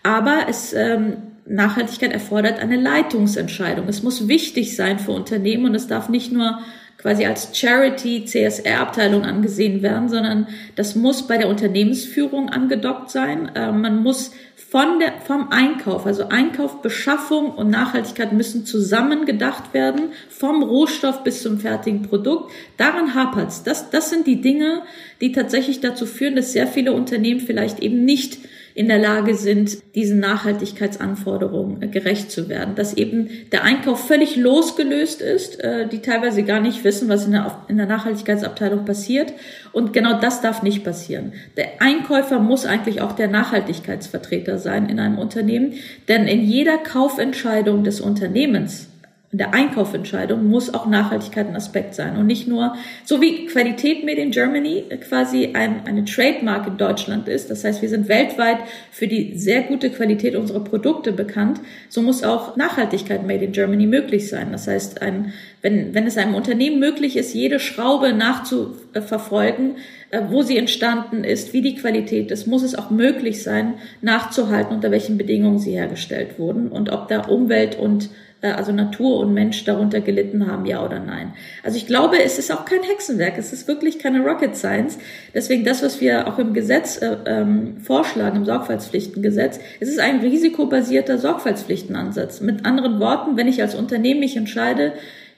Aber 0.06 0.46
es, 0.48 0.72
ähm, 0.72 1.16
Nachhaltigkeit 1.46 2.12
erfordert 2.12 2.60
eine 2.60 2.76
Leitungsentscheidung. 2.76 3.88
Es 3.88 4.04
muss 4.04 4.28
wichtig 4.28 4.76
sein 4.76 5.00
für 5.00 5.10
Unternehmen 5.10 5.64
und 5.64 5.74
es 5.74 5.88
darf 5.88 6.08
nicht 6.08 6.30
nur 6.30 6.60
quasi 6.96 7.26
als 7.26 7.58
Charity 7.58 8.24
CSR-Abteilung 8.24 9.24
angesehen 9.24 9.82
werden, 9.82 10.08
sondern 10.08 10.46
das 10.76 10.94
muss 10.94 11.26
bei 11.26 11.38
der 11.38 11.48
Unternehmensführung 11.48 12.50
angedockt 12.50 13.10
sein. 13.10 13.50
Äh, 13.56 13.72
man 13.72 14.00
muss 14.00 14.30
von 14.54 15.00
der, 15.00 15.14
vom 15.24 15.48
Einkauf, 15.50 16.06
also 16.06 16.28
Einkauf, 16.28 16.82
Beschaffung 16.82 17.50
und 17.50 17.70
Nachhaltigkeit 17.70 18.32
müssen 18.32 18.64
zusammen 18.64 19.26
gedacht 19.26 19.74
werden, 19.74 20.10
vom 20.28 20.62
Rohstoff 20.62 21.24
bis 21.24 21.42
zum 21.42 21.58
fertigen 21.58 22.02
Produkt. 22.02 22.52
Daran 22.76 23.16
hapert's. 23.16 23.64
Das, 23.64 23.90
das 23.90 24.08
sind 24.10 24.28
die 24.28 24.40
Dinge, 24.40 24.82
die 25.20 25.32
tatsächlich 25.32 25.80
dazu 25.80 26.06
führen, 26.06 26.36
dass 26.36 26.52
sehr 26.52 26.68
viele 26.68 26.92
Unternehmen 26.92 27.40
vielleicht 27.40 27.80
eben 27.80 28.04
nicht 28.04 28.38
in 28.76 28.88
der 28.88 28.98
Lage 28.98 29.34
sind, 29.34 29.78
diesen 29.94 30.20
Nachhaltigkeitsanforderungen 30.20 31.90
gerecht 31.90 32.30
zu 32.30 32.50
werden. 32.50 32.74
Dass 32.74 32.92
eben 32.92 33.30
der 33.50 33.64
Einkauf 33.64 34.06
völlig 34.06 34.36
losgelöst 34.36 35.22
ist, 35.22 35.58
äh, 35.60 35.88
die 35.88 36.02
teilweise 36.02 36.42
gar 36.42 36.60
nicht 36.60 36.84
wissen, 36.84 37.08
was 37.08 37.24
in 37.24 37.32
der 37.32 37.86
Nachhaltigkeitsabteilung 37.86 38.84
passiert. 38.84 39.32
Und 39.72 39.94
genau 39.94 40.20
das 40.20 40.42
darf 40.42 40.62
nicht 40.62 40.84
passieren. 40.84 41.32
Der 41.56 41.80
Einkäufer 41.80 42.38
muss 42.38 42.66
eigentlich 42.66 43.00
auch 43.00 43.12
der 43.12 43.28
Nachhaltigkeitsvertreter 43.28 44.58
sein 44.58 44.90
in 44.90 45.00
einem 45.00 45.16
Unternehmen, 45.16 45.72
denn 46.08 46.26
in 46.26 46.42
jeder 46.42 46.76
Kaufentscheidung 46.76 47.82
des 47.82 48.02
Unternehmens 48.02 48.90
in 49.32 49.38
der 49.38 49.52
Einkaufentscheidung 49.52 50.46
muss 50.48 50.72
auch 50.72 50.86
Nachhaltigkeit 50.86 51.48
ein 51.48 51.56
Aspekt 51.56 51.94
sein 51.94 52.16
und 52.16 52.26
nicht 52.26 52.46
nur, 52.46 52.76
so 53.04 53.20
wie 53.20 53.46
Qualität 53.46 54.04
Made 54.04 54.20
in 54.20 54.30
Germany 54.30 54.84
quasi 55.08 55.50
ein, 55.52 55.84
eine 55.84 56.04
Trademark 56.04 56.66
in 56.68 56.76
Deutschland 56.76 57.26
ist. 57.26 57.50
Das 57.50 57.64
heißt, 57.64 57.82
wir 57.82 57.88
sind 57.88 58.08
weltweit 58.08 58.58
für 58.92 59.08
die 59.08 59.36
sehr 59.36 59.62
gute 59.62 59.90
Qualität 59.90 60.36
unserer 60.36 60.60
Produkte 60.60 61.10
bekannt. 61.10 61.60
So 61.88 62.02
muss 62.02 62.22
auch 62.22 62.56
Nachhaltigkeit 62.56 63.26
Made 63.26 63.44
in 63.44 63.52
Germany 63.52 63.86
möglich 63.86 64.28
sein. 64.28 64.52
Das 64.52 64.68
heißt, 64.68 65.02
ein, 65.02 65.32
wenn, 65.60 65.92
wenn 65.92 66.06
es 66.06 66.16
einem 66.16 66.36
Unternehmen 66.36 66.78
möglich 66.78 67.16
ist, 67.16 67.34
jede 67.34 67.58
Schraube 67.58 68.12
nachzuverfolgen, 68.12 69.76
äh, 70.10 70.22
wo 70.28 70.42
sie 70.42 70.56
entstanden 70.56 71.24
ist, 71.24 71.52
wie 71.52 71.62
die 71.62 71.74
Qualität 71.74 72.30
ist, 72.30 72.46
muss 72.46 72.62
es 72.62 72.76
auch 72.76 72.90
möglich 72.90 73.42
sein, 73.42 73.74
nachzuhalten, 74.02 74.72
unter 74.72 74.92
welchen 74.92 75.18
Bedingungen 75.18 75.58
sie 75.58 75.72
hergestellt 75.72 76.38
wurden 76.38 76.68
und 76.68 76.90
ob 76.90 77.08
da 77.08 77.22
Umwelt 77.22 77.76
und 77.76 78.08
also 78.42 78.72
Natur 78.72 79.18
und 79.18 79.32
Mensch 79.32 79.64
darunter 79.64 80.00
gelitten 80.00 80.46
haben, 80.46 80.66
ja 80.66 80.84
oder 80.84 81.00
nein. 81.00 81.32
Also 81.62 81.78
ich 81.78 81.86
glaube, 81.86 82.22
es 82.22 82.38
ist 82.38 82.52
auch 82.52 82.64
kein 82.64 82.82
Hexenwerk, 82.82 83.38
es 83.38 83.52
ist 83.52 83.66
wirklich 83.66 83.98
keine 83.98 84.20
Rocket 84.20 84.54
Science. 84.56 84.98
Deswegen 85.34 85.64
das, 85.64 85.82
was 85.82 86.00
wir 86.00 86.28
auch 86.28 86.38
im 86.38 86.52
Gesetz 86.52 86.98
äh, 86.98 87.16
ähm, 87.26 87.78
vorschlagen, 87.80 88.36
im 88.36 88.44
Sorgfaltspflichtengesetz, 88.44 89.58
es 89.80 89.88
ist 89.88 90.00
ein 90.00 90.20
risikobasierter 90.20 91.18
Sorgfaltspflichtenansatz. 91.18 92.40
Mit 92.40 92.66
anderen 92.66 93.00
Worten, 93.00 93.36
wenn 93.36 93.48
ich 93.48 93.62
als 93.62 93.74
Unternehmen 93.74 94.20
mich 94.20 94.36
entscheide, 94.36 94.92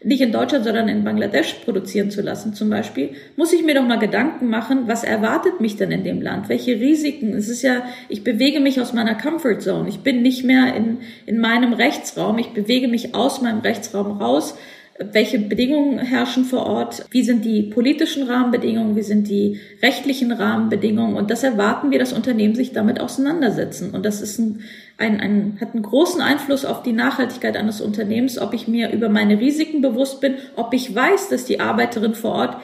nicht 0.04 0.20
in 0.20 0.30
Deutschland, 0.30 0.64
sondern 0.64 0.88
in 0.88 1.02
Bangladesch 1.02 1.54
produzieren 1.64 2.10
zu 2.10 2.22
lassen 2.22 2.54
zum 2.54 2.70
Beispiel, 2.70 3.10
muss 3.36 3.52
ich 3.52 3.64
mir 3.64 3.74
doch 3.74 3.86
mal 3.86 3.98
Gedanken 3.98 4.48
machen, 4.48 4.86
was 4.86 5.02
erwartet 5.02 5.60
mich 5.60 5.76
denn 5.76 5.90
in 5.90 6.04
dem 6.04 6.22
Land? 6.22 6.48
Welche 6.48 6.78
Risiken? 6.78 7.34
Es 7.34 7.48
ist 7.48 7.62
ja, 7.62 7.82
ich 8.08 8.22
bewege 8.22 8.60
mich 8.60 8.80
aus 8.80 8.92
meiner 8.92 9.16
Comfort 9.16 9.58
Zone. 9.58 9.88
Ich 9.88 10.00
bin 10.00 10.22
nicht 10.22 10.44
mehr 10.44 10.74
in, 10.74 10.98
in 11.26 11.40
meinem 11.40 11.72
Rechtsraum. 11.72 12.38
Ich 12.38 12.50
bewege 12.50 12.86
mich 12.86 13.14
aus 13.16 13.42
meinem 13.42 13.60
Rechtsraum 13.60 14.20
raus. 14.20 14.56
Welche 15.00 15.38
Bedingungen 15.38 15.98
herrschen 15.98 16.44
vor 16.44 16.66
Ort? 16.66 17.04
Wie 17.10 17.22
sind 17.22 17.44
die 17.44 17.62
politischen 17.62 18.24
Rahmenbedingungen? 18.24 18.96
Wie 18.96 19.02
sind 19.02 19.28
die 19.28 19.60
rechtlichen 19.82 20.32
Rahmenbedingungen? 20.32 21.16
Und 21.16 21.30
das 21.30 21.42
erwarten 21.42 21.90
wir, 21.90 21.98
dass 21.98 22.12
Unternehmen 22.12 22.54
sich 22.54 22.72
damit 22.72 23.00
auseinandersetzen. 23.00 23.90
Und 23.90 24.04
das 24.04 24.20
ist 24.20 24.38
ein 24.38 24.60
ein, 24.98 25.20
ein, 25.20 25.58
hat 25.60 25.74
einen 25.74 25.82
großen 25.82 26.20
Einfluss 26.20 26.64
auf 26.64 26.82
die 26.82 26.92
Nachhaltigkeit 26.92 27.56
eines 27.56 27.80
Unternehmens, 27.80 28.38
ob 28.38 28.52
ich 28.52 28.66
mir 28.66 28.90
über 28.90 29.08
meine 29.08 29.38
Risiken 29.38 29.80
bewusst 29.80 30.20
bin, 30.20 30.34
ob 30.56 30.74
ich 30.74 30.94
weiß, 30.94 31.28
dass 31.28 31.44
die 31.44 31.60
Arbeiterin 31.60 32.14
vor 32.14 32.32
Ort 32.32 32.56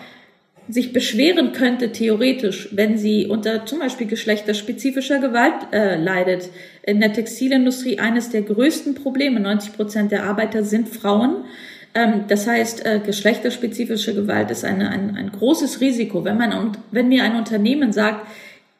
sich 0.69 0.93
beschweren 0.93 1.53
könnte, 1.53 1.93
theoretisch, 1.93 2.71
wenn 2.73 2.97
sie 2.97 3.27
unter 3.27 3.67
zum 3.67 3.81
Beispiel 3.81 4.07
geschlechterspezifischer 4.07 5.21
Gewalt 5.21 5.55
äh, 5.73 5.97
leidet. 5.97 6.49
In 6.83 7.01
der 7.01 7.13
Textilindustrie 7.13 7.99
eines 7.99 8.31
der 8.31 8.43
größten 8.43 8.95
Probleme. 8.95 9.41
90 9.41 9.75
Prozent 9.75 10.11
der 10.11 10.25
Arbeiter 10.25 10.65
sind 10.65 10.89
Frauen. 10.89 11.45
Ähm, 11.95 12.25
das 12.29 12.47
heißt, 12.47 12.85
äh, 12.87 13.01
geschlechterspezifische 13.05 14.15
Gewalt 14.15 14.51
ist 14.51 14.65
eine, 14.65 14.89
ein, 14.89 15.17
ein 15.17 15.31
großes 15.33 15.81
Risiko. 15.83 16.25
Wenn 16.25 16.39
man, 16.39 16.77
wenn 16.91 17.09
mir 17.09 17.25
ein 17.25 17.37
Unternehmen 17.37 17.93
sagt, 17.93 18.27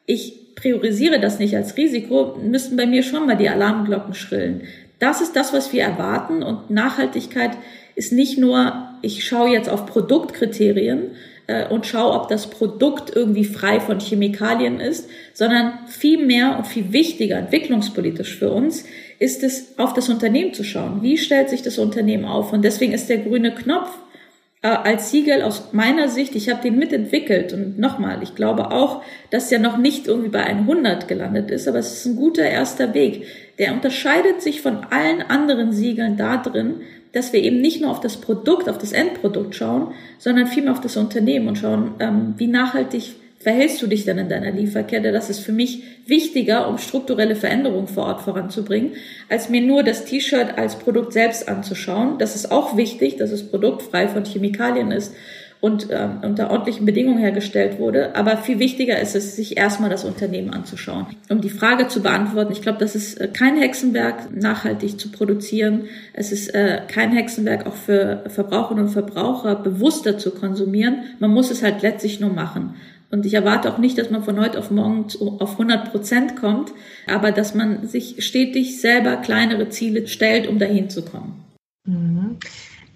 ich 0.07 0.44
priorisiere 0.55 1.19
das 1.19 1.39
nicht 1.39 1.55
als 1.55 1.77
Risiko, 1.77 2.37
müssten 2.41 2.77
bei 2.77 2.85
mir 2.85 3.03
schon 3.03 3.27
mal 3.27 3.37
die 3.37 3.49
Alarmglocken 3.49 4.13
schrillen. 4.13 4.61
Das 4.99 5.21
ist 5.21 5.35
das, 5.35 5.53
was 5.53 5.73
wir 5.73 5.83
erwarten 5.83 6.41
und 6.41 6.69
Nachhaltigkeit 6.69 7.51
ist 7.95 8.11
nicht 8.11 8.37
nur, 8.37 8.89
ich 9.01 9.25
schaue 9.25 9.49
jetzt 9.49 9.69
auf 9.69 9.85
Produktkriterien 9.85 11.11
äh, 11.47 11.67
und 11.67 11.85
schaue, 11.85 12.13
ob 12.13 12.27
das 12.27 12.49
Produkt 12.49 13.15
irgendwie 13.15 13.45
frei 13.45 13.79
von 13.79 13.99
Chemikalien 13.99 14.79
ist, 14.79 15.09
sondern 15.33 15.73
viel 15.87 16.25
mehr 16.25 16.57
und 16.57 16.67
viel 16.67 16.91
wichtiger, 16.91 17.37
entwicklungspolitisch 17.37 18.35
für 18.37 18.51
uns, 18.51 18.85
ist 19.19 19.43
es, 19.43 19.77
auf 19.77 19.93
das 19.93 20.09
Unternehmen 20.09 20.53
zu 20.53 20.63
schauen. 20.63 21.01
Wie 21.01 21.17
stellt 21.17 21.49
sich 21.49 21.61
das 21.61 21.77
Unternehmen 21.77 22.25
auf? 22.25 22.51
Und 22.51 22.63
deswegen 22.63 22.93
ist 22.93 23.09
der 23.09 23.19
grüne 23.19 23.53
Knopf 23.53 23.89
als 24.71 25.11
Siegel 25.11 25.41
aus 25.41 25.73
meiner 25.73 26.09
Sicht, 26.09 26.35
ich 26.35 26.49
habe 26.49 26.61
den 26.61 26.77
mitentwickelt 26.77 27.53
und 27.53 27.77
nochmal, 27.77 28.23
ich 28.23 28.35
glaube 28.35 28.71
auch, 28.71 29.03
dass 29.29 29.49
der 29.49 29.59
noch 29.59 29.77
nicht 29.77 30.07
irgendwie 30.07 30.29
bei 30.29 30.43
100 30.43 31.07
gelandet 31.07 31.51
ist, 31.51 31.67
aber 31.67 31.79
es 31.79 31.93
ist 31.93 32.05
ein 32.05 32.15
guter 32.15 32.43
erster 32.43 32.93
Weg. 32.93 33.25
Der 33.59 33.73
unterscheidet 33.73 34.41
sich 34.41 34.61
von 34.61 34.85
allen 34.89 35.21
anderen 35.21 35.71
Siegeln 35.71 36.17
da 36.17 36.37
drin, 36.37 36.81
dass 37.11 37.31
wir 37.31 37.43
eben 37.43 37.61
nicht 37.61 37.81
nur 37.81 37.91
auf 37.91 38.01
das 38.01 38.17
Produkt, 38.17 38.67
auf 38.67 38.77
das 38.77 38.91
Endprodukt 38.91 39.55
schauen, 39.55 39.93
sondern 40.17 40.47
vielmehr 40.47 40.73
auf 40.73 40.81
das 40.81 40.97
Unternehmen 40.97 41.47
und 41.47 41.57
schauen, 41.57 41.93
ähm, 41.99 42.33
wie 42.37 42.47
nachhaltig 42.47 43.15
verhältst 43.45 43.79
du 43.79 43.85
dich 43.85 44.05
dann 44.05 44.17
in 44.17 44.27
deiner 44.27 44.49
Lieferkette? 44.49 45.11
Das 45.11 45.29
ist 45.29 45.39
für 45.39 45.51
mich 45.51 45.83
wichtiger, 46.07 46.67
um 46.67 46.79
strukturelle 46.79 47.35
Veränderungen 47.35 47.87
vor 47.87 48.05
Ort 48.05 48.21
voranzubringen, 48.21 48.93
als 49.29 49.49
mir 49.49 49.61
nur 49.61 49.83
das 49.83 50.03
T-Shirt 50.05 50.57
als 50.57 50.79
Produkt 50.79 51.13
selbst 51.13 51.47
anzuschauen. 51.47 52.17
Das 52.17 52.35
ist 52.35 52.51
auch 52.51 52.75
wichtig, 52.75 53.17
dass 53.17 53.29
das 53.29 53.43
Produkt 53.43 53.83
frei 53.83 54.07
von 54.07 54.25
Chemikalien 54.25 54.89
ist 54.89 55.13
und 55.61 55.91
äh, 55.91 56.07
unter 56.23 56.49
ordentlichen 56.49 56.87
Bedingungen 56.87 57.19
hergestellt 57.19 57.77
wurde. 57.77 58.15
Aber 58.15 58.37
viel 58.37 58.57
wichtiger 58.57 58.99
ist 58.99 59.15
es, 59.15 59.35
sich 59.35 59.57
erstmal 59.57 59.91
das 59.91 60.05
Unternehmen 60.05 60.49
anzuschauen. 60.49 61.05
Um 61.29 61.41
die 61.41 61.51
Frage 61.51 61.87
zu 61.87 62.01
beantworten, 62.01 62.51
ich 62.51 62.63
glaube, 62.63 62.79
das 62.79 62.95
ist 62.95 63.21
äh, 63.21 63.27
kein 63.27 63.57
Hexenwerk, 63.57 64.35
nachhaltig 64.35 64.99
zu 64.99 65.11
produzieren. 65.11 65.83
Es 66.13 66.31
ist 66.31 66.49
äh, 66.55 66.81
kein 66.87 67.11
Hexenwerk 67.11 67.67
auch 67.67 67.75
für 67.75 68.23
Verbraucherinnen 68.27 68.85
und 68.85 68.91
Verbraucher 68.91 69.55
bewusster 69.55 70.17
zu 70.17 70.31
konsumieren. 70.31 71.03
Man 71.19 71.29
muss 71.29 71.51
es 71.51 71.61
halt 71.61 71.83
letztlich 71.83 72.19
nur 72.19 72.33
machen. 72.33 72.73
Und 73.11 73.25
ich 73.25 73.33
erwarte 73.33 73.71
auch 73.71 73.77
nicht, 73.77 73.97
dass 73.97 74.09
man 74.09 74.23
von 74.23 74.39
heute 74.39 74.59
auf 74.59 74.71
morgen 74.71 75.07
auf 75.39 75.51
100 75.53 75.91
Prozent 75.91 76.35
kommt, 76.35 76.71
aber 77.07 77.31
dass 77.31 77.53
man 77.53 77.87
sich 77.87 78.25
stetig 78.25 78.81
selber 78.81 79.17
kleinere 79.17 79.69
Ziele 79.69 80.07
stellt, 80.07 80.47
um 80.47 80.59
dahin 80.59 80.89
zu 80.89 81.05
kommen. 81.05 81.45
Mhm. 81.85 82.37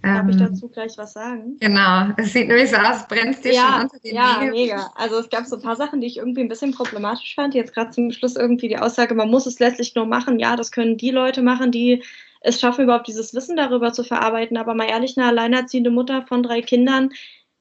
Darf 0.02 0.24
ähm, 0.24 0.30
ich 0.30 0.38
dazu 0.38 0.70
gleich 0.70 0.98
was 0.98 1.14
sagen? 1.14 1.58
Genau, 1.60 2.14
es 2.18 2.32
sieht 2.32 2.48
nämlich 2.48 2.70
so 2.70 2.78
aus, 2.78 3.06
brennst 3.08 3.44
dir 3.44 3.54
ja, 3.54 3.74
schon 3.74 3.82
unter 3.84 4.00
den 4.00 4.16
Ja, 4.16 4.38
Nägeln. 4.40 4.52
mega. 4.52 4.92
Also 4.96 5.18
es 5.20 5.30
gab 5.30 5.46
so 5.46 5.58
ein 5.58 5.62
paar 5.62 5.76
Sachen, 5.76 6.00
die 6.00 6.08
ich 6.08 6.18
irgendwie 6.18 6.42
ein 6.42 6.48
bisschen 6.48 6.72
problematisch 6.72 7.36
fand. 7.36 7.54
Jetzt 7.54 7.74
gerade 7.74 7.92
zum 7.92 8.12
Schluss 8.12 8.36
irgendwie 8.36 8.70
die 8.70 8.78
Aussage, 8.78 9.14
man 9.14 9.30
muss 9.30 9.46
es 9.46 9.60
letztlich 9.60 9.96
nur 9.96 10.06
machen. 10.06 10.40
Ja, 10.40 10.56
das 10.56 10.72
können 10.72 10.98
die 10.98 11.12
Leute 11.12 11.42
machen, 11.42 11.72
die 11.72 12.02
es 12.42 12.62
schaffen, 12.62 12.86
überhaupt 12.86 13.08
dieses 13.08 13.34
Wissen 13.34 13.58
darüber 13.58 13.92
zu 13.92 14.04
verarbeiten. 14.04 14.56
Aber 14.56 14.74
mal 14.74 14.90
ehrlich, 14.90 15.18
eine 15.18 15.28
alleinerziehende 15.28 15.92
Mutter 15.92 16.26
von 16.28 16.44
drei 16.44 16.62
Kindern, 16.62 17.10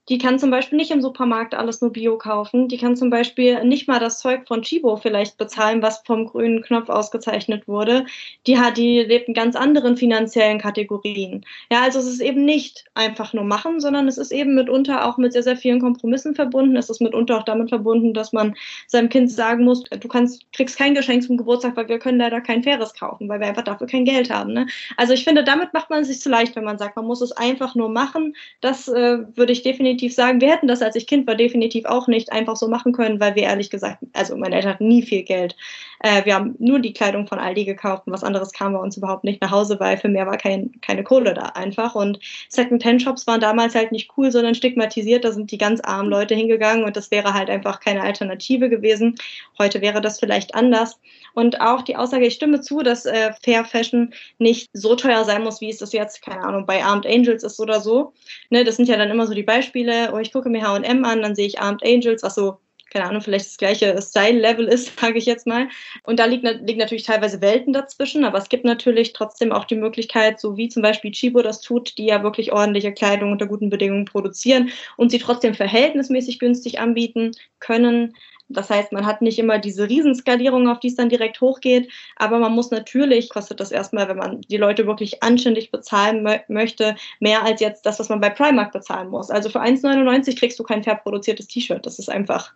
die 0.08 0.18
kann 0.18 0.38
zum 0.38 0.50
Beispiel 0.50 0.76
nicht 0.76 0.90
im 0.90 1.02
Supermarkt 1.02 1.54
alles 1.54 1.80
nur 1.80 1.92
Bio 1.92 2.16
kaufen. 2.16 2.68
Die 2.68 2.78
kann 2.78 2.96
zum 2.96 3.10
Beispiel 3.10 3.62
nicht 3.64 3.88
mal 3.88 4.00
das 4.00 4.18
Zeug 4.20 4.46
von 4.48 4.62
Chibo 4.62 4.96
vielleicht 4.96 5.36
bezahlen, 5.36 5.82
was 5.82 6.02
vom 6.06 6.26
grünen 6.26 6.62
Knopf 6.62 6.88
ausgezeichnet 6.88 7.68
wurde. 7.68 8.06
Die 8.46 8.58
hat, 8.58 8.78
die 8.78 9.00
lebt 9.00 9.28
in 9.28 9.34
ganz 9.34 9.54
anderen 9.54 9.96
finanziellen 9.96 10.58
Kategorien. 10.58 11.44
Ja, 11.70 11.82
also 11.82 11.98
es 11.98 12.06
ist 12.06 12.20
eben 12.20 12.44
nicht 12.44 12.84
einfach 12.94 13.34
nur 13.34 13.44
machen, 13.44 13.80
sondern 13.80 14.08
es 14.08 14.16
ist 14.16 14.32
eben 14.32 14.54
mitunter 14.54 15.04
auch 15.06 15.18
mit 15.18 15.32
sehr, 15.32 15.42
sehr 15.42 15.56
vielen 15.56 15.80
Kompromissen 15.80 16.34
verbunden. 16.34 16.76
Es 16.76 16.88
ist 16.88 17.00
mitunter 17.00 17.38
auch 17.38 17.44
damit 17.44 17.68
verbunden, 17.68 18.14
dass 18.14 18.32
man 18.32 18.54
seinem 18.86 19.10
Kind 19.10 19.30
sagen 19.30 19.64
muss, 19.64 19.82
du 19.84 20.08
kannst, 20.08 20.50
kriegst 20.52 20.78
kein 20.78 20.94
Geschenk 20.94 21.22
zum 21.22 21.36
Geburtstag, 21.36 21.76
weil 21.76 21.88
wir 21.88 21.98
können 21.98 22.18
leider 22.18 22.40
kein 22.40 22.62
faires 22.62 22.94
kaufen, 22.94 23.28
weil 23.28 23.40
wir 23.40 23.46
einfach 23.46 23.64
dafür 23.64 23.86
kein 23.86 24.06
Geld 24.06 24.30
haben. 24.30 24.54
Ne? 24.54 24.66
Also 24.96 25.12
ich 25.12 25.24
finde, 25.24 25.44
damit 25.44 25.74
macht 25.74 25.90
man 25.90 26.00
es 26.00 26.08
sich 26.08 26.20
zu 26.20 26.30
leicht, 26.30 26.56
wenn 26.56 26.64
man 26.64 26.78
sagt, 26.78 26.96
man 26.96 27.04
muss 27.04 27.20
es 27.20 27.32
einfach 27.32 27.74
nur 27.74 27.90
machen. 27.90 28.34
Das 28.62 28.88
äh, 28.88 29.18
würde 29.36 29.52
ich 29.52 29.62
definitiv 29.62 29.97
definitiv 29.98 30.14
sagen, 30.14 30.40
wir 30.40 30.52
hätten 30.52 30.68
das, 30.68 30.80
als 30.80 30.94
ich 30.94 31.06
Kind 31.06 31.26
war, 31.26 31.34
definitiv 31.34 31.84
auch 31.84 32.06
nicht 32.06 32.30
einfach 32.30 32.56
so 32.56 32.68
machen 32.68 32.92
können, 32.92 33.18
weil 33.18 33.34
wir 33.34 33.42
ehrlich 33.42 33.68
gesagt, 33.68 33.98
also 34.12 34.36
meine 34.36 34.54
Eltern 34.54 34.74
hatten 34.74 34.88
nie 34.88 35.02
viel 35.02 35.24
Geld. 35.24 35.56
Äh, 36.00 36.24
wir 36.24 36.34
haben 36.34 36.54
nur 36.58 36.78
die 36.78 36.92
Kleidung 36.92 37.26
von 37.26 37.38
Aldi 37.38 37.64
gekauft 37.64 38.04
und 38.06 38.12
was 38.12 38.22
anderes 38.22 38.52
kam 38.52 38.74
bei 38.74 38.78
uns 38.78 38.96
überhaupt 38.96 39.24
nicht 39.24 39.42
nach 39.42 39.50
Hause, 39.50 39.80
weil 39.80 39.96
für 39.96 40.08
mehr 40.08 40.26
war 40.26 40.36
kein, 40.36 40.72
keine 40.80 41.02
Kohle 41.02 41.34
da 41.34 41.46
einfach. 41.46 41.96
Und 41.96 42.20
Second-Hand-Shops 42.48 43.26
waren 43.26 43.40
damals 43.40 43.74
halt 43.74 43.90
nicht 43.90 44.12
cool, 44.16 44.30
sondern 44.30 44.54
stigmatisiert. 44.54 45.24
Da 45.24 45.32
sind 45.32 45.50
die 45.50 45.58
ganz 45.58 45.80
armen 45.80 46.08
Leute 46.08 46.34
hingegangen 46.34 46.84
und 46.84 46.96
das 46.96 47.10
wäre 47.10 47.34
halt 47.34 47.50
einfach 47.50 47.80
keine 47.80 48.02
Alternative 48.02 48.68
gewesen. 48.68 49.16
Heute 49.58 49.80
wäre 49.80 50.00
das 50.00 50.20
vielleicht 50.20 50.54
anders. 50.54 51.00
Und 51.34 51.60
auch 51.60 51.82
die 51.82 51.96
Aussage, 51.96 52.26
ich 52.26 52.34
stimme 52.34 52.60
zu, 52.60 52.82
dass 52.82 53.06
äh, 53.06 53.32
Fair 53.42 53.64
Fashion 53.64 54.12
nicht 54.38 54.68
so 54.72 54.94
teuer 54.94 55.24
sein 55.24 55.42
muss, 55.42 55.60
wie 55.60 55.70
es 55.70 55.78
das 55.78 55.92
jetzt, 55.92 56.22
keine 56.22 56.42
Ahnung, 56.42 56.66
bei 56.66 56.84
Armed 56.84 57.06
Angels 57.06 57.42
ist 57.42 57.60
oder 57.60 57.80
so. 57.80 58.12
Ne, 58.50 58.64
das 58.64 58.76
sind 58.76 58.88
ja 58.88 58.96
dann 58.96 59.10
immer 59.10 59.26
so 59.26 59.34
die 59.34 59.42
Beispiele, 59.42 59.87
oh, 60.12 60.18
ich 60.18 60.32
gucke 60.32 60.50
mir 60.50 60.66
H&M 60.66 61.04
an, 61.04 61.22
dann 61.22 61.34
sehe 61.34 61.46
ich 61.46 61.60
Armed 61.60 61.84
Angels, 61.84 62.22
was 62.22 62.34
so 62.34 62.58
keine 62.90 63.06
Ahnung, 63.06 63.20
vielleicht 63.20 63.46
das 63.46 63.56
gleiche 63.58 64.00
Style-Level 64.00 64.66
ist, 64.66 64.98
sage 65.00 65.18
ich 65.18 65.26
jetzt 65.26 65.46
mal. 65.46 65.68
Und 66.04 66.18
da 66.18 66.24
liegt, 66.24 66.44
liegen 66.44 66.78
natürlich 66.78 67.04
teilweise 67.04 67.40
Welten 67.40 67.72
dazwischen, 67.72 68.24
aber 68.24 68.38
es 68.38 68.48
gibt 68.48 68.64
natürlich 68.64 69.12
trotzdem 69.12 69.52
auch 69.52 69.64
die 69.64 69.76
Möglichkeit, 69.76 70.40
so 70.40 70.56
wie 70.56 70.68
zum 70.68 70.82
Beispiel 70.82 71.12
Chibo 71.12 71.42
das 71.42 71.60
tut, 71.60 71.98
die 71.98 72.06
ja 72.06 72.22
wirklich 72.22 72.52
ordentliche 72.52 72.92
Kleidung 72.92 73.32
unter 73.32 73.46
guten 73.46 73.70
Bedingungen 73.70 74.04
produzieren 74.04 74.70
und 74.96 75.10
sie 75.10 75.18
trotzdem 75.18 75.54
verhältnismäßig 75.54 76.38
günstig 76.38 76.80
anbieten 76.80 77.32
können. 77.60 78.14
Das 78.48 78.70
heißt, 78.70 78.92
man 78.92 79.06
hat 79.06 79.22
nicht 79.22 79.38
immer 79.38 79.58
diese 79.58 79.88
Riesenskalierung, 79.88 80.68
auf 80.68 80.80
die 80.80 80.88
es 80.88 80.96
dann 80.96 81.08
direkt 81.08 81.40
hochgeht, 81.40 81.90
aber 82.16 82.38
man 82.38 82.52
muss 82.52 82.70
natürlich, 82.70 83.28
kostet 83.28 83.60
das 83.60 83.72
erstmal, 83.72 84.08
wenn 84.08 84.16
man 84.16 84.40
die 84.42 84.56
Leute 84.56 84.86
wirklich 84.86 85.22
anständig 85.22 85.70
bezahlen 85.70 86.22
mö 86.22 86.38
möchte, 86.48 86.96
mehr 87.20 87.44
als 87.44 87.60
jetzt 87.60 87.84
das, 87.84 87.98
was 87.98 88.08
man 88.08 88.20
bei 88.20 88.30
Primark 88.30 88.72
bezahlen 88.72 89.10
muss. 89.10 89.30
Also 89.30 89.50
für 89.50 89.60
1,99 89.60 90.38
kriegst 90.38 90.58
du 90.58 90.62
kein 90.62 90.82
fair 90.82 90.96
produziertes 90.96 91.48
T-Shirt. 91.48 91.84
Das 91.84 91.98
ist 91.98 92.08
einfach 92.08 92.54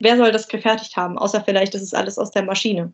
wer 0.00 0.16
soll 0.16 0.32
das 0.32 0.48
gefertigt 0.48 0.96
haben, 0.96 1.18
außer 1.18 1.42
vielleicht 1.42 1.74
ist 1.74 1.82
es 1.82 1.94
alles 1.94 2.18
aus 2.18 2.30
der 2.32 2.42
Maschine. 2.42 2.92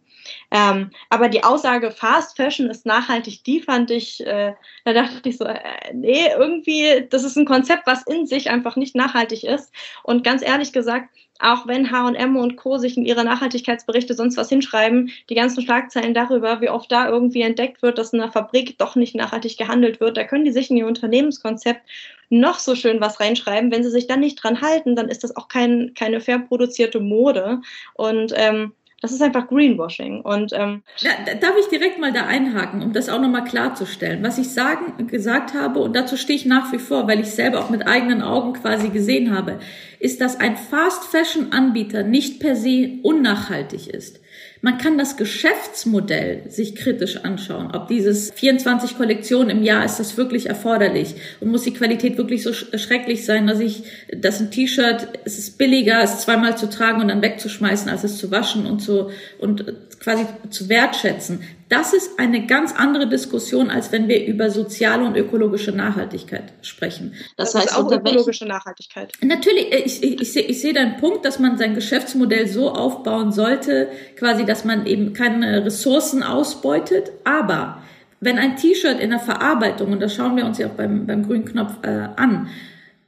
Ähm, 0.51 0.91
aber 1.09 1.29
die 1.29 1.43
Aussage, 1.43 1.91
Fast 1.93 2.37
Fashion 2.37 2.69
ist 2.69 2.85
nachhaltig, 2.85 3.45
die 3.45 3.61
fand 3.61 3.91
ich, 3.91 4.25
äh, 4.27 4.53
da 4.85 4.93
dachte 4.93 5.29
ich 5.29 5.39
so, 5.39 5.45
äh, 5.45 5.61
nee, 5.95 6.27
irgendwie, 6.37 7.07
das 7.09 7.25
ist 7.25 7.37
ein 7.37 7.47
Konzept, 7.47 7.87
was 7.87 8.03
in 8.07 8.27
sich 8.27 8.51
einfach 8.51 8.77
nicht 8.77 8.97
nachhaltig 8.97 9.45
ist. 9.45 9.73
Und 10.03 10.25
ganz 10.25 10.43
ehrlich 10.43 10.73
gesagt, 10.73 11.09
auch 11.41 11.67
wenn 11.67 11.91
H&M 11.91 12.37
und 12.37 12.57
Co. 12.57 12.79
sich 12.79 12.97
in 12.97 13.05
ihre 13.05 13.25
Nachhaltigkeitsberichte 13.25 14.15
sonst 14.15 14.37
was 14.37 14.49
hinschreiben, 14.49 15.11
die 15.29 15.35
ganzen 15.35 15.63
Schlagzeilen 15.63 16.15
darüber, 16.15 16.61
wie 16.61 16.71
oft 16.71 16.91
da 16.91 17.09
irgendwie 17.09 17.43
entdeckt 17.43 17.83
wird, 17.83 17.99
dass 17.99 18.13
in 18.13 18.21
einer 18.21 18.33
Fabrik 18.33 18.79
doch 18.79 18.97
nicht 18.97 19.15
nachhaltig 19.15 19.57
gehandelt 19.57 20.01
wird, 20.01 20.17
da 20.17 20.25
können 20.25 20.45
die 20.45 20.53
sich 20.53 20.71
in 20.71 20.77
ihr 20.77 20.87
Unternehmenskonzept 20.87 21.83
noch 22.29 22.59
so 22.59 22.75
schön 22.75 23.01
was 23.01 23.21
reinschreiben. 23.21 23.71
Wenn 23.71 23.85
sie 23.85 23.91
sich 23.91 24.07
dann 24.07 24.21
nicht 24.21 24.43
dran 24.43 24.61
halten, 24.61 24.97
dann 24.97 25.09
ist 25.09 25.23
das 25.25 25.37
auch 25.37 25.49
kein, 25.49 25.93
keine 25.95 26.21
fair 26.21 26.39
produzierte 26.39 27.01
Mode. 27.01 27.61
Und 27.95 28.33
ähm, 28.35 28.73
das 29.03 29.13
ist 29.13 29.23
einfach 29.23 29.49
Greenwashing. 29.49 30.23
Und 30.23 30.53
ähm, 30.55 30.83
da, 31.03 31.35
darf 31.35 31.55
ich 31.61 31.69
direkt 31.69 31.99
mal 31.99 32.13
da 32.13 32.27
einhaken, 32.27 32.83
um 32.83 32.93
das 32.93 33.09
auch 33.09 33.21
nochmal 33.21 33.45
klarzustellen. 33.45 34.23
Was 34.23 34.39
ich 34.39 34.49
sagen, 34.49 35.07
gesagt 35.07 35.55
habe, 35.55 35.81
und 35.81 35.95
dazu 35.95 36.17
stehe 36.17 36.39
ich 36.39 36.47
nach 36.47 36.73
wie 36.73 36.79
vor, 36.79 37.07
weil 37.07 37.21
ich 37.21 37.31
selber 37.31 37.61
auch 37.61 37.71
mit 37.71 37.87
eigenen 37.87 38.23
Augen 38.23 38.55
quasi 38.55 38.89
gesehen 38.89 39.37
habe, 39.37 39.59
ist, 39.99 40.21
dass 40.21 40.41
ein 40.41 40.57
Fast 40.57 41.05
Fashion 41.05 41.53
Anbieter 41.53 42.03
nicht 42.03 42.41
per 42.41 42.57
se 42.57 42.99
unnachhaltig 43.03 43.89
ist. 43.89 44.21
Man 44.63 44.79
kann 44.79 44.99
das 44.99 45.17
Geschäftsmodell 45.17 46.43
sich 46.49 46.75
kritisch 46.75 47.19
anschauen, 47.19 47.71
ob 47.73 47.89
dieses 47.89 48.31
24 48.33 48.97
Kollektionen 48.97 49.51
im 49.51 49.63
Jahr 49.63 49.85
ist 49.85 49.99
das 49.99 50.17
wirklich 50.17 50.47
erforderlich 50.47 51.15
und 51.41 51.49
muss 51.51 51.63
die 51.63 51.75
Qualität 51.75 52.17
wirklich 52.17 52.43
so 52.43 52.53
schrecklich 52.53 53.25
sein, 53.25 53.47
dass 53.47 53.61
ich, 53.61 53.83
dass 54.17 54.41
ein 54.41 54.51
T-Shirt, 54.51 55.09
es 55.25 55.39
ist 55.39 55.59
billiger, 55.59 56.03
es 56.03 56.21
zweimal 56.21 56.57
zu 56.57 56.71
tragen 56.71 57.01
und 57.01 57.09
dann 57.09 57.23
wegzuschmeißen, 57.23 57.91
als 57.91 58.05
es 58.05 58.19
zu 58.19 58.31
waschen 58.31 58.67
und 58.67 58.81
zu, 58.81 59.11
und 59.39 59.65
quasi 60.01 60.25
zu 60.51 60.69
wertschätzen. 60.69 61.41
Das 61.69 61.93
ist 61.93 62.21
eine 62.21 62.47
ganz 62.47 62.73
andere 62.73 63.09
Diskussion, 63.09 63.71
als 63.71 63.91
wenn 63.91 64.07
wir 64.07 64.25
über 64.25 64.51
soziale 64.51 65.05
und 65.05 65.17
ökologische 65.17 65.73
Nachhaltigkeit 65.73 66.53
sprechen. 66.63 67.15
Das, 67.37 67.53
das 67.53 67.63
heißt 67.63 67.77
auch 67.77 67.91
ökologische 67.91 68.47
Nachhaltigkeit. 68.47 69.13
Natürlich, 69.21 69.73
ich, 69.73 70.03
ich, 70.03 70.21
ich, 70.21 70.33
sehe, 70.33 70.43
ich 70.43 70.61
sehe 70.61 70.73
deinen 70.73 70.99
Punkt, 70.99 71.25
dass 71.25 71.41
man 71.41 71.59
sein 71.59 71.75
Geschäftsmodell 71.75 72.47
so 72.47 72.71
aufbauen 72.71 73.33
sollte, 73.33 73.89
quasi, 74.17 74.45
dass 74.45 74.65
man 74.65 74.87
eben 74.87 75.13
keine 75.13 75.65
Ressourcen 75.65 76.23
ausbeutet. 76.23 77.11
Aber 77.25 77.83
wenn 78.21 78.39
ein 78.39 78.57
T-Shirt 78.57 79.01
in 79.01 79.11
der 79.11 79.19
Verarbeitung, 79.21 79.93
und 79.93 80.01
das 80.01 80.15
schauen 80.15 80.37
wir 80.37 80.47
uns 80.47 80.59
ja 80.59 80.69
auch 80.69 80.75
beim, 80.75 81.07
beim 81.07 81.27
grünen 81.27 81.47
Knopf 81.47 81.73
äh, 81.83 82.09
an, 82.15 82.49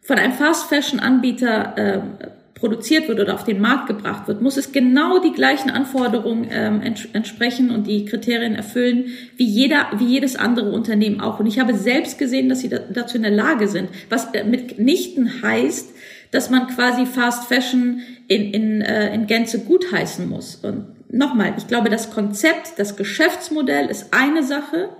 von 0.00 0.18
einem 0.18 0.32
Fast-Fashion-Anbieter 0.32 1.76
äh, 1.76 2.00
produziert 2.58 3.08
wird 3.08 3.20
oder 3.20 3.34
auf 3.34 3.44
den 3.44 3.60
Markt 3.60 3.86
gebracht 3.86 4.28
wird, 4.28 4.42
muss 4.42 4.56
es 4.56 4.72
genau 4.72 5.18
die 5.20 5.32
gleichen 5.32 5.70
Anforderungen 5.70 6.48
ähm, 6.50 6.82
ents 6.82 7.08
entsprechen 7.12 7.70
und 7.70 7.86
die 7.86 8.04
Kriterien 8.04 8.54
erfüllen 8.54 9.06
wie 9.36 9.46
jeder, 9.46 9.86
wie 9.96 10.06
jedes 10.06 10.36
andere 10.36 10.70
Unternehmen 10.70 11.20
auch. 11.20 11.40
Und 11.40 11.46
ich 11.46 11.58
habe 11.58 11.74
selbst 11.74 12.18
gesehen, 12.18 12.48
dass 12.48 12.60
sie 12.60 12.68
da, 12.68 12.78
dazu 12.78 13.16
in 13.16 13.22
der 13.22 13.30
Lage 13.30 13.68
sind, 13.68 13.88
was 14.10 14.34
äh, 14.34 14.44
mitnichten 14.44 15.42
heißt, 15.42 15.90
dass 16.30 16.50
man 16.50 16.66
quasi 16.66 17.06
Fast 17.06 17.44
Fashion 17.48 18.00
in, 18.26 18.52
in, 18.52 18.80
äh, 18.82 19.14
in 19.14 19.26
Gänze 19.26 19.60
gutheißen 19.60 20.28
muss. 20.28 20.56
Und 20.56 20.86
nochmal, 21.10 21.54
ich 21.56 21.66
glaube, 21.66 21.88
das 21.88 22.10
Konzept, 22.10 22.78
das 22.78 22.96
Geschäftsmodell 22.96 23.86
ist 23.86 24.12
eine 24.12 24.42
Sache. 24.42 24.90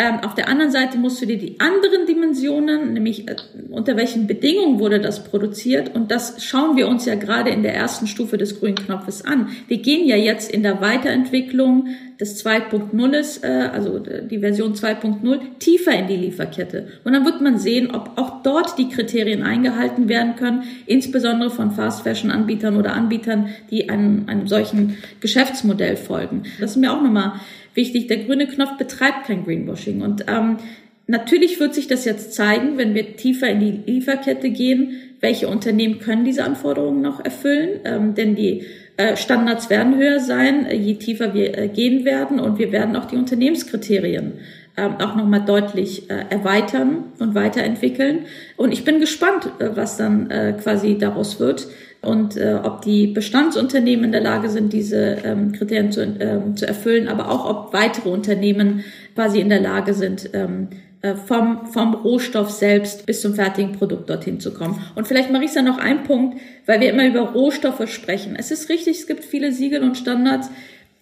Ähm, 0.00 0.20
auf 0.20 0.34
der 0.34 0.48
anderen 0.48 0.72
Seite 0.72 0.96
musst 0.96 1.20
du 1.20 1.26
dir 1.26 1.36
die 1.36 1.60
anderen 1.60 2.06
Dimensionen, 2.06 2.94
nämlich 2.94 3.28
äh, 3.28 3.36
unter 3.68 3.98
welchen 3.98 4.26
Bedingungen 4.26 4.78
wurde 4.78 4.98
das 4.98 5.24
produziert, 5.24 5.94
und 5.94 6.10
das 6.10 6.42
schauen 6.42 6.78
wir 6.78 6.88
uns 6.88 7.04
ja 7.04 7.16
gerade 7.16 7.50
in 7.50 7.62
der 7.62 7.74
ersten 7.74 8.06
Stufe 8.06 8.38
des 8.38 8.58
grünen 8.58 8.76
Knopfes 8.76 9.26
an. 9.26 9.48
Wir 9.68 9.76
gehen 9.76 10.08
ja 10.08 10.16
jetzt 10.16 10.50
in 10.50 10.62
der 10.62 10.80
Weiterentwicklung 10.80 11.88
des 12.18 12.42
2.0, 12.42 13.44
äh, 13.44 13.68
also 13.68 13.98
die 13.98 14.38
Version 14.38 14.72
2.0, 14.72 15.38
tiefer 15.58 15.92
in 15.92 16.06
die 16.06 16.16
Lieferkette. 16.16 16.88
Und 17.04 17.12
dann 17.12 17.26
wird 17.26 17.42
man 17.42 17.58
sehen, 17.58 17.90
ob 17.94 18.12
auch 18.16 18.42
dort 18.42 18.78
die 18.78 18.88
Kriterien 18.88 19.42
eingehalten 19.42 20.08
werden 20.08 20.36
können, 20.36 20.62
insbesondere 20.86 21.50
von 21.50 21.72
Fast-Fashion-Anbietern 21.72 22.78
oder 22.78 22.94
Anbietern, 22.94 23.50
die 23.70 23.90
einem, 23.90 24.24
einem 24.28 24.46
solchen 24.46 24.96
Geschäftsmodell 25.20 25.96
folgen. 25.96 26.44
Das 26.58 26.70
ist 26.70 26.76
mir 26.78 26.90
auch 26.90 27.02
nochmal 27.02 27.34
wichtig, 27.74 28.06
der 28.06 28.18
grüne 28.18 28.46
Knopf 28.46 28.76
betreibt 28.76 29.26
kein 29.26 29.44
Greenwashing. 29.44 30.02
Und 30.02 30.24
ähm, 30.28 30.58
natürlich 31.06 31.60
wird 31.60 31.74
sich 31.74 31.86
das 31.86 32.04
jetzt 32.04 32.34
zeigen, 32.34 32.78
wenn 32.78 32.94
wir 32.94 33.16
tiefer 33.16 33.48
in 33.48 33.60
die 33.60 33.92
Lieferkette 33.92 34.50
gehen, 34.50 34.92
welche 35.20 35.48
Unternehmen 35.48 35.98
können 35.98 36.24
diese 36.24 36.44
Anforderungen 36.44 37.02
noch 37.02 37.24
erfüllen, 37.24 37.80
ähm, 37.84 38.14
denn 38.14 38.34
die 38.34 38.64
äh, 38.96 39.16
Standards 39.16 39.70
werden 39.70 39.96
höher 39.96 40.20
sein, 40.20 40.66
äh, 40.66 40.76
je 40.76 40.94
tiefer 40.94 41.34
wir 41.34 41.56
äh, 41.56 41.68
gehen 41.68 42.04
werden 42.04 42.40
und 42.40 42.58
wir 42.58 42.72
werden 42.72 42.96
auch 42.96 43.04
die 43.04 43.16
Unternehmenskriterien 43.16 44.34
ähm, 44.76 44.96
auch 44.96 45.16
nochmal 45.16 45.44
deutlich 45.44 46.10
äh, 46.10 46.24
erweitern 46.30 47.12
und 47.18 47.34
weiterentwickeln. 47.34 48.26
Und 48.56 48.72
ich 48.72 48.84
bin 48.84 49.00
gespannt, 49.00 49.50
äh, 49.58 49.70
was 49.74 49.96
dann 49.96 50.30
äh, 50.30 50.54
quasi 50.60 50.96
daraus 50.98 51.40
wird 51.40 51.68
und 52.02 52.36
äh, 52.36 52.58
ob 52.62 52.82
die 52.82 53.08
Bestandsunternehmen 53.08 54.06
in 54.06 54.12
der 54.12 54.22
Lage 54.22 54.48
sind, 54.48 54.72
diese 54.72 55.18
ähm, 55.24 55.52
Kriterien 55.52 55.92
zu, 55.92 56.02
ähm, 56.02 56.56
zu 56.56 56.66
erfüllen, 56.66 57.08
aber 57.08 57.30
auch 57.30 57.48
ob 57.48 57.72
weitere 57.74 58.08
Unternehmen 58.08 58.84
quasi 59.14 59.40
in 59.40 59.50
der 59.50 59.60
Lage 59.60 59.92
sind, 59.92 60.30
ähm, 60.32 60.68
äh, 61.02 61.14
vom, 61.14 61.66
vom 61.66 61.94
Rohstoff 61.94 62.50
selbst 62.50 63.04
bis 63.04 63.20
zum 63.20 63.34
fertigen 63.34 63.72
Produkt 63.72 64.08
dorthin 64.08 64.40
zu 64.40 64.52
kommen. 64.52 64.82
Und 64.94 65.08
vielleicht, 65.08 65.30
Marisa, 65.30 65.62
noch 65.62 65.78
ein 65.78 66.04
Punkt, 66.04 66.38
weil 66.66 66.80
wir 66.80 66.90
immer 66.90 67.06
über 67.06 67.20
Rohstoffe 67.20 67.88
sprechen. 67.88 68.34
Es 68.38 68.50
ist 68.50 68.68
richtig, 68.68 68.98
es 68.98 69.06
gibt 69.06 69.24
viele 69.24 69.52
Siegel 69.52 69.82
und 69.82 69.96
Standards, 69.96 70.50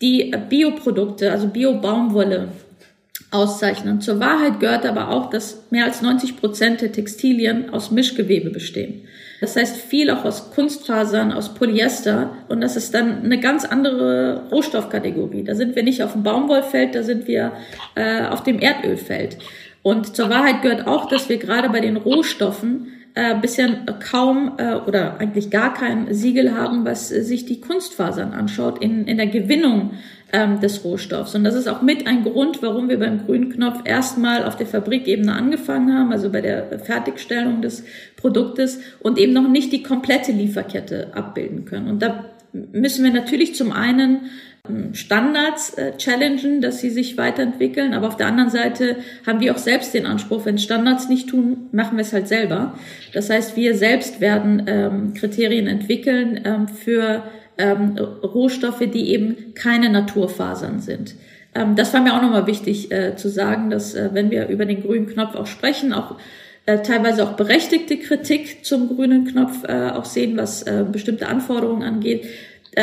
die 0.00 0.32
Bioprodukte, 0.48 1.30
also 1.30 1.48
Bio-Baumwolle 1.48 2.48
auszeichnen. 3.30 4.00
Zur 4.00 4.20
Wahrheit 4.20 4.60
gehört 4.60 4.86
aber 4.86 5.10
auch, 5.10 5.30
dass 5.30 5.64
mehr 5.70 5.84
als 5.84 6.02
90 6.02 6.36
Prozent 6.36 6.80
der 6.80 6.92
Textilien 6.92 7.70
aus 7.70 7.90
Mischgewebe 7.90 8.50
bestehen. 8.50 9.02
Das 9.40 9.56
heißt 9.56 9.76
viel 9.76 10.10
auch 10.10 10.24
aus 10.24 10.50
Kunstfasern, 10.50 11.32
aus 11.32 11.54
Polyester 11.54 12.32
und 12.48 12.60
das 12.60 12.76
ist 12.76 12.94
dann 12.94 13.24
eine 13.24 13.38
ganz 13.38 13.64
andere 13.64 14.48
Rohstoffkategorie. 14.50 15.44
Da 15.44 15.54
sind 15.54 15.76
wir 15.76 15.82
nicht 15.82 16.02
auf 16.02 16.12
dem 16.12 16.22
Baumwollfeld, 16.24 16.94
da 16.94 17.02
sind 17.02 17.28
wir 17.28 17.52
äh, 17.94 18.24
auf 18.26 18.42
dem 18.42 18.58
Erdölfeld. 18.58 19.38
Und 19.82 20.16
zur 20.16 20.28
Wahrheit 20.28 20.62
gehört 20.62 20.86
auch, 20.86 21.08
dass 21.08 21.28
wir 21.28 21.38
gerade 21.38 21.68
bei 21.70 21.80
den 21.80 21.96
Rohstoffen 21.96 22.88
äh, 23.14 23.34
bisher 23.40 23.68
kaum 24.10 24.52
äh, 24.58 24.74
oder 24.74 25.18
eigentlich 25.18 25.50
gar 25.50 25.74
kein 25.74 26.12
Siegel 26.12 26.54
haben, 26.54 26.84
was 26.84 27.10
äh, 27.10 27.22
sich 27.22 27.46
die 27.46 27.60
Kunstfasern 27.60 28.32
anschaut 28.32 28.82
in, 28.82 29.06
in 29.06 29.16
der 29.16 29.28
Gewinnung 29.28 29.92
ähm, 30.32 30.60
des 30.60 30.84
Rohstoffs. 30.84 31.34
Und 31.34 31.44
das 31.44 31.54
ist 31.54 31.68
auch 31.68 31.82
mit 31.82 32.06
ein 32.06 32.22
Grund, 32.22 32.62
warum 32.62 32.88
wir 32.88 32.98
beim 32.98 33.24
grünen 33.24 33.50
Knopf 33.50 33.80
erstmal 33.84 34.44
auf 34.44 34.56
der 34.56 34.66
Fabrikebene 34.66 35.32
angefangen 35.32 35.94
haben, 35.94 36.12
also 36.12 36.30
bei 36.30 36.40
der 36.40 36.78
Fertigstellung 36.80 37.62
des 37.62 37.84
Produktes 38.16 38.80
und 39.00 39.18
eben 39.18 39.32
noch 39.32 39.48
nicht 39.48 39.72
die 39.72 39.82
komplette 39.82 40.32
Lieferkette 40.32 41.08
abbilden 41.14 41.64
können. 41.64 41.88
Und 41.88 42.02
da 42.02 42.26
müssen 42.52 43.04
wir 43.04 43.12
natürlich 43.12 43.54
zum 43.54 43.72
einen 43.72 44.30
ähm, 44.68 44.94
Standards 44.94 45.74
äh, 45.74 45.96
challengen, 45.96 46.60
dass 46.60 46.80
sie 46.80 46.90
sich 46.90 47.16
weiterentwickeln, 47.16 47.94
aber 47.94 48.08
auf 48.08 48.16
der 48.16 48.26
anderen 48.26 48.50
Seite 48.50 48.96
haben 49.26 49.40
wir 49.40 49.54
auch 49.54 49.58
selbst 49.58 49.94
den 49.94 50.06
Anspruch, 50.06 50.44
wenn 50.44 50.58
Standards 50.58 51.08
nicht 51.08 51.28
tun, 51.28 51.68
machen 51.72 51.96
wir 51.96 52.02
es 52.02 52.12
halt 52.12 52.28
selber. 52.28 52.74
Das 53.12 53.30
heißt, 53.30 53.56
wir 53.56 53.74
selbst 53.74 54.20
werden 54.20 54.64
ähm, 54.66 55.14
Kriterien 55.14 55.66
entwickeln 55.66 56.40
ähm, 56.44 56.68
für 56.68 57.22
ähm, 57.58 57.98
Rohstoffe, 57.98 58.84
die 58.92 59.10
eben 59.10 59.54
keine 59.54 59.90
Naturfasern 59.90 60.80
sind. 60.80 61.14
Ähm, 61.54 61.76
das 61.76 61.92
war 61.92 62.00
mir 62.00 62.14
auch 62.14 62.22
nochmal 62.22 62.46
wichtig 62.46 62.90
äh, 62.90 63.16
zu 63.16 63.28
sagen, 63.28 63.70
dass 63.70 63.94
äh, 63.94 64.10
wenn 64.12 64.30
wir 64.30 64.48
über 64.48 64.64
den 64.64 64.82
grünen 64.82 65.06
Knopf 65.06 65.34
auch 65.34 65.46
sprechen, 65.46 65.92
auch 65.92 66.16
äh, 66.66 66.82
teilweise 66.82 67.24
auch 67.24 67.32
berechtigte 67.32 67.96
Kritik 67.96 68.64
zum 68.64 68.88
grünen 68.94 69.26
Knopf 69.26 69.64
äh, 69.64 69.90
auch 69.90 70.04
sehen, 70.04 70.36
was 70.36 70.62
äh, 70.62 70.84
bestimmte 70.90 71.28
Anforderungen 71.28 71.82
angeht. 71.82 72.26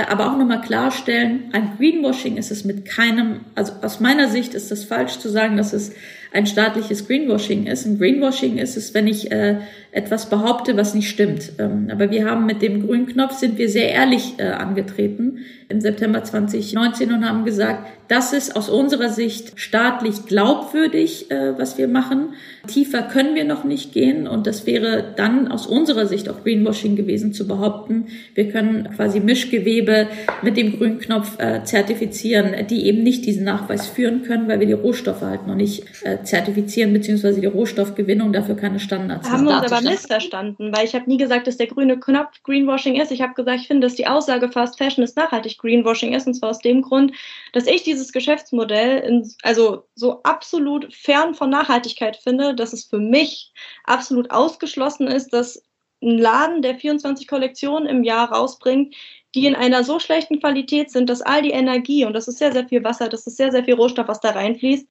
Aber 0.09 0.29
auch 0.29 0.37
nochmal 0.37 0.59
klarstellen, 0.59 1.51
ein 1.53 1.77
Greenwashing 1.77 2.35
ist 2.35 2.51
es 2.51 2.65
mit 2.65 2.83
keinem, 2.85 3.41
also 3.53 3.71
aus 3.81 4.01
meiner 4.01 4.27
Sicht 4.27 4.53
ist 4.53 4.69
es 4.71 4.83
falsch 4.83 5.19
zu 5.19 5.29
sagen, 5.29 5.55
dass 5.55 5.71
es 5.71 5.93
ein 6.33 6.45
staatliches 6.45 7.07
Greenwashing 7.07 7.67
ist. 7.67 7.85
Ein 7.85 7.97
Greenwashing 7.97 8.57
ist 8.57 8.77
es, 8.77 8.93
wenn 8.93 9.07
ich 9.07 9.31
äh, 9.31 9.57
etwas 9.91 10.29
behaupte, 10.29 10.75
was 10.75 10.93
nicht 10.93 11.09
stimmt. 11.09 11.53
Ähm, 11.57 11.87
aber 11.89 12.11
wir 12.11 12.25
haben 12.25 12.45
mit 12.45 12.61
dem 12.61 12.85
grünen 12.85 13.05
Knopf 13.07 13.33
sind 13.33 13.57
wir 13.57 13.69
sehr 13.69 13.89
ehrlich 13.91 14.33
äh, 14.37 14.49
angetreten 14.49 15.39
im 15.69 15.81
September 15.81 16.23
2019 16.23 17.11
und 17.11 17.27
haben 17.27 17.45
gesagt, 17.45 17.87
das 18.07 18.33
ist 18.33 18.55
aus 18.55 18.69
unserer 18.69 19.09
Sicht 19.09 19.53
staatlich 19.55 20.25
glaubwürdig, 20.27 21.31
äh, 21.31 21.57
was 21.57 21.77
wir 21.77 21.87
machen. 21.87 22.33
Tiefer 22.67 23.03
können 23.03 23.35
wir 23.35 23.45
noch 23.45 23.63
nicht 23.63 23.93
gehen 23.93 24.27
und 24.27 24.45
das 24.45 24.67
wäre 24.67 25.13
dann 25.15 25.47
aus 25.47 25.65
unserer 25.65 26.05
Sicht 26.05 26.29
auch 26.29 26.43
Greenwashing 26.43 26.95
gewesen 26.95 27.33
zu 27.33 27.47
behaupten, 27.47 28.07
wir 28.35 28.49
können 28.49 28.89
quasi 28.95 29.19
Mischgewebe 29.21 30.07
mit 30.41 30.57
dem 30.57 30.77
grünen 30.77 30.99
Knopf 30.99 31.39
äh, 31.39 31.63
zertifizieren, 31.63 32.67
die 32.69 32.85
eben 32.85 33.01
nicht 33.01 33.25
diesen 33.25 33.45
Nachweis 33.45 33.87
führen 33.87 34.23
können, 34.23 34.47
weil 34.47 34.59
wir 34.59 34.67
die 34.67 34.73
Rohstoffe 34.73 35.21
halt 35.21 35.47
noch 35.47 35.55
nicht 35.55 35.83
äh, 36.03 36.21
zertifizieren 36.25 36.93
beziehungsweise 36.93 37.39
die 37.39 37.47
Rohstoffgewinnung 37.47 38.33
dafür 38.33 38.55
keine 38.55 38.79
Standards 38.79 39.29
haben. 39.29 39.39
Haben 39.39 39.45
wir 39.45 39.61
uns 39.61 39.71
aber 39.71 39.89
missverstanden, 39.89 40.75
weil 40.75 40.85
ich 40.85 40.95
habe 40.95 41.09
nie 41.09 41.17
gesagt, 41.17 41.47
dass 41.47 41.57
der 41.57 41.67
grüne 41.67 41.99
Knopf 41.99 42.43
Greenwashing 42.43 42.99
ist. 42.99 43.11
Ich 43.11 43.21
habe 43.21 43.33
gesagt, 43.33 43.61
ich 43.61 43.67
finde, 43.67 43.87
dass 43.87 43.95
die 43.95 44.07
Aussage 44.07 44.51
Fast 44.51 44.77
Fashion 44.77 45.03
ist 45.03 45.15
nachhaltig 45.15 45.57
Greenwashing 45.57 46.13
ist 46.13 46.27
und 46.27 46.33
zwar 46.33 46.49
aus 46.49 46.59
dem 46.59 46.81
Grund, 46.81 47.13
dass 47.53 47.67
ich 47.67 47.83
dieses 47.83 48.11
Geschäftsmodell 48.11 48.99
in, 48.99 49.31
also 49.43 49.85
so 49.95 50.21
absolut 50.23 50.93
fern 50.93 51.33
von 51.33 51.49
Nachhaltigkeit 51.49 52.17
finde, 52.17 52.55
dass 52.55 52.73
es 52.73 52.85
für 52.85 52.99
mich 52.99 53.53
absolut 53.85 54.31
ausgeschlossen 54.31 55.07
ist, 55.07 55.33
dass 55.33 55.63
ein 56.01 56.17
Laden, 56.17 56.61
der 56.61 56.75
24 56.75 57.27
Kollektionen 57.27 57.87
im 57.87 58.03
Jahr 58.03 58.31
rausbringt, 58.31 58.95
die 59.33 59.45
in 59.45 59.55
einer 59.55 59.83
so 59.83 59.99
schlechten 59.99 60.39
Qualität 60.39 60.91
sind, 60.91 61.09
dass 61.09 61.21
all 61.21 61.41
die 61.41 61.51
Energie, 61.51 62.05
und 62.05 62.13
das 62.13 62.27
ist 62.27 62.37
sehr, 62.37 62.53
sehr 62.53 62.67
viel 62.67 62.83
Wasser, 62.83 63.09
das 63.09 63.27
ist 63.27 63.37
sehr, 63.37 63.51
sehr 63.51 63.65
viel 63.65 63.73
Rohstoff, 63.73 64.07
was 64.07 64.21
da 64.21 64.31
reinfließt, 64.31 64.87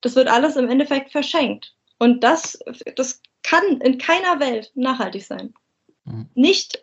das 0.00 0.16
wird 0.16 0.28
alles 0.28 0.56
im 0.56 0.68
Endeffekt 0.68 1.12
verschenkt. 1.12 1.74
Und 1.98 2.22
das, 2.22 2.58
das 2.96 3.20
kann 3.42 3.80
in 3.80 3.98
keiner 3.98 4.40
Welt 4.40 4.70
nachhaltig 4.74 5.24
sein. 5.24 5.54
Mhm. 6.04 6.28
Nicht 6.34 6.80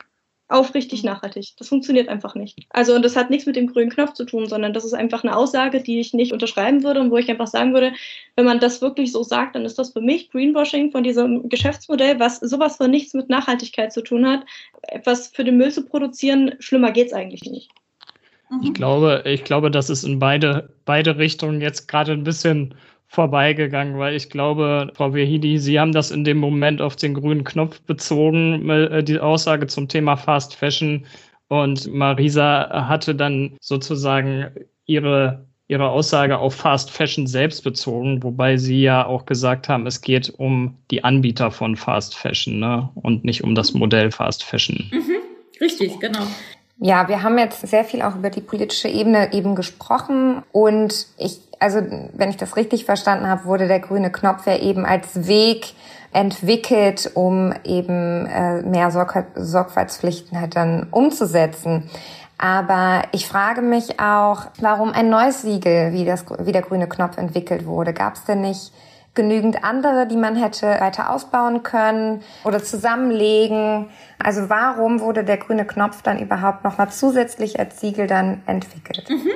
aufrichtig 0.48 1.04
mhm. 1.04 1.10
nachhaltig. 1.10 1.54
Das 1.58 1.70
funktioniert 1.70 2.08
einfach 2.08 2.36
nicht. 2.36 2.68
Also, 2.70 2.94
und 2.94 3.04
das 3.04 3.16
hat 3.16 3.30
nichts 3.30 3.46
mit 3.46 3.56
dem 3.56 3.68
grünen 3.68 3.90
Knopf 3.90 4.14
zu 4.14 4.26
tun, 4.26 4.48
sondern 4.48 4.74
das 4.74 4.86
ist 4.86 4.94
einfach 4.94 5.24
eine 5.24 5.36
Aussage, 5.36 5.82
die 5.82 6.00
ich 6.00 6.14
nicht 6.14 6.34
unterschreiben 6.34 6.84
würde 6.84 7.02
und 7.02 7.12
wo 7.12 7.18
ich 7.18 7.30
einfach 7.30 7.48
sagen 7.48 7.74
würde, 7.74 7.94
wenn 8.36 8.46
man 8.46 8.60
das 8.60 8.82
wirklich 8.82 9.12
so 9.12 9.24
sagt, 9.24 9.56
dann 9.56 9.66
ist 9.66 9.80
das 9.80 9.94
für 9.94 10.02
mich 10.02 10.30
Greenwashing 10.30 10.92
von 10.92 11.04
diesem 11.04 11.50
Geschäftsmodell, 11.50 12.20
was 12.20 12.40
sowas 12.40 12.78
von 12.78 12.92
nichts 12.92 13.14
mit 13.14 13.30
Nachhaltigkeit 13.30 13.92
zu 13.92 14.02
tun 14.02 14.28
hat. 14.28 14.46
Etwas 14.84 15.30
für 15.30 15.44
den 15.44 15.58
Müll 15.58 15.72
zu 15.72 15.86
produzieren, 15.86 16.56
schlimmer 16.60 16.92
geht's 16.92 17.14
eigentlich 17.14 17.44
nicht. 17.50 17.72
Ich 18.64 18.74
glaube, 18.74 19.24
ich 19.26 19.44
glaube, 19.44 19.72
das 19.72 19.90
ist 19.90 20.04
in 20.04 20.20
beide, 20.20 20.70
beide 20.86 21.18
Richtungen 21.18 21.62
jetzt 21.62 21.88
gerade 21.88 22.12
ein 22.12 22.24
bisschen 22.24 22.76
vorbeigegangen, 23.08 23.98
weil 23.98 24.16
ich 24.16 24.30
glaube, 24.30 24.92
Frau 24.94 25.14
Vehidi, 25.14 25.58
Sie 25.58 25.80
haben 25.80 25.92
das 25.92 26.12
in 26.12 26.24
dem 26.24 26.38
Moment 26.38 26.82
auf 26.82 26.96
den 26.96 27.14
grünen 27.14 27.44
Knopf 27.44 27.82
bezogen, 27.82 28.70
äh, 28.70 29.04
die 29.04 29.20
Aussage 29.20 29.68
zum 29.68 29.88
Thema 29.88 30.16
Fast 30.18 30.56
Fashion. 30.56 31.06
Und 31.48 31.94
Marisa 31.94 32.88
hatte 32.88 33.14
dann 33.14 33.56
sozusagen 33.62 34.48
ihre, 34.86 35.46
ihre 35.68 35.90
Aussage 35.90 36.38
auf 36.38 36.56
Fast 36.56 36.92
Fashion 36.92 37.28
selbst 37.28 37.64
bezogen, 37.64 38.24
wobei 38.24 38.58
Sie 38.58 38.82
ja 38.82 39.06
auch 39.06 39.26
gesagt 39.26 39.70
haben, 39.70 39.86
es 39.86 40.02
geht 40.02 40.34
um 40.38 40.76
die 40.92 41.04
Anbieter 41.04 41.52
von 41.52 41.76
Fast 41.76 42.16
Fashion 42.16 42.60
ne? 42.60 42.90
und 42.96 43.24
nicht 43.24 43.44
um 43.44 43.56
das 43.56 43.74
Modell 43.74 44.12
Fast 44.12 44.44
Fashion. 44.44 44.90
Mhm. 44.92 45.16
Richtig, 45.62 46.00
genau. 46.00 46.28
Ja, 46.78 47.08
wir 47.08 47.24
haben 47.24 47.38
jetzt 47.38 47.66
sehr 47.66 47.86
viel 47.86 48.02
auch 48.02 48.16
über 48.16 48.30
die 48.30 48.42
politische 48.42 48.90
Ebene 48.90 49.32
eben 49.32 49.56
gesprochen 49.56 50.44
und 50.52 51.08
ich, 51.18 51.40
also 51.60 51.80
wenn 52.14 52.30
ich 52.30 52.38
das 52.38 52.58
richtig 52.58 52.84
verstanden 52.84 53.28
habe, 53.28 53.46
wurde 53.46 53.68
der 53.68 53.80
grüne 53.80 54.12
Knopf 54.12 54.46
ja 54.46 54.58
eben 54.58 54.86
als 54.86 55.26
Weg 55.28 55.74
entwickelt, 56.12 57.12
um 57.14 57.54
eben 57.64 58.26
äh, 58.26 58.62
mehr 58.62 58.92
Sorg 58.92 59.26
Sorgfaltspflichten 59.36 60.40
halt 60.40 60.58
dann 60.58 60.88
umzusetzen. 60.92 61.90
Aber 62.38 63.04
ich 63.14 63.28
frage 63.28 63.62
mich 63.62 64.02
auch, 64.02 64.48
warum 64.60 64.92
ein 64.92 65.10
neues 65.10 65.44
Siegel 65.44 65.94
wie, 65.94 66.04
das, 66.04 66.26
wie 66.40 66.52
der 66.52 66.62
grüne 66.62 66.88
Knopf 66.88 67.18
entwickelt 67.18 67.66
wurde. 67.66 67.94
Gab 67.94 68.16
es 68.16 68.26
denn 68.26 68.42
nicht 68.42 68.74
genügend 69.16 69.64
andere, 69.64 70.08
die 70.08 70.18
man 70.18 70.36
hätte 70.36 70.68
weiter 70.80 71.10
ausbauen 71.10 71.64
können 71.64 72.22
oder 72.44 72.64
zusammenlegen? 72.64 73.90
Also 74.20 74.50
warum 74.50 75.00
wurde 75.00 75.24
der 75.24 75.38
grüne 75.38 75.66
Knopf 75.66 76.02
dann 76.02 76.20
überhaupt 76.20 76.64
nochmal 76.64 76.90
zusätzlich 76.92 77.60
als 77.60 77.80
Siegel 77.80 78.08
dann 78.08 78.44
entwickelt? 78.46 79.10
Mhm. 79.10 79.32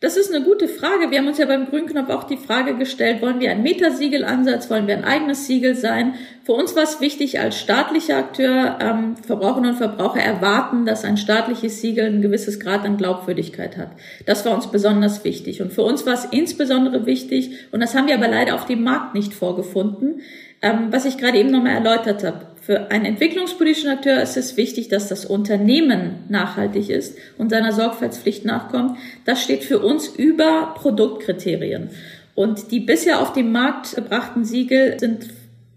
Das 0.00 0.16
ist 0.16 0.34
eine 0.34 0.42
gute 0.42 0.66
Frage. 0.66 1.10
Wir 1.10 1.18
haben 1.18 1.26
uns 1.26 1.36
ja 1.36 1.44
beim 1.44 1.66
Grünknopf 1.66 2.08
auch 2.08 2.24
die 2.24 2.38
Frage 2.38 2.74
gestellt, 2.74 3.20
wollen 3.20 3.38
wir 3.38 3.50
ein 3.50 3.62
Metasiegenansatz, 3.62 4.70
wollen 4.70 4.86
wir 4.86 4.96
ein 4.96 5.04
eigenes 5.04 5.46
Siegel 5.46 5.74
sein? 5.74 6.14
Für 6.42 6.54
uns 6.54 6.74
war 6.74 6.84
es 6.84 7.02
wichtig 7.02 7.38
als 7.38 7.60
staatlicher 7.60 8.16
Akteur, 8.16 8.78
ähm, 8.80 9.16
Verbraucherinnen 9.18 9.72
und 9.72 9.76
Verbraucher 9.76 10.20
erwarten, 10.20 10.86
dass 10.86 11.04
ein 11.04 11.18
staatliches 11.18 11.82
Siegel 11.82 12.06
ein 12.06 12.22
gewisses 12.22 12.60
Grad 12.60 12.86
an 12.86 12.96
Glaubwürdigkeit 12.96 13.76
hat. 13.76 13.90
Das 14.24 14.46
war 14.46 14.54
uns 14.54 14.68
besonders 14.68 15.22
wichtig. 15.24 15.60
Und 15.60 15.70
für 15.70 15.82
uns 15.82 16.06
war 16.06 16.14
es 16.14 16.24
insbesondere 16.24 17.04
wichtig, 17.04 17.68
und 17.70 17.80
das 17.80 17.94
haben 17.94 18.06
wir 18.06 18.14
aber 18.14 18.28
leider 18.28 18.54
auf 18.54 18.64
dem 18.64 18.82
Markt 18.82 19.14
nicht 19.14 19.34
vorgefunden, 19.34 20.22
ähm, 20.62 20.86
was 20.90 21.04
ich 21.04 21.18
gerade 21.18 21.36
eben 21.36 21.50
nochmal 21.50 21.74
erläutert 21.74 22.24
habe. 22.24 22.46
Für 22.70 22.88
einen 22.92 23.04
entwicklungspolitischen 23.04 23.90
Akteur 23.90 24.22
ist 24.22 24.36
es 24.36 24.56
wichtig, 24.56 24.86
dass 24.86 25.08
das 25.08 25.24
Unternehmen 25.24 26.20
nachhaltig 26.28 26.88
ist 26.88 27.18
und 27.36 27.50
seiner 27.50 27.72
Sorgfaltspflicht 27.72 28.44
nachkommt. 28.44 28.96
Das 29.24 29.42
steht 29.42 29.64
für 29.64 29.80
uns 29.80 30.06
über 30.06 30.72
Produktkriterien. 30.76 31.90
Und 32.36 32.70
die 32.70 32.78
bisher 32.78 33.22
auf 33.22 33.32
den 33.32 33.50
Markt 33.50 33.96
gebrachten 33.96 34.44
Siegel 34.44 35.00
sind 35.00 35.30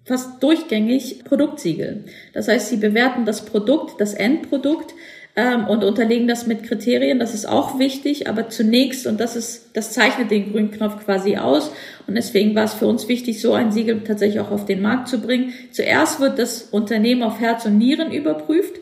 fast 0.06 0.44
durchgängig 0.44 1.24
Produktsiegel. 1.24 2.04
Das 2.36 2.48
heißt, 2.48 2.70
sie 2.70 2.78
bewerten 2.78 3.26
das 3.26 3.44
Produkt, 3.44 4.00
das 4.00 4.14
Endprodukt 4.14 4.94
ähm, 5.36 5.68
und 5.68 5.84
unterlegen 5.84 6.28
das 6.28 6.48
mit 6.48 6.64
Kriterien. 6.64 7.20
Das 7.20 7.34
ist 7.34 7.48
auch 7.48 7.80
wichtig, 7.80 8.28
aber 8.28 8.50
zunächst, 8.50 9.08
und 9.08 9.20
das 9.20 9.36
ist, 9.36 9.70
das 9.74 9.92
zeichnet 9.94 10.32
den 10.32 10.52
grünen 10.52 10.72
Knopf 10.72 11.04
quasi 11.04 11.38
aus. 11.38 11.72
Und 12.08 12.16
deswegen 12.16 12.56
war 12.56 12.66
es 12.66 12.74
für 12.74 12.88
uns 12.88 13.08
wichtig, 13.08 13.42
so 13.42 13.54
ein 13.54 13.72
Siegel 13.72 14.02
tatsächlich 14.06 14.40
auch 14.40 14.52
auf 14.52 14.66
den 14.66 14.82
Markt 14.82 15.08
zu 15.08 15.20
bringen. 15.22 15.54
Zuerst 15.72 16.20
wird 16.20 16.40
das 16.40 16.64
Unternehmen 16.64 17.24
auf 17.24 17.40
Herz 17.40 17.66
und 17.66 17.78
Nieren 17.78 18.12
überprüft 18.12 18.80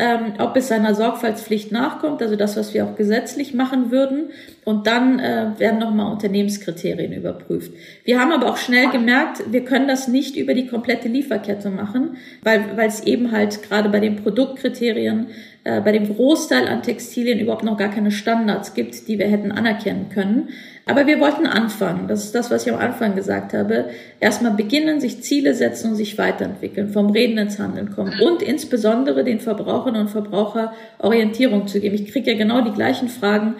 ähm, 0.00 0.34
ob 0.38 0.56
es 0.56 0.68
seiner 0.68 0.94
Sorgfaltspflicht 0.94 1.72
nachkommt, 1.72 2.22
also 2.22 2.34
das, 2.34 2.56
was 2.56 2.72
wir 2.72 2.86
auch 2.86 2.96
gesetzlich 2.96 3.52
machen 3.52 3.90
würden. 3.90 4.30
Und 4.64 4.86
dann 4.86 5.18
äh, 5.18 5.52
werden 5.58 5.80
nochmal 5.80 6.12
Unternehmenskriterien 6.12 7.12
überprüft. 7.12 7.72
Wir 8.04 8.20
haben 8.20 8.30
aber 8.30 8.50
auch 8.50 8.58
schnell 8.58 8.90
gemerkt, 8.90 9.42
wir 9.50 9.64
können 9.64 9.88
das 9.88 10.06
nicht 10.06 10.36
über 10.36 10.52
die 10.52 10.66
komplette 10.66 11.08
Lieferkette 11.08 11.70
machen, 11.70 12.18
weil, 12.42 12.76
weil 12.76 12.88
es 12.88 13.02
eben 13.04 13.32
halt 13.32 13.62
gerade 13.62 13.88
bei 13.88 14.00
den 14.00 14.16
Produktkriterien, 14.16 15.28
äh, 15.64 15.80
bei 15.80 15.92
dem 15.92 16.14
Großteil 16.14 16.68
an 16.68 16.82
Textilien 16.82 17.38
überhaupt 17.38 17.64
noch 17.64 17.78
gar 17.78 17.90
keine 17.90 18.10
Standards 18.10 18.74
gibt, 18.74 19.08
die 19.08 19.18
wir 19.18 19.28
hätten 19.28 19.50
anerkennen 19.50 20.10
können. 20.12 20.50
Aber 20.86 21.06
wir 21.06 21.20
wollten 21.20 21.46
anfangen. 21.46 22.08
Das 22.08 22.24
ist 22.24 22.34
das, 22.34 22.50
was 22.50 22.66
ich 22.66 22.72
am 22.72 22.80
Anfang 22.80 23.14
gesagt 23.14 23.52
habe. 23.52 23.90
Erstmal 24.18 24.52
beginnen, 24.52 25.00
sich 25.00 25.22
Ziele 25.22 25.54
setzen 25.54 25.90
und 25.90 25.96
sich 25.96 26.18
weiterentwickeln, 26.18 26.88
vom 26.88 27.10
Reden 27.10 27.38
ins 27.38 27.58
Handeln 27.58 27.90
kommen 27.90 28.18
und 28.20 28.42
insbesondere 28.42 29.22
den 29.22 29.38
Verbraucherinnen 29.38 30.00
und 30.02 30.08
Verbraucher 30.08 30.72
Orientierung 30.98 31.68
zu 31.68 31.80
geben. 31.80 31.94
Ich 31.94 32.10
kriege 32.10 32.32
ja 32.32 32.36
genau 32.36 32.62
die 32.62 32.72
gleichen 32.72 33.08
Fragen 33.08 33.54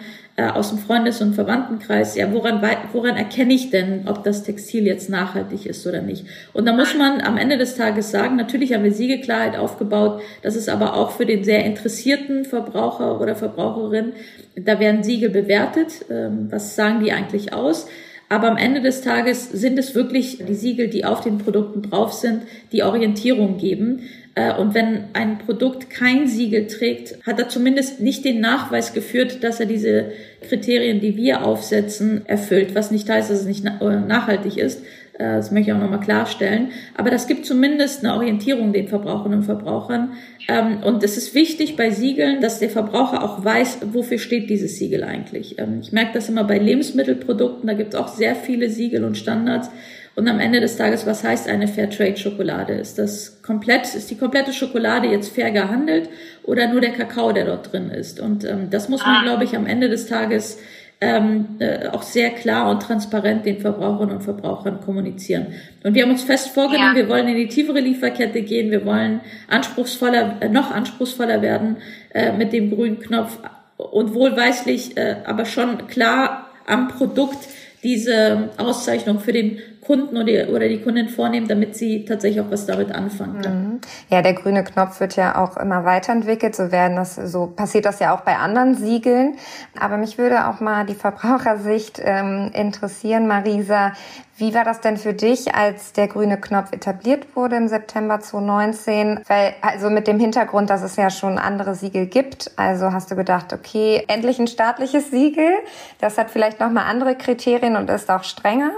aus 0.49 0.69
dem 0.69 0.77
Freundes- 0.77 1.21
und 1.21 1.33
Verwandtenkreis, 1.33 2.15
ja, 2.15 2.31
woran, 2.33 2.61
woran 2.93 3.15
erkenne 3.15 3.53
ich 3.53 3.69
denn, 3.69 4.07
ob 4.07 4.23
das 4.23 4.43
Textil 4.43 4.85
jetzt 4.85 5.09
nachhaltig 5.09 5.65
ist 5.65 5.85
oder 5.87 6.01
nicht? 6.01 6.25
Und 6.53 6.65
da 6.65 6.73
muss 6.73 6.95
man 6.95 7.21
am 7.21 7.37
Ende 7.37 7.57
des 7.57 7.75
Tages 7.75 8.11
sagen, 8.11 8.35
natürlich 8.35 8.73
haben 8.73 8.83
wir 8.83 8.91
Siegeklarheit 8.91 9.55
aufgebaut, 9.55 10.21
das 10.41 10.55
ist 10.55 10.69
aber 10.69 10.95
auch 10.95 11.11
für 11.11 11.25
den 11.25 11.43
sehr 11.43 11.65
interessierten 11.65 12.45
Verbraucher 12.45 13.21
oder 13.21 13.35
Verbraucherin, 13.35 14.13
da 14.55 14.79
werden 14.79 15.03
Siegel 15.03 15.29
bewertet, 15.29 16.05
ähm, 16.09 16.47
was 16.49 16.75
sagen 16.75 17.03
die 17.03 17.11
eigentlich 17.11 17.53
aus? 17.53 17.87
Aber 18.31 18.49
am 18.49 18.55
Ende 18.55 18.79
des 18.79 19.01
Tages 19.01 19.49
sind 19.49 19.77
es 19.77 19.93
wirklich 19.93 20.37
die 20.47 20.53
Siegel, 20.53 20.87
die 20.87 21.03
auf 21.03 21.19
den 21.19 21.37
Produkten 21.37 21.81
drauf 21.81 22.13
sind, 22.13 22.43
die 22.71 22.81
Orientierung 22.81 23.57
geben. 23.57 24.03
Äh, 24.35 24.53
und 24.55 24.73
wenn 24.73 25.05
ein 25.13 25.39
Produkt 25.39 25.89
kein 25.89 26.27
Siegel 26.27 26.67
trägt, 26.67 27.25
hat 27.25 27.39
er 27.39 27.49
zumindest 27.49 27.99
nicht 27.99 28.23
den 28.25 28.39
Nachweis 28.39 28.93
geführt, 28.93 29.43
dass 29.43 29.59
er 29.59 29.65
diese 29.65 30.11
Kriterien, 30.47 31.01
die 31.01 31.17
wir 31.17 31.43
aufsetzen, 31.43 32.25
erfüllt. 32.25 32.73
Was 32.75 32.91
nicht 32.91 33.09
heißt, 33.09 33.29
dass 33.29 33.41
es 33.41 33.45
nicht 33.45 33.63
nachhaltig 33.63 34.57
ist, 34.57 34.81
Äh, 35.21 35.35
das 35.35 35.51
möchte 35.51 35.69
ich 35.69 35.75
auch 35.75 35.81
nochmal 35.81 35.99
klarstellen. 35.99 36.69
Aber 36.95 37.09
das 37.09 37.27
gibt 37.27 37.45
zumindest 37.45 38.03
eine 38.03 38.15
Orientierung 38.15 38.73
den 38.73 38.87
Verbraucherinnen 38.87 39.39
und 39.39 39.45
Verbrauchern. 39.45 40.13
Ähm, 40.47 40.77
und 40.83 41.03
es 41.03 41.17
ist 41.17 41.35
wichtig 41.35 41.75
bei 41.75 41.91
Siegeln, 41.91 42.41
dass 42.41 42.59
der 42.59 42.69
Verbraucher 42.69 43.23
auch 43.23 43.43
weiß, 43.43 43.79
wofür 43.93 44.17
steht 44.17 44.49
dieses 44.49 44.77
Siegel 44.77 45.03
eigentlich. 45.03 45.59
Ähm, 45.59 45.79
ich 45.81 45.91
merke 45.91 46.13
das 46.13 46.29
immer 46.29 46.43
bei 46.43 46.57
Lebensmittelprodukten, 46.57 47.67
da 47.67 47.73
gibt 47.73 47.93
es 47.93 47.99
auch 47.99 48.07
sehr 48.07 48.35
viele 48.35 48.69
Siegel 48.69 49.03
und 49.03 49.17
Standards. 49.17 49.69
Und 50.15 50.27
am 50.27 50.39
Ende 50.39 50.59
des 50.59 50.75
Tages, 50.75 51.05
was 51.05 51.23
heißt 51.23 51.47
eine 51.47 51.67
Fairtrade-Schokolade? 51.67 52.73
Ist 52.73 52.97
das 52.97 53.41
komplett, 53.41 53.95
ist 53.95 54.11
die 54.11 54.17
komplette 54.17 54.51
Schokolade 54.51 55.07
jetzt 55.07 55.33
fair 55.33 55.51
gehandelt 55.51 56.09
oder 56.43 56.67
nur 56.67 56.81
der 56.81 56.91
Kakao, 56.91 57.31
der 57.31 57.45
dort 57.45 57.71
drin 57.71 57.89
ist? 57.89 58.19
Und 58.19 58.43
ähm, 58.43 58.69
das 58.69 58.89
muss 58.89 59.05
man, 59.05 59.17
ah. 59.17 59.23
glaube 59.23 59.45
ich, 59.45 59.55
am 59.55 59.65
Ende 59.65 59.87
des 59.87 60.07
Tages 60.07 60.59
ähm, 60.99 61.57
äh, 61.59 61.87
auch 61.87 62.03
sehr 62.03 62.29
klar 62.29 62.69
und 62.69 62.83
transparent 62.83 63.45
den 63.45 63.59
Verbraucherinnen 63.59 64.17
und 64.17 64.21
Verbrauchern 64.21 64.81
kommunizieren. 64.81 65.47
Und 65.83 65.95
wir 65.95 66.03
haben 66.03 66.11
uns 66.11 66.23
fest 66.23 66.49
vorgenommen, 66.49 66.95
ja. 66.95 67.01
wir 67.03 67.09
wollen 67.09 67.27
in 67.27 67.35
die 67.35 67.47
tiefere 67.47 67.79
Lieferkette 67.79 68.43
gehen, 68.43 68.69
wir 68.69 68.85
wollen 68.85 69.21
anspruchsvoller, 69.47 70.37
äh, 70.41 70.49
noch 70.49 70.69
anspruchsvoller 70.69 71.41
werden 71.41 71.77
äh, 72.13 72.31
mit 72.33 72.53
dem 72.53 72.69
grünen 72.69 72.99
Knopf 72.99 73.39
und 73.77 74.13
wohlweislich, 74.13 74.95
äh, 74.95 75.15
aber 75.25 75.45
schon 75.45 75.87
klar 75.87 76.49
am 76.67 76.89
Produkt 76.89 77.47
diese 77.83 78.49
Auszeichnung 78.57 79.19
für 79.19 79.33
den 79.33 79.57
Kunden 79.85 80.15
oder 80.15 80.25
die, 80.25 80.45
oder 80.45 80.69
die 80.69 80.79
Kundin 80.81 81.09
vornehmen, 81.09 81.47
damit 81.47 81.75
sie 81.75 82.05
tatsächlich 82.05 82.41
auch 82.41 82.51
was 82.51 82.65
damit 82.65 82.91
anfangen 82.91 83.41
kann. 83.41 83.63
Mhm. 83.63 83.81
Ja, 84.09 84.21
der 84.21 84.33
grüne 84.33 84.63
Knopf 84.63 84.99
wird 84.99 85.15
ja 85.15 85.43
auch 85.43 85.57
immer 85.57 85.85
weiterentwickelt. 85.85 86.55
So 86.55 86.71
werden 86.71 86.95
das, 86.95 87.15
so 87.15 87.47
passiert 87.47 87.85
das 87.85 87.99
ja 87.99 88.15
auch 88.15 88.21
bei 88.21 88.37
anderen 88.37 88.75
Siegeln. 88.75 89.37
Aber 89.79 89.97
mich 89.97 90.17
würde 90.17 90.47
auch 90.47 90.59
mal 90.59 90.85
die 90.85 90.93
Verbrauchersicht 90.93 91.99
ähm, 92.03 92.51
interessieren, 92.53 93.27
Marisa. 93.27 93.93
Wie 94.37 94.55
war 94.55 94.63
das 94.63 94.81
denn 94.81 94.97
für 94.97 95.13
dich, 95.13 95.53
als 95.53 95.93
der 95.93 96.07
grüne 96.07 96.39
Knopf 96.39 96.71
etabliert 96.71 97.35
wurde 97.35 97.57
im 97.57 97.67
September 97.67 98.19
2019? 98.19 99.19
Weil, 99.27 99.53
also 99.61 99.89
mit 99.89 100.07
dem 100.07 100.19
Hintergrund, 100.19 100.69
dass 100.69 100.81
es 100.81 100.95
ja 100.95 101.11
schon 101.11 101.37
andere 101.37 101.75
Siegel 101.75 102.07
gibt. 102.07 102.51
Also 102.55 102.91
hast 102.91 103.11
du 103.11 103.15
gedacht, 103.15 103.53
okay, 103.53 104.03
endlich 104.07 104.39
ein 104.39 104.47
staatliches 104.47 105.11
Siegel. 105.11 105.51
Das 105.99 106.17
hat 106.17 106.31
vielleicht 106.31 106.59
nochmal 106.59 106.85
andere 106.89 107.15
Kriterien 107.15 107.75
und 107.75 107.89
ist 107.89 108.09
auch 108.09 108.23
strenger. 108.23 108.71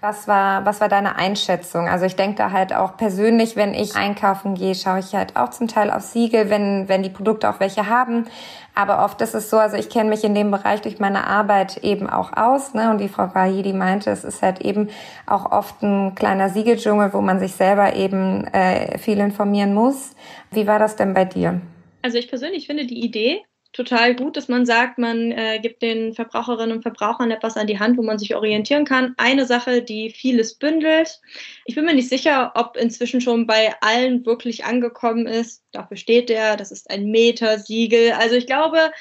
Was 0.00 0.28
war, 0.28 0.64
was 0.64 0.80
war 0.80 0.88
deine 0.88 1.16
Einschätzung? 1.16 1.88
Also 1.88 2.06
ich 2.06 2.16
denke 2.16 2.36
da 2.36 2.50
halt 2.50 2.74
auch 2.74 2.96
persönlich, 2.96 3.56
wenn 3.56 3.74
ich 3.74 3.96
einkaufen 3.96 4.54
gehe, 4.54 4.74
schaue 4.74 5.00
ich 5.00 5.14
halt 5.14 5.36
auch 5.36 5.50
zum 5.50 5.68
Teil 5.68 5.90
auf 5.90 6.02
Siegel, 6.02 6.50
wenn, 6.50 6.88
wenn 6.88 7.02
die 7.02 7.10
Produkte 7.10 7.48
auch 7.48 7.60
welche 7.60 7.88
haben. 7.88 8.26
Aber 8.74 9.04
oft 9.04 9.20
ist 9.20 9.34
es 9.34 9.50
so, 9.50 9.58
also 9.58 9.76
ich 9.76 9.88
kenne 9.88 10.10
mich 10.10 10.24
in 10.24 10.34
dem 10.34 10.50
Bereich 10.50 10.82
durch 10.82 10.98
meine 10.98 11.26
Arbeit 11.26 11.78
eben 11.78 12.08
auch 12.10 12.32
aus. 12.36 12.74
Ne? 12.74 12.90
Und 12.90 12.98
wie 12.98 13.08
Frau 13.08 13.28
Bahidi 13.28 13.72
meinte, 13.72 14.10
es 14.10 14.24
ist 14.24 14.42
halt 14.42 14.60
eben 14.60 14.88
auch 15.26 15.52
oft 15.52 15.82
ein 15.82 16.14
kleiner 16.14 16.48
Siegeldschungel, 16.48 17.12
wo 17.12 17.20
man 17.20 17.38
sich 17.38 17.52
selber 17.52 17.94
eben 17.94 18.44
äh, 18.48 18.98
viel 18.98 19.18
informieren 19.18 19.74
muss. 19.74 20.14
Wie 20.50 20.66
war 20.66 20.78
das 20.78 20.96
denn 20.96 21.14
bei 21.14 21.24
dir? 21.24 21.60
Also 22.02 22.18
ich 22.18 22.28
persönlich 22.28 22.66
finde 22.66 22.86
die 22.86 23.04
Idee 23.04 23.42
total 23.74 24.14
gut, 24.14 24.36
dass 24.36 24.48
man 24.48 24.64
sagt, 24.64 24.98
man 24.98 25.32
äh, 25.32 25.58
gibt 25.60 25.82
den 25.82 26.14
Verbraucherinnen 26.14 26.76
und 26.76 26.82
Verbrauchern 26.82 27.30
etwas 27.30 27.56
an 27.56 27.66
die 27.66 27.78
Hand, 27.78 27.98
wo 27.98 28.02
man 28.02 28.18
sich 28.18 28.34
orientieren 28.34 28.84
kann. 28.84 29.14
Eine 29.18 29.44
Sache, 29.44 29.82
die 29.82 30.10
vieles 30.10 30.54
bündelt. 30.54 31.20
Ich 31.66 31.74
bin 31.74 31.84
mir 31.84 31.94
nicht 31.94 32.08
sicher, 32.08 32.52
ob 32.54 32.76
inzwischen 32.76 33.20
schon 33.20 33.46
bei 33.46 33.74
allen 33.80 34.24
wirklich 34.24 34.64
angekommen 34.64 35.26
ist. 35.26 35.64
Dafür 35.72 35.96
steht 35.96 36.28
der, 36.28 36.56
das 36.56 36.70
ist 36.70 36.88
ein 36.90 37.10
Meter-Siegel. 37.10 38.12
Also 38.12 38.36
ich 38.36 38.46
glaube, 38.46 38.92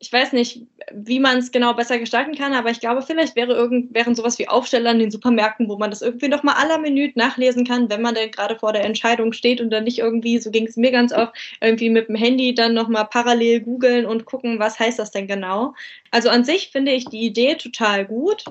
ich 0.00 0.12
weiß 0.12 0.32
nicht, 0.32 0.62
wie 0.92 1.18
man 1.18 1.38
es 1.38 1.50
genau 1.50 1.74
besser 1.74 1.98
gestalten 1.98 2.36
kann, 2.36 2.52
aber 2.52 2.70
ich 2.70 2.80
glaube, 2.80 3.02
vielleicht 3.02 3.36
wäre 3.36 3.52
irgend, 3.52 3.94
wären 3.94 4.14
sowas 4.14 4.38
wie 4.38 4.48
Aufsteller 4.48 4.92
in 4.92 4.98
den 4.98 5.10
Supermärkten, 5.10 5.68
wo 5.68 5.76
man 5.76 5.90
das 5.90 6.02
irgendwie 6.02 6.28
noch 6.28 6.42
mal 6.42 6.54
aller 6.54 6.78
Minute 6.78 7.18
nachlesen 7.18 7.66
kann, 7.66 7.90
wenn 7.90 8.02
man 8.02 8.14
denn 8.14 8.30
gerade 8.30 8.56
vor 8.56 8.72
der 8.72 8.84
Entscheidung 8.84 9.32
steht 9.32 9.60
und 9.60 9.70
dann 9.70 9.84
nicht 9.84 9.98
irgendwie, 9.98 10.38
so 10.38 10.50
ging 10.50 10.66
es 10.66 10.76
mir 10.76 10.92
ganz 10.92 11.12
oft, 11.12 11.32
irgendwie 11.60 11.90
mit 11.90 12.08
dem 12.08 12.14
Handy 12.14 12.54
dann 12.54 12.74
noch 12.74 12.88
mal 12.88 13.04
parallel 13.04 13.60
googeln 13.60 14.06
und 14.06 14.24
gucken, 14.24 14.58
was 14.58 14.78
heißt 14.78 14.98
das 14.98 15.10
denn 15.10 15.26
genau. 15.26 15.74
Also 16.10 16.30
an 16.30 16.44
sich 16.44 16.70
finde 16.70 16.92
ich 16.92 17.04
die 17.06 17.26
Idee 17.26 17.56
total 17.56 18.06
gut. 18.06 18.44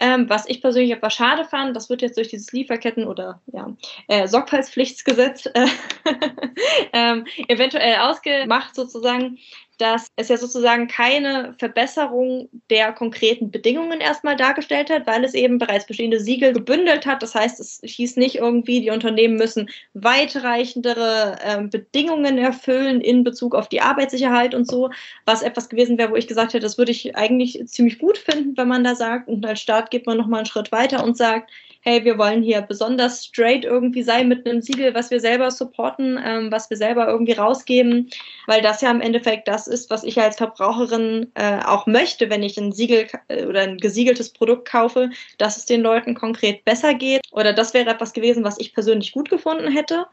Ähm, 0.00 0.28
was 0.28 0.48
ich 0.48 0.60
persönlich 0.60 0.90
etwas 0.90 1.14
schade 1.14 1.44
fand, 1.44 1.76
das 1.76 1.88
wird 1.88 2.02
jetzt 2.02 2.16
durch 2.16 2.28
dieses 2.28 2.52
Lieferketten- 2.52 3.06
oder 3.06 3.40
ja, 3.52 3.72
äh, 4.08 4.26
Sorgfaltspflichtsgesetz 4.26 5.46
äh, 5.46 5.66
ähm, 6.92 7.26
eventuell 7.46 7.98
ausgemacht 7.98 8.74
sozusagen, 8.74 9.38
dass 9.78 10.08
es 10.16 10.28
ja 10.28 10.36
sozusagen 10.36 10.88
keine 10.88 11.54
Verbesserung 11.58 12.48
der 12.70 12.92
konkreten 12.92 13.50
Bedingungen 13.50 14.00
erstmal 14.00 14.36
dargestellt 14.36 14.90
hat, 14.90 15.06
weil 15.06 15.24
es 15.24 15.34
eben 15.34 15.58
bereits 15.58 15.86
bestehende 15.86 16.20
Siegel 16.20 16.52
gebündelt 16.52 17.06
hat. 17.06 17.22
Das 17.22 17.34
heißt, 17.34 17.60
es 17.60 17.80
hieß 17.82 18.16
nicht 18.16 18.36
irgendwie, 18.36 18.80
die 18.80 18.90
Unternehmen 18.90 19.36
müssen 19.36 19.70
weitreichendere 19.94 21.38
äh, 21.42 21.62
Bedingungen 21.62 22.38
erfüllen 22.38 23.00
in 23.00 23.24
Bezug 23.24 23.54
auf 23.54 23.68
die 23.68 23.80
Arbeitssicherheit 23.80 24.54
und 24.54 24.66
so, 24.66 24.90
was 25.26 25.42
etwas 25.42 25.68
gewesen 25.68 25.98
wäre, 25.98 26.10
wo 26.10 26.16
ich 26.16 26.28
gesagt 26.28 26.54
hätte, 26.54 26.64
das 26.64 26.78
würde 26.78 26.92
ich 26.92 27.16
eigentlich 27.16 27.60
ziemlich 27.66 27.98
gut 27.98 28.18
finden, 28.18 28.56
wenn 28.56 28.68
man 28.68 28.84
da 28.84 28.94
sagt, 28.94 29.28
und 29.28 29.44
als 29.44 29.60
Staat 29.60 29.90
geht 29.90 30.06
man 30.06 30.16
nochmal 30.16 30.40
einen 30.40 30.46
Schritt 30.46 30.72
weiter 30.72 31.04
und 31.04 31.16
sagt, 31.16 31.50
hey, 31.84 32.02
wir 32.02 32.16
wollen 32.16 32.42
hier 32.42 32.62
besonders 32.62 33.26
straight 33.26 33.64
irgendwie 33.64 34.02
sein 34.02 34.26
mit 34.26 34.48
einem 34.48 34.62
Siegel, 34.62 34.94
was 34.94 35.10
wir 35.10 35.20
selber 35.20 35.50
supporten, 35.50 36.18
ähm, 36.24 36.50
was 36.50 36.70
wir 36.70 36.78
selber 36.78 37.06
irgendwie 37.06 37.32
rausgeben, 37.32 38.08
weil 38.46 38.62
das 38.62 38.80
ja 38.80 38.90
im 38.90 39.02
Endeffekt 39.02 39.46
das 39.48 39.66
ist, 39.66 39.90
was 39.90 40.02
ich 40.02 40.18
als 40.18 40.36
Verbraucherin 40.36 41.30
äh, 41.34 41.58
auch 41.62 41.86
möchte, 41.86 42.30
wenn 42.30 42.42
ich 42.42 42.56
ein 42.56 42.72
Siegel 42.72 43.06
äh, 43.28 43.44
oder 43.44 43.60
ein 43.60 43.76
gesiegeltes 43.76 44.30
Produkt 44.30 44.66
kaufe, 44.66 45.10
dass 45.36 45.58
es 45.58 45.66
den 45.66 45.82
Leuten 45.82 46.14
konkret 46.14 46.64
besser 46.64 46.94
geht. 46.94 47.20
Oder 47.32 47.52
das 47.52 47.74
wäre 47.74 47.90
etwas 47.90 48.14
gewesen, 48.14 48.44
was 48.44 48.58
ich 48.58 48.72
persönlich 48.72 49.12
gut 49.12 49.28
gefunden 49.28 49.70
hätte. 49.70 50.06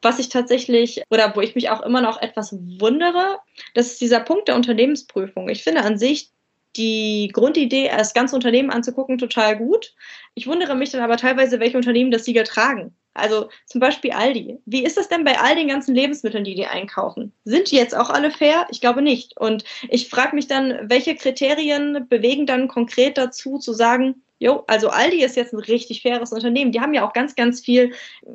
Was 0.00 0.20
ich 0.20 0.28
tatsächlich 0.28 1.02
oder 1.10 1.34
wo 1.34 1.40
ich 1.40 1.56
mich 1.56 1.70
auch 1.70 1.80
immer 1.80 2.02
noch 2.02 2.22
etwas 2.22 2.54
wundere, 2.78 3.38
das 3.72 3.86
ist 3.86 4.00
dieser 4.00 4.20
Punkt 4.20 4.46
der 4.46 4.54
Unternehmensprüfung. 4.54 5.48
Ich 5.48 5.64
finde 5.64 5.82
an 5.82 5.98
sich 5.98 6.30
die 6.76 7.30
Grundidee, 7.32 7.88
das 7.88 8.14
ganze 8.14 8.34
Unternehmen 8.34 8.70
anzugucken, 8.70 9.18
total 9.18 9.56
gut. 9.56 9.94
Ich 10.34 10.46
wundere 10.46 10.74
mich 10.74 10.90
dann 10.90 11.02
aber 11.02 11.16
teilweise, 11.16 11.60
welche 11.60 11.76
Unternehmen 11.76 12.10
das 12.10 12.24
Siegel 12.24 12.44
tragen. 12.44 12.94
Also 13.14 13.48
zum 13.66 13.80
Beispiel 13.80 14.10
Aldi. 14.10 14.58
Wie 14.66 14.84
ist 14.84 14.96
das 14.96 15.08
denn 15.08 15.22
bei 15.22 15.38
all 15.38 15.54
den 15.54 15.68
ganzen 15.68 15.94
Lebensmitteln, 15.94 16.42
die 16.42 16.56
die 16.56 16.66
einkaufen? 16.66 17.32
Sind 17.44 17.70
die 17.70 17.76
jetzt 17.76 17.96
auch 17.96 18.10
alle 18.10 18.32
fair? 18.32 18.66
Ich 18.70 18.80
glaube 18.80 19.02
nicht. 19.02 19.38
Und 19.38 19.64
ich 19.88 20.08
frage 20.08 20.34
mich 20.34 20.48
dann, 20.48 20.90
welche 20.90 21.14
Kriterien 21.14 22.08
bewegen 22.08 22.46
dann 22.46 22.66
konkret 22.66 23.16
dazu 23.16 23.58
zu 23.58 23.72
sagen, 23.72 24.23
Jo, 24.40 24.64
also 24.66 24.88
Aldi 24.88 25.22
ist 25.22 25.36
jetzt 25.36 25.52
ein 25.52 25.60
richtig 25.60 26.02
faires 26.02 26.32
Unternehmen. 26.32 26.72
Die 26.72 26.80
haben 26.80 26.92
ja 26.92 27.06
auch 27.06 27.12
ganz, 27.12 27.36
ganz 27.36 27.60
viel, 27.60 27.92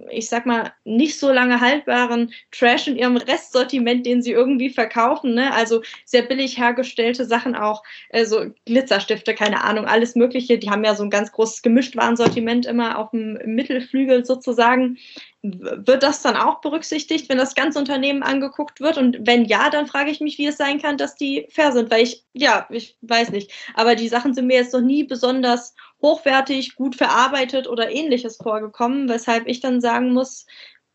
ich 0.10 0.30
sag 0.30 0.46
mal, 0.46 0.72
nicht 0.86 1.20
so 1.20 1.32
lange 1.32 1.60
haltbaren 1.60 2.32
Trash 2.52 2.88
in 2.88 2.96
ihrem 2.96 3.18
Restsortiment, 3.18 4.06
den 4.06 4.22
sie 4.22 4.32
irgendwie 4.32 4.70
verkaufen. 4.70 5.34
Ne? 5.34 5.54
Also 5.54 5.82
sehr 6.06 6.22
billig 6.22 6.58
hergestellte 6.58 7.26
Sachen 7.26 7.54
auch, 7.54 7.84
äh, 8.10 8.26
so 8.26 8.46
Glitzerstifte, 8.66 9.36
keine 9.36 9.64
Ahnung, 9.64 9.86
alles 9.86 10.16
Mögliche. 10.16 10.58
Die 10.58 10.70
haben 10.70 10.86
ja 10.86 10.96
so 10.96 11.04
ein 11.04 11.10
ganz 11.10 11.34
großes 11.34 11.62
Gemischtwarensortiment 11.62 12.66
immer 12.66 12.98
auf 12.98 13.12
dem 13.12 13.38
Mittelflügel 13.46 14.26
sozusagen. 14.26 14.98
Wird 15.42 16.04
das 16.04 16.22
dann 16.22 16.36
auch 16.36 16.60
berücksichtigt, 16.60 17.30
wenn 17.30 17.38
das 17.38 17.56
ganze 17.56 17.80
Unternehmen 17.80 18.24
angeguckt 18.24 18.82
wird? 18.82 18.98
Und 18.98 19.26
wenn 19.26 19.46
ja, 19.46 19.70
dann 19.70 19.88
frage 19.88 20.12
ich 20.12 20.20
mich, 20.20 20.38
wie 20.38 20.48
es 20.48 20.58
sein 20.58 20.82
kann, 20.82 20.98
dass 20.98 21.16
die 21.16 21.48
fair 21.50 21.72
sind, 21.72 21.90
weil 21.92 22.04
ich, 22.04 22.26
ja, 22.34 22.68
ich 22.70 22.98
weiß 23.02 23.32
nicht. 23.32 23.52
Aber 23.74 23.96
die 23.96 24.10
Sachen 24.10 24.34
sind 24.34 24.48
mir 24.48 24.58
jetzt 24.58 24.74
noch 24.74 24.82
nie 24.82 25.06
besonders 25.06 25.76
hochwertig, 26.02 26.76
gut 26.76 26.96
verarbeitet 26.96 27.68
oder 27.68 27.90
ähnliches 27.90 28.38
vorgekommen, 28.38 29.08
weshalb 29.08 29.48
ich 29.48 29.62
dann 29.62 29.80
sagen 29.80 30.12
muss, 30.14 30.46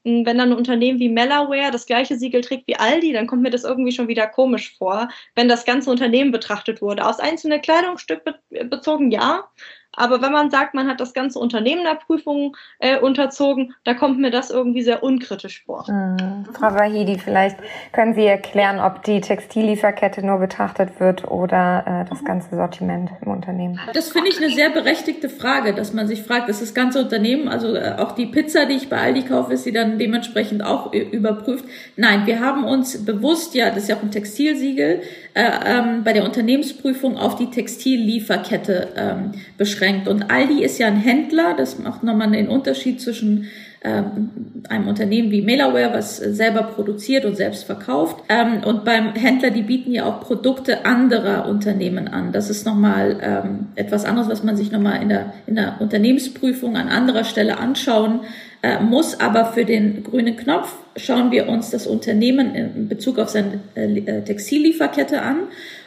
hm, 0.05 0.27
wenn 0.27 0.37
dann 0.39 0.51
ein 0.51 0.59
Unternehmen 0.59 0.99
wie 0.99 1.09
Melaware 1.09 1.71
das 1.71 1.87
gleiche 1.87 2.17
Siegel 2.19 2.43
trägt 2.43 2.69
wie 2.69 2.77
Aldi, 2.77 3.13
dann 3.13 3.27
kommt 3.27 3.43
mir 3.43 3.51
das 3.51 3.65
irgendwie 3.65 3.93
schon 3.93 4.09
wieder 4.09 4.27
komisch 4.27 4.77
vor, 4.77 5.09
wenn 5.35 5.49
das 5.49 5.65
ganze 5.65 5.91
Unternehmen 5.91 6.31
betrachtet 6.31 6.83
wurde. 6.83 7.07
Aus 7.07 7.19
einzelnen 7.21 7.63
Kleidungsstück 7.63 8.23
bezogen 8.51 9.11
ja, 9.11 9.49
aber 9.97 10.23
wenn 10.23 10.33
man 10.33 10.51
sagt, 10.51 10.75
man 10.75 10.89
hat 10.89 11.01
das 11.01 11.13
ganze 11.13 11.39
Unternehmen 11.39 11.85
der 11.85 11.95
Prüfung 11.95 12.57
äh, 12.79 12.99
unterzogen, 12.99 13.75
da 13.85 13.95
kommt 13.95 14.19
mir 14.19 14.31
das 14.31 14.51
irgendwie 14.51 14.83
sehr 14.83 15.03
unkritisch 15.03 15.65
vor. 15.65 15.85
Mhm. 15.89 16.47
Frau 16.53 16.75
Wahidi, 16.75 17.19
vielleicht 17.19 17.57
können 17.93 18.15
Sie 18.15 18.27
erklären, 18.27 18.81
ob 18.81 19.03
die 19.05 19.21
Textillieferkette 19.21 20.25
nur 20.25 20.39
betrachtet 20.39 21.01
wird 21.01 21.31
oder 21.31 21.85
äh, 21.87 22.11
das 22.11 22.25
ganze 22.25 22.57
Sortiment 22.57 23.11
im 23.23 23.31
Unternehmen. 23.31 23.79
Das 23.93 24.11
finde 24.11 24.31
ich 24.31 24.39
eine 24.39 24.51
sehr 24.51 24.71
berechtigte 24.71 25.29
Frage, 25.29 25.75
dass 25.75 25.93
man 25.93 26.07
sich 26.07 26.23
fragt, 26.23 26.49
ist 26.49 26.63
das 26.63 26.75
ganze 26.75 27.01
Unternehmen, 27.01 27.49
also 27.49 27.75
äh, 27.75 27.97
auch 27.99 28.13
die 28.13 28.27
Pizza, 28.27 28.67
die 28.67 28.75
ich 28.75 28.89
bei 28.89 28.99
Aldi 28.99 29.23
kaufe, 29.23 29.53
ist 29.53 29.65
sie 29.65 29.73
dann 29.73 29.99
dementsprechend 29.99 30.65
auch 30.65 30.93
überprüft? 30.93 31.65
Nein, 31.97 32.27
wir 32.27 32.41
haben 32.41 32.65
uns 32.65 33.05
bewusst, 33.05 33.55
ja, 33.55 33.71
das 33.71 33.85
ist 33.85 33.89
ja 33.89 33.97
auch 33.97 34.03
ein 34.03 34.11
Textilsiegel, 34.11 35.03
äh, 35.35 35.51
ähm, 35.67 36.05
bei 36.05 36.13
der 36.13 36.25
Unternehmensprüfung 36.25 37.17
auf 37.17 37.37
die 37.37 37.51
Textillieferkette 37.51 38.89
ähm, 38.97 39.33
beschränkt. 39.57 39.84
Und 40.09 40.31
Aldi 40.31 40.63
ist 40.63 40.79
ja 40.79 40.87
ein 40.87 40.97
Händler, 40.97 41.55
das 41.57 41.79
macht 41.79 42.03
nochmal 42.03 42.31
den 42.31 42.49
Unterschied 42.49 43.01
zwischen 43.01 43.49
ähm, 43.87 44.31
einem 44.71 44.89
Unternehmen 44.89 45.31
wie 45.31 45.43
Mailaware, 45.43 45.93
was 45.93 46.17
selber 46.17 46.63
produziert 46.63 47.27
und 47.27 47.37
selbst 47.37 47.65
verkauft. 47.65 48.25
Ähm, 48.31 48.63
und 48.65 48.85
beim 48.85 49.15
Händler, 49.15 49.51
die 49.51 49.63
bieten 49.63 49.93
ja 49.93 50.07
auch 50.07 50.21
Produkte 50.23 50.87
anderer 50.87 51.47
Unternehmen 51.47 52.09
an. 52.09 52.33
Das 52.33 52.49
ist 52.49 52.65
nochmal 52.65 53.19
ähm, 53.23 53.67
etwas 53.75 54.07
anderes, 54.07 54.31
was 54.31 54.43
man 54.43 54.57
sich 54.57 54.73
nochmal 54.73 55.03
in 55.03 55.11
der, 55.11 55.35
in 55.47 55.57
der 55.57 55.81
Unternehmensprüfung 55.81 56.77
an 56.77 56.89
anderer 56.89 57.25
Stelle 57.25 57.59
anschauen 57.59 58.21
äh, 58.63 58.81
muss. 58.81 59.21
Aber 59.21 59.45
für 59.45 59.67
den 59.67 60.03
grünen 60.03 60.37
Knopf 60.37 60.75
schauen 60.97 61.31
wir 61.31 61.47
uns 61.51 61.69
das 61.69 61.87
Unternehmen 61.87 62.55
in 62.55 62.89
Bezug 62.89 63.19
auf 63.19 63.29
seine 63.29 63.61
äh, 63.75 64.23
Textillieferkette 64.23 65.21
an 65.21 65.37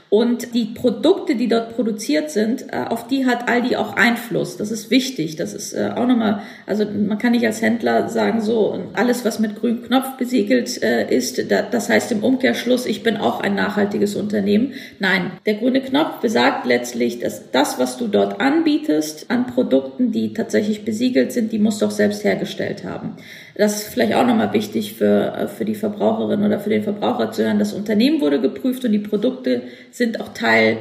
und 0.10 0.54
die 0.54 0.66
Produkte, 0.66 1.36
die 1.36 1.50
dort 1.50 1.76
produziert 1.76 2.32
sind, 2.32 2.72
äh, 2.72 2.86
auf 2.88 3.08
die 3.08 3.26
hat 3.26 3.50
Aldi 3.50 3.76
auch 3.76 3.98
Einfluss. 3.98 4.56
Das 4.56 4.72
ist 4.72 4.90
wichtig. 4.90 5.36
Das 5.36 5.54
ist 5.54 5.74
äh, 5.74 5.92
auch 5.96 6.08
nochmal, 6.08 6.44
also 6.66 6.86
man 6.86 7.18
kann 7.18 7.34
nicht 7.34 7.46
als 7.46 7.62
Händler 7.62 8.08
sagen, 8.08 8.40
so 8.40 8.80
alles, 8.94 9.26
was 9.26 9.40
mit 9.40 9.60
grünem 9.60 9.84
Knopf 9.84 10.16
besiegelt 10.18 10.82
äh, 10.82 11.14
ist, 11.14 11.52
das 11.52 11.90
heißt 11.90 12.12
im 12.14 12.24
Umkehrschluss, 12.24 12.86
ich 12.86 13.04
bin 13.04 13.18
auch 13.18 13.42
ein 13.42 13.56
nachhaltiges 13.56 14.16
Unternehmen. 14.16 14.74
Nein, 15.00 15.32
der 15.46 15.56
grüne 15.56 15.82
Knopf 15.82 16.22
besagt 16.22 16.66
letztlich, 16.66 17.20
dass 17.20 17.52
das, 17.52 17.78
was 17.78 17.98
du 17.98 18.08
dort 18.08 18.40
anbietest 18.40 19.30
an 19.30 19.48
Produkten, 19.48 20.14
die 20.14 20.34
tatsächlich 20.34 20.86
besiegelt 20.86 21.34
sind, 21.34 21.52
die 21.52 21.60
musst 21.60 21.82
du 21.82 21.86
auch 21.86 21.92
selbst 21.92 22.24
hergestellt 22.24 22.86
haben. 22.86 23.18
Das 23.58 23.82
ist 23.82 23.88
vielleicht 23.88 24.14
auch 24.14 24.26
nochmal 24.26 24.54
wichtig 24.54 24.94
für, 24.94 25.34
äh, 25.36 25.48
für 25.48 25.66
die 25.66 25.74
Verbraucherin 25.74 26.44
oder 26.44 26.60
für 26.60 26.70
den 26.70 26.84
Verbraucher 26.84 27.32
zu 27.32 27.44
hören. 27.44 27.58
Das 27.58 27.74
Unternehmen 27.74 28.22
wurde 28.22 28.40
geprüft 28.40 28.86
und 28.86 28.92
die 28.92 29.00
Produkte 29.00 29.64
sind 29.90 30.22
auch 30.22 30.30
Teil 30.30 30.78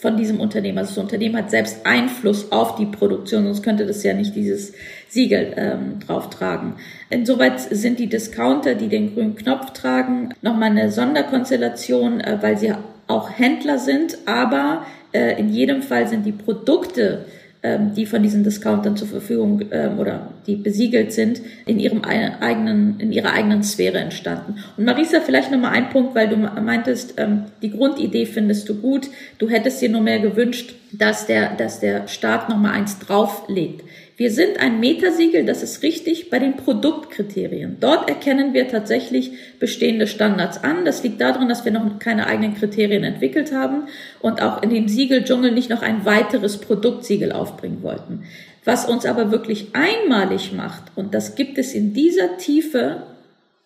von 0.00 0.16
diesem 0.16 0.40
Unternehmen. 0.40 0.78
Also 0.78 0.94
das 0.94 1.04
Unternehmen 1.04 1.36
hat 1.36 1.50
selbst 1.50 1.84
Einfluss 1.84 2.52
auf 2.52 2.76
die 2.76 2.86
Produktion, 2.86 3.44
sonst 3.44 3.62
könnte 3.62 3.84
das 3.84 4.04
ja 4.04 4.14
nicht 4.14 4.34
dieses 4.36 4.72
Siegel 5.08 5.52
ähm, 5.56 5.98
drauftragen. 6.06 6.74
Insoweit 7.10 7.60
sind 7.60 7.98
die 7.98 8.06
Discounter, 8.06 8.76
die 8.76 8.88
den 8.88 9.12
grünen 9.12 9.34
Knopf 9.34 9.72
tragen, 9.72 10.30
nochmal 10.40 10.70
eine 10.70 10.90
Sonderkonstellation, 10.90 12.20
äh, 12.20 12.38
weil 12.40 12.56
sie 12.56 12.72
auch 13.08 13.28
Händler 13.28 13.78
sind, 13.78 14.18
aber 14.24 14.86
äh, 15.12 15.38
in 15.38 15.50
jedem 15.50 15.82
Fall 15.82 16.06
sind 16.06 16.24
die 16.24 16.32
Produkte, 16.32 17.26
ähm, 17.62 17.94
die 17.94 18.06
von 18.06 18.22
diesen 18.22 18.42
Discountern 18.42 18.96
zur 18.96 19.08
Verfügung 19.08 19.62
ähm, 19.70 19.98
oder 19.98 20.30
die 20.46 20.56
besiegelt 20.56 21.12
sind, 21.12 21.42
in 21.66 21.78
ihrem 21.78 22.02
eigenen, 22.04 22.98
in 22.98 23.12
ihrer 23.12 23.32
eigenen 23.32 23.62
Sphäre 23.62 23.98
entstanden. 23.98 24.56
Und 24.76 24.84
Marisa, 24.84 25.20
vielleicht 25.20 25.50
nochmal 25.50 25.72
ein 25.72 25.90
Punkt, 25.90 26.14
weil 26.14 26.28
du 26.28 26.36
meintest, 26.36 27.14
ähm, 27.18 27.44
die 27.60 27.70
Grundidee 27.70 28.24
findest 28.24 28.68
du 28.68 28.76
gut. 28.76 29.08
Du 29.38 29.48
hättest 29.48 29.82
dir 29.82 29.90
nur 29.90 30.00
mehr 30.00 30.20
gewünscht, 30.20 30.74
dass 30.92 31.26
der, 31.26 31.54
dass 31.54 31.80
der 31.80 32.08
Staat 32.08 32.48
nochmal 32.48 32.72
eins 32.72 32.98
drauflegt. 32.98 33.84
Wir 34.20 34.30
sind 34.30 34.60
ein 34.60 34.80
Metasiegel, 34.80 35.46
das 35.46 35.62
ist 35.62 35.82
richtig, 35.82 36.28
bei 36.28 36.38
den 36.38 36.54
Produktkriterien. 36.54 37.78
Dort 37.80 38.06
erkennen 38.06 38.52
wir 38.52 38.68
tatsächlich 38.68 39.32
bestehende 39.58 40.06
Standards 40.06 40.62
an. 40.62 40.84
Das 40.84 41.02
liegt 41.02 41.22
daran, 41.22 41.48
dass 41.48 41.64
wir 41.64 41.72
noch 41.72 41.98
keine 41.98 42.26
eigenen 42.26 42.52
Kriterien 42.54 43.02
entwickelt 43.02 43.50
haben 43.50 43.84
und 44.20 44.42
auch 44.42 44.62
in 44.62 44.68
dem 44.68 44.88
Siegeldschungel 44.88 45.52
nicht 45.52 45.70
noch 45.70 45.80
ein 45.80 46.04
weiteres 46.04 46.58
Produktsiegel 46.58 47.32
aufbringen 47.32 47.82
wollten. 47.82 48.24
Was 48.62 48.84
uns 48.84 49.06
aber 49.06 49.32
wirklich 49.32 49.68
einmalig 49.72 50.52
macht, 50.52 50.82
und 50.96 51.14
das 51.14 51.34
gibt 51.34 51.56
es 51.56 51.72
in 51.72 51.94
dieser 51.94 52.36
Tiefe 52.36 53.04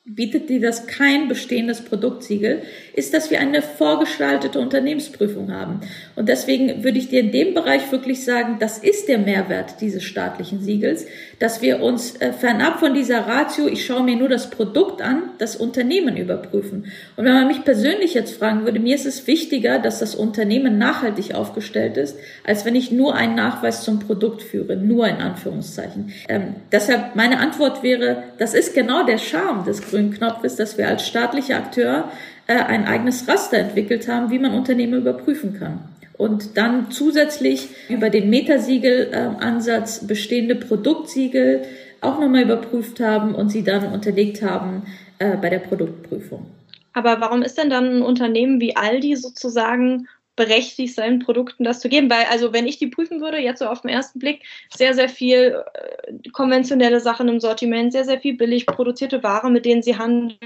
bietet 0.07 0.50
dir 0.50 0.61
das 0.61 0.86
kein 0.86 1.28
bestehendes 1.28 1.80
Produktsiegel, 1.80 2.62
ist, 2.92 3.14
dass 3.14 3.30
wir 3.30 3.40
eine 3.40 3.62
vorgestaltete 3.62 4.59
Unternehmensprüfung 4.59 5.50
haben. 5.50 5.80
Und 6.14 6.28
deswegen 6.28 6.84
würde 6.84 6.98
ich 6.98 7.09
dir 7.09 7.20
in 7.20 7.32
dem 7.32 7.55
Bereich 7.55 7.90
wirklich 7.90 8.22
sagen, 8.22 8.59
das 8.61 8.76
ist 8.76 9.09
der 9.09 9.16
Mehrwert 9.16 9.80
dieses 9.80 10.05
staatlichen 10.05 10.62
Siegels, 10.62 11.07
dass 11.39 11.62
wir 11.62 11.82
uns 11.82 12.16
äh, 12.16 12.32
fernab 12.32 12.80
von 12.80 12.95
dieser 12.95 13.26
Ratio, 13.26 13.66
ich 13.66 13.85
schaue 13.85 14.03
mir 14.03 14.16
nur 14.16 14.28
das 14.28 14.51
Produkt 14.51 15.03
an, 15.03 15.22
das 15.39 15.57
Unternehmen 15.57 16.16
überprüfen. 16.16 16.87
Und 17.16 17.24
wenn 17.24 17.35
man 17.35 17.49
mich 17.49 17.64
persönlich 17.64 18.14
jetzt 18.14 18.37
fragen 18.39 18.64
würde, 18.64 18.80
mir 18.80 18.95
ist 18.95 19.07
es 19.07 19.26
wichtiger, 19.26 19.78
dass 19.78 19.99
das 19.99 20.14
Unternehmen 20.14 20.78
nachhaltig 20.78 21.35
aufgestellt 21.35 21.97
ist, 21.97 22.16
als 22.45 22.64
wenn 22.64 22.74
ich 22.74 22.91
nur 22.91 23.14
einen 23.14 23.35
Nachweis 23.35 23.82
zum 23.82 24.01
Produkt 24.01 24.43
führe, 24.43 24.76
nur 24.76 25.07
in 25.09 25.16
Anführungszeichen. 25.16 26.12
Ähm, 26.28 26.57
deshalb 26.72 27.16
meine 27.16 27.39
Antwort 27.39 27.82
wäre, 27.82 28.24
das 28.39 28.55
ist 28.55 28.74
genau 28.74 29.05
der 29.05 29.18
Charme 29.18 29.64
des 29.64 29.82
grünen 29.82 30.12
Knopf 30.12 30.43
dass 30.45 30.76
wir 30.76 30.89
als 30.89 31.07
staatlicher 31.07 31.57
Akteur 31.57 32.11
äh, 32.47 32.55
ein 32.55 32.87
eigenes 32.87 33.26
Raster 33.26 33.57
entwickelt 33.57 34.09
haben, 34.09 34.30
wie 34.30 34.39
man 34.39 34.53
Unternehmen 34.53 35.01
überprüfen 35.01 35.59
kann. 35.59 35.80
Und 36.17 36.57
dann 36.57 36.91
zusätzlich 36.91 37.69
über 37.89 38.09
den 38.09 38.31
Metasiegel-Ansatz 38.31 40.03
äh, 40.03 40.07
bestehende 40.07 40.55
Produktsiegel 40.55 41.62
auch 42.01 42.21
nochmal 42.21 42.43
überprüft 42.43 43.01
haben 43.01 43.35
und 43.35 43.49
sie 43.49 43.65
dann 43.65 43.93
unterlegt 43.93 44.43
haben 44.43 44.85
äh, 45.19 45.37
bei 45.37 45.51
der 45.51 45.59
Produktprüfung. 45.59 46.47
Aber 46.93 47.21
warum 47.21 47.43
ist 47.43 47.59
denn 47.59 47.71
dann 47.71 47.99
ein 47.99 48.03
Unternehmen 48.03 48.61
wie 48.61 48.77
Aldi 48.77 49.17
sozusagen 49.17 50.07
berechtigt, 50.37 50.95
seinen 50.95 51.21
Produkten 51.21 51.65
das 51.65 51.81
zu 51.81 51.89
geben. 51.89 52.11
Weil, 52.11 52.25
also 52.31 52.53
wenn 52.53 52.67
ich 52.67 52.79
die 52.79 52.89
prüfen 52.89 53.21
würde, 53.21 53.39
jetzt 53.39 53.61
so 53.61 53.67
auf 53.67 53.83
den 53.83 53.91
ersten 53.91 54.19
Blick, 54.19 54.43
sehr, 54.75 54.95
sehr 54.95 55.09
viel 55.09 55.62
äh, 55.75 56.31
konventionelle 56.33 57.01
Sachen 57.01 57.29
im 57.29 57.41
Sortiment, 57.41 57.93
sehr, 57.93 58.05
sehr 58.05 58.21
viel 58.21 58.37
billig 58.37 58.67
produzierte 58.67 59.23
Ware, 59.23 59.51
mit 59.51 59.65
denen 59.65 59.83
sie 59.83 59.97
handeln. 59.97 60.37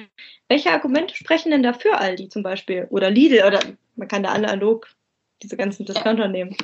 Welche 0.48 0.70
Argumente 0.70 1.14
sprechen 1.14 1.50
denn 1.50 1.62
dafür 1.62 2.00
Aldi 2.00 2.28
zum 2.28 2.42
Beispiel? 2.42 2.86
Oder 2.90 3.10
Lidl? 3.10 3.44
Oder 3.46 3.60
man 3.96 4.08
kann 4.08 4.22
da 4.22 4.30
analog 4.30 4.88
diese 5.42 5.56
ganzen 5.56 5.84
Discounter 5.84 6.28
nehmen. 6.28 6.56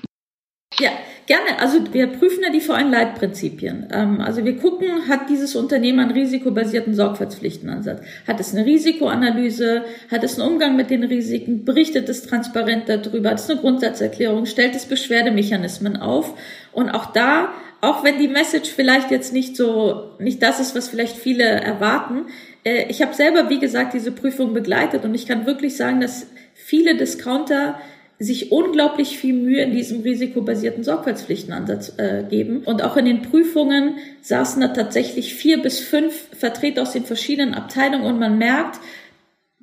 Ja, 0.80 0.90
gerne. 1.26 1.60
Also 1.60 1.92
wir 1.92 2.08
prüfen 2.08 2.42
ja 2.42 2.50
die 2.50 2.60
Vor-ein-Leitprinzipien. 2.60 3.88
Ähm, 3.92 4.20
also 4.20 4.44
wir 4.44 4.56
gucken, 4.56 5.08
hat 5.08 5.30
dieses 5.30 5.54
Unternehmen 5.54 6.00
einen 6.00 6.10
risikobasierten 6.10 6.94
Sorgfaltspflichtenansatz? 6.94 8.02
Hat 8.26 8.40
es 8.40 8.54
eine 8.54 8.66
Risikoanalyse? 8.66 9.84
Hat 10.10 10.24
es 10.24 10.38
einen 10.38 10.50
Umgang 10.50 10.76
mit 10.76 10.90
den 10.90 11.04
Risiken? 11.04 11.64
Berichtet 11.64 12.08
es 12.08 12.24
transparent 12.24 12.88
darüber? 12.88 13.30
Hat 13.30 13.38
es 13.38 13.48
eine 13.48 13.60
Grundsatzerklärung? 13.60 14.46
Stellt 14.46 14.74
es 14.74 14.86
Beschwerdemechanismen 14.86 15.96
auf? 15.96 16.36
Und 16.72 16.90
auch 16.90 17.12
da, 17.12 17.52
auch 17.80 18.02
wenn 18.02 18.18
die 18.18 18.28
Message 18.28 18.70
vielleicht 18.70 19.12
jetzt 19.12 19.32
nicht 19.32 19.56
so, 19.56 20.10
nicht 20.18 20.42
das 20.42 20.58
ist, 20.58 20.74
was 20.74 20.88
vielleicht 20.88 21.16
viele 21.16 21.44
erwarten, 21.44 22.26
äh, 22.64 22.86
ich 22.88 23.00
habe 23.00 23.14
selber, 23.14 23.48
wie 23.48 23.60
gesagt, 23.60 23.94
diese 23.94 24.10
Prüfung 24.10 24.54
begleitet 24.54 25.04
und 25.04 25.14
ich 25.14 25.26
kann 25.26 25.46
wirklich 25.46 25.76
sagen, 25.76 26.00
dass 26.00 26.26
viele 26.54 26.96
Discounter 26.96 27.78
sich 28.18 28.52
unglaublich 28.52 29.18
viel 29.18 29.34
Mühe 29.34 29.62
in 29.62 29.72
diesem 29.72 30.02
risikobasierten 30.02 30.84
Sorgfaltspflichtenansatz 30.84 31.94
äh, 31.98 32.24
geben. 32.28 32.62
Und 32.64 32.82
auch 32.82 32.96
in 32.96 33.06
den 33.06 33.22
Prüfungen 33.22 33.96
saßen 34.22 34.60
da 34.62 34.68
tatsächlich 34.68 35.34
vier 35.34 35.60
bis 35.60 35.80
fünf 35.80 36.28
Vertreter 36.36 36.82
aus 36.82 36.92
den 36.92 37.04
verschiedenen 37.04 37.54
Abteilungen 37.54 38.04
und 38.04 38.18
man 38.18 38.38
merkt, 38.38 38.80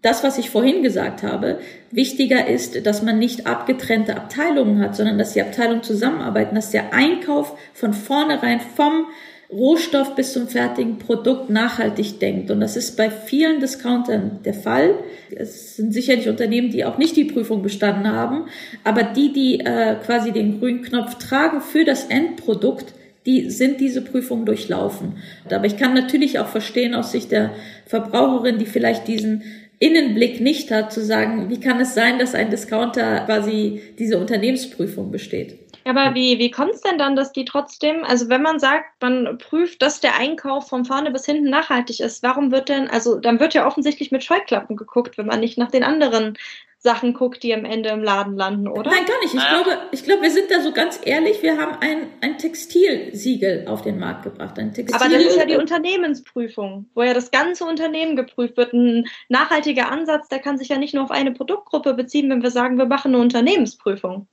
das, 0.02 0.24
was 0.24 0.40
ich 0.40 0.50
vorhin 0.50 0.82
gesagt 0.82 1.22
habe, 1.22 1.60
wichtiger 1.92 2.48
ist, 2.48 2.86
dass 2.88 3.04
man 3.04 3.20
nicht 3.20 3.46
abgetrennte 3.46 4.16
Abteilungen 4.16 4.80
hat, 4.80 4.96
sondern 4.96 5.20
dass 5.20 5.34
die 5.34 5.42
Abteilungen 5.42 5.84
zusammenarbeiten, 5.84 6.56
dass 6.56 6.72
der 6.72 6.94
Einkauf 6.94 7.56
von 7.74 7.94
vornherein 7.94 8.60
vom 8.60 9.06
Rohstoff 9.52 10.16
bis 10.16 10.32
zum 10.32 10.48
fertigen 10.48 10.98
Produkt 10.98 11.50
nachhaltig 11.50 12.20
denkt. 12.20 12.52
Und 12.52 12.62
das 12.62 12.78
ist 12.78 12.96
bei 12.96 13.10
vielen 13.10 13.60
Discountern 13.60 14.40
der 14.46 14.54
Fall. 14.54 14.96
Es 15.36 15.76
sind 15.76 15.94
sicherlich 15.94 16.30
Unternehmen, 16.30 16.72
die 16.72 16.86
auch 16.86 16.98
nicht 16.98 17.18
die 17.18 17.26
Prüfung 17.26 17.62
bestanden 17.62 18.08
haben, 18.08 18.46
aber 18.84 19.04
die, 19.04 19.34
die 19.34 19.60
äh, 19.60 19.96
quasi 20.06 20.32
den 20.32 20.60
grünen 20.60 20.82
Knopf 20.82 21.16
tragen 21.16 21.60
für 21.60 21.84
das 21.84 22.06
Endprodukt, 22.06 22.94
die 23.26 23.50
sind 23.50 23.82
diese 23.82 24.02
Prüfung 24.02 24.46
durchlaufen. 24.46 25.18
Aber 25.50 25.66
ich 25.66 25.78
kann 25.78 25.94
natürlich 25.94 26.40
auch 26.40 26.48
verstehen 26.48 26.96
aus 26.96 27.12
Sicht 27.12 27.32
der 27.32 27.52
Verbraucherin, 27.86 28.58
die 28.58 28.66
vielleicht 28.66 29.08
diesen 29.08 29.44
Innenblick 29.80 30.42
nicht 30.42 30.72
hat, 30.72 30.94
zu 30.94 31.04
sagen, 31.04 31.50
wie 31.50 31.60
kann 31.60 31.80
es 31.80 31.94
sein, 31.94 32.20
dass 32.20 32.36
ein 32.36 32.52
Discounter 32.52 33.26
quasi 33.26 33.82
diese 34.00 34.18
Unternehmensprüfung 34.18 35.12
besteht. 35.12 35.58
Aber 35.86 36.16
wie, 36.16 36.40
wie 36.40 36.52
kommt 36.52 36.74
es 36.74 36.82
denn 36.82 36.98
dann, 36.98 37.16
dass 37.16 37.32
die 37.32 37.46
trotzdem, 37.46 38.04
also 38.04 38.30
wenn 38.30 38.42
man 38.42 38.60
sagt, 38.60 39.02
man 39.02 39.38
prüft, 39.38 39.82
dass 39.82 40.00
der 40.00 40.18
Einkauf 40.18 40.68
von 40.68 40.86
vorne 40.86 41.12
bis 41.12 41.26
hinten 41.26 41.50
nachhaltig 41.50 42.00
ist, 42.00 42.24
warum 42.24 42.52
wird 42.52 42.70
denn, 42.70 42.90
also 42.90 43.20
dann 43.20 43.40
wird 43.40 43.54
ja 43.54 43.66
offensichtlich 43.66 44.12
mit 44.12 44.24
Scheuklappen 44.24 44.76
geguckt, 44.76 45.18
wenn 45.18 45.28
man 45.28 45.40
nicht 45.40 45.58
nach 45.58 45.72
den 45.72 45.84
anderen 45.84 46.38
Sachen 46.84 47.14
guckt, 47.14 47.44
die 47.44 47.54
am 47.54 47.64
Ende 47.64 47.90
im 47.90 48.02
Laden 48.02 48.36
landen, 48.36 48.68
oder? 48.68 48.90
Nein, 48.90 49.06
gar 49.06 49.20
nicht. 49.20 49.36
Ich 49.36 49.40
ja. 49.40 49.50
glaube, 49.50 49.78
ich 49.92 50.04
glaube, 50.04 50.24
wir 50.24 50.32
sind 50.32 50.50
da 50.50 50.62
so 50.62 50.72
ganz 50.72 51.00
ehrlich, 51.04 51.44
wir 51.44 51.58
haben 51.58 51.78
ein, 51.80 52.08
ein 52.22 52.40
Textilsiegel 52.40 53.68
auf 53.68 53.84
den 53.84 54.00
Markt 54.00 54.24
gebracht. 54.24 54.58
Ein 54.58 54.74
Textil 54.74 55.00
Aber 55.00 55.08
das 55.08 55.24
ist 55.24 55.38
ja 55.38 55.46
die 55.46 55.58
Unternehmensprüfung, 55.58 56.90
wo 56.96 57.04
ja 57.04 57.14
das 57.14 57.30
ganze 57.30 57.66
Unternehmen 57.66 58.16
geprüft 58.16 58.58
wird. 58.58 58.74
Ein 58.74 59.06
nachhaltiger 59.30 59.92
Ansatz, 59.92 60.28
der 60.28 60.40
kann 60.40 60.58
sich 60.58 60.70
ja 60.70 60.80
nicht 60.80 60.96
nur 60.96 61.04
auf 61.04 61.12
eine 61.12 61.32
Produktgruppe 61.32 61.94
beziehen, 61.94 62.32
wenn 62.32 62.42
wir 62.42 62.52
sagen, 62.52 62.80
wir 62.80 62.88
machen 62.88 63.14
eine 63.14 63.22
Unternehmensprüfung. 63.22 64.28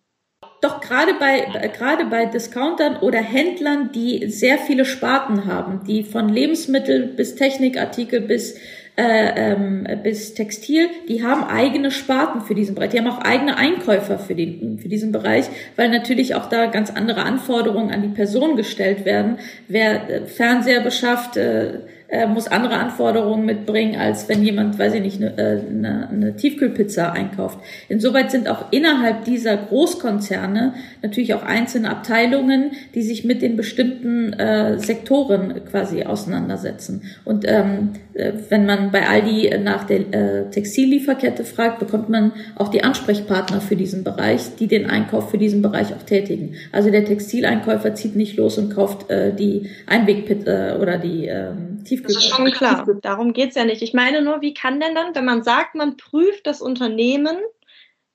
Doch 0.61 0.81
gerade 0.81 1.13
bei, 1.21 1.69
gerade 1.77 2.07
bei 2.07 2.27
Discountern 2.27 2.97
oder 2.97 3.19
Händlern, 3.21 3.91
die 3.93 4.29
sehr 4.29 4.59
viele 4.59 4.85
Sparten 4.85 5.47
haben, 5.47 5.85
die 5.87 6.03
von 6.03 6.29
Lebensmittel 6.29 7.07
bis 7.07 7.37
Technikartikel 7.37 8.21
bis 8.21 8.57
äh, 8.99 9.53
ähm, 9.53 9.87
bis 10.03 10.35
Textil, 10.35 10.89
die 11.09 11.23
haben 11.23 11.45
eigene 11.45 11.93
Sparten 11.93 12.41
für 12.41 12.57
diesen 12.57 12.75
Bereich. 12.75 12.91
Die 12.91 12.99
haben 12.99 13.07
auch 13.07 13.21
eigene 13.21 13.57
Einkäufer 13.57 14.19
für, 14.19 14.35
den, 14.35 14.81
für 14.81 14.89
diesen 14.89 15.13
Bereich, 15.13 15.45
weil 15.77 15.89
natürlich 15.89 16.35
auch 16.35 16.47
da 16.47 16.67
ganz 16.67 16.91
andere 16.91 17.23
Anforderungen 17.23 17.93
an 17.93 18.03
die 18.03 18.09
Person 18.09 18.57
gestellt 18.57 19.05
werden. 19.05 19.39
Wer 19.69 20.11
äh, 20.11 20.27
Fernseher 20.27 20.81
beschafft, 20.81 21.37
äh, 21.37 21.83
äh, 22.09 22.27
muss 22.27 22.49
andere 22.49 22.77
Anforderungen 22.77 23.45
mitbringen, 23.45 24.01
als 24.01 24.29
wenn 24.29 24.43
jemand, 24.43 24.79
weiß 24.79 24.95
ich 24.95 25.03
nicht, 25.03 25.23
eine, 25.23 25.37
äh, 25.37 25.61
eine, 25.69 26.09
eine 26.09 26.37
Tiefkühlpizza 26.37 27.13
einkauft. 27.13 27.59
Insoweit 27.89 28.31
sind 28.31 28.49
auch 28.49 28.73
innerhalb 28.73 29.25
dieser 29.25 29.57
Großkonzerne 29.57 30.73
natürlich 31.03 31.35
auch 31.35 31.43
einzelne 31.43 31.91
Abteilungen, 31.91 32.71
die 32.95 33.03
sich 33.03 33.25
mit 33.25 33.43
den 33.43 33.57
bestimmten 33.57 34.33
äh, 34.33 34.79
Sektoren 34.79 35.65
quasi 35.71 36.03
auseinandersetzen. 36.05 37.03
Und 37.27 37.45
ähm, 37.47 37.91
äh, 38.15 38.33
wenn 38.49 38.65
man 38.65 38.91
bei 38.91 39.07
Aldi 39.07 39.51
nach 39.63 39.85
der 39.85 40.01
äh, 40.13 40.51
Textillieferkette 40.51 41.45
fragt, 41.45 41.79
bekommt 41.79 42.09
man 42.09 42.33
auch 42.57 42.69
die 42.69 42.83
Ansprechpartner 42.85 43.61
für 43.61 43.77
diesen 43.77 44.03
Bereich, 44.03 44.57
die 44.59 44.67
den 44.67 44.89
Einkauf 44.89 45.31
für 45.31 45.39
diesen 45.39 45.61
Bereich 45.61 45.95
auch 45.95 46.03
tätigen. 46.03 46.55
Also 46.73 46.91
der 46.91 47.05
Textileinkäufer 47.05 47.95
zieht 47.95 48.17
nicht 48.17 48.39
los 48.39 48.57
und 48.57 48.75
kauft 48.75 49.11
äh, 49.11 49.35
die 49.35 49.69
Einwegpizza 49.87 50.79
oder 50.81 50.97
die 50.97 51.27
ähm, 51.27 51.85
Tiefkühl. 52.07 52.15
Das 52.15 52.25
ist 52.25 52.31
schon 52.31 52.51
klar. 52.53 52.87
Darum 53.03 53.33
geht 53.33 53.51
es 53.51 53.55
ja 53.55 53.65
nicht. 53.65 53.83
Ich 53.83 53.95
meine 53.95 54.23
nur, 54.23 54.41
wie 54.41 54.55
kann 54.55 54.81
denn 54.81 54.95
dann, 54.95 55.15
wenn 55.15 55.25
man 55.25 55.43
sagt, 55.43 55.75
man 55.75 55.97
prüft 55.97 56.47
das 56.47 56.61
Unternehmen, 56.61 57.37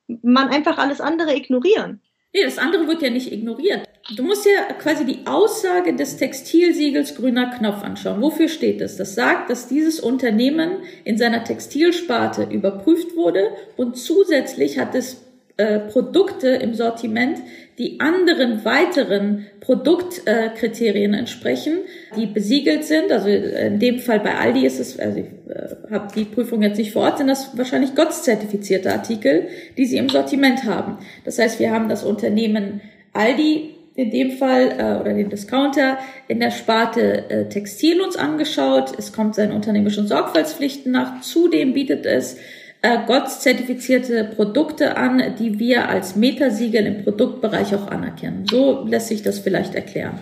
man 0.08 0.50
einfach 0.50 0.78
alles 0.78 1.02
andere 1.02 1.36
ignorieren? 1.36 2.02
Nee, 2.36 2.44
das 2.44 2.58
andere 2.58 2.88
wird 2.88 3.04
ja 3.04 3.12
nicht 3.12 3.32
ignoriert. 3.32 3.88
Du 4.16 4.24
musst 4.24 4.48
ja 4.48 4.74
quasi 4.74 5.06
die 5.06 5.20
Aussage 5.28 5.96
des 5.96 6.18
Textilsiegels 6.18 7.16
grüner 7.16 7.52
Knopf 7.52 7.84
anschauen. 7.84 8.22
Wofür 8.22 8.48
steht 8.48 8.82
das? 8.82 8.98
Das 8.98 9.14
sagt, 9.14 9.52
dass 9.52 9.68
dieses 9.68 10.00
Unternehmen 10.00 10.80
in 11.04 11.20
seiner 11.20 11.44
Textilsparte 11.44 12.48
überprüft 12.50 13.16
wurde 13.16 13.52
und 13.78 13.98
zusätzlich 13.98 14.80
hat 14.80 14.96
es 14.96 15.22
äh, 15.58 15.80
Produkte 15.80 16.48
im 16.48 16.74
Sortiment, 16.74 17.38
die 17.78 18.00
anderen 18.00 18.66
weiteren 18.66 19.48
Produktkriterien 19.60 21.14
äh, 21.14 21.20
entsprechen, 21.20 21.80
die 22.16 22.28
besiegelt 22.28 22.84
sind. 22.84 23.12
Also 23.12 23.30
in 23.30 23.80
dem 23.80 24.00
Fall 24.00 24.20
bei 24.20 24.36
Aldi 24.36 24.66
ist 24.66 24.80
es, 24.80 25.00
also 25.00 25.20
ich 25.20 25.26
äh, 25.26 25.92
habe 25.92 26.08
die 26.16 26.26
Prüfung 26.26 26.62
jetzt 26.62 26.78
nicht 26.78 26.92
vor 26.92 27.04
Ort, 27.04 27.18
sind 27.18 27.28
das 27.28 27.58
wahrscheinlich 27.58 27.96
GOTS-zertifizierte 27.96 28.92
Artikel, 28.92 29.48
die 29.78 29.86
sie 29.86 29.98
im 29.98 30.10
Sortiment 30.10 30.66
haben. 30.66 30.98
Das 31.26 31.40
heißt, 31.40 31.60
wir 31.60 31.72
haben 31.72 31.90
das 31.90 32.04
Unternehmen 32.04 32.82
Aldi 33.14 33.74
in 33.96 34.12
dem 34.12 34.32
Fall 34.32 34.72
äh, 34.78 35.02
oder 35.02 35.14
den 35.14 35.30
Discounter 35.30 35.98
in 36.28 36.40
der 36.40 36.52
Sparte 36.52 37.30
äh, 37.30 37.50
Textil 37.50 38.02
uns 38.02 38.16
angeschaut. 38.16 38.94
Es 38.98 39.14
kommt 39.14 39.36
seinen 39.36 39.52
unternehmerischen 39.52 40.08
Sorgfaltspflichten 40.08 40.92
nach. 40.92 41.22
Zudem 41.22 41.74
bietet 41.74 42.06
es 42.06 42.38
äh, 42.84 43.00
GOTS-zertifizierte 43.08 44.26
Produkte 44.36 44.98
an, 44.98 45.36
die 45.40 45.58
wir 45.58 45.88
als 45.88 46.16
Metasiegel 46.16 46.86
im 46.86 47.04
Produktbereich 47.04 47.74
auch 47.74 47.88
anerkennen. 47.88 48.46
So 48.48 48.86
lässt 48.86 49.08
sich 49.08 49.24
das 49.24 49.40
vielleicht 49.40 49.74
erklären. 49.74 50.20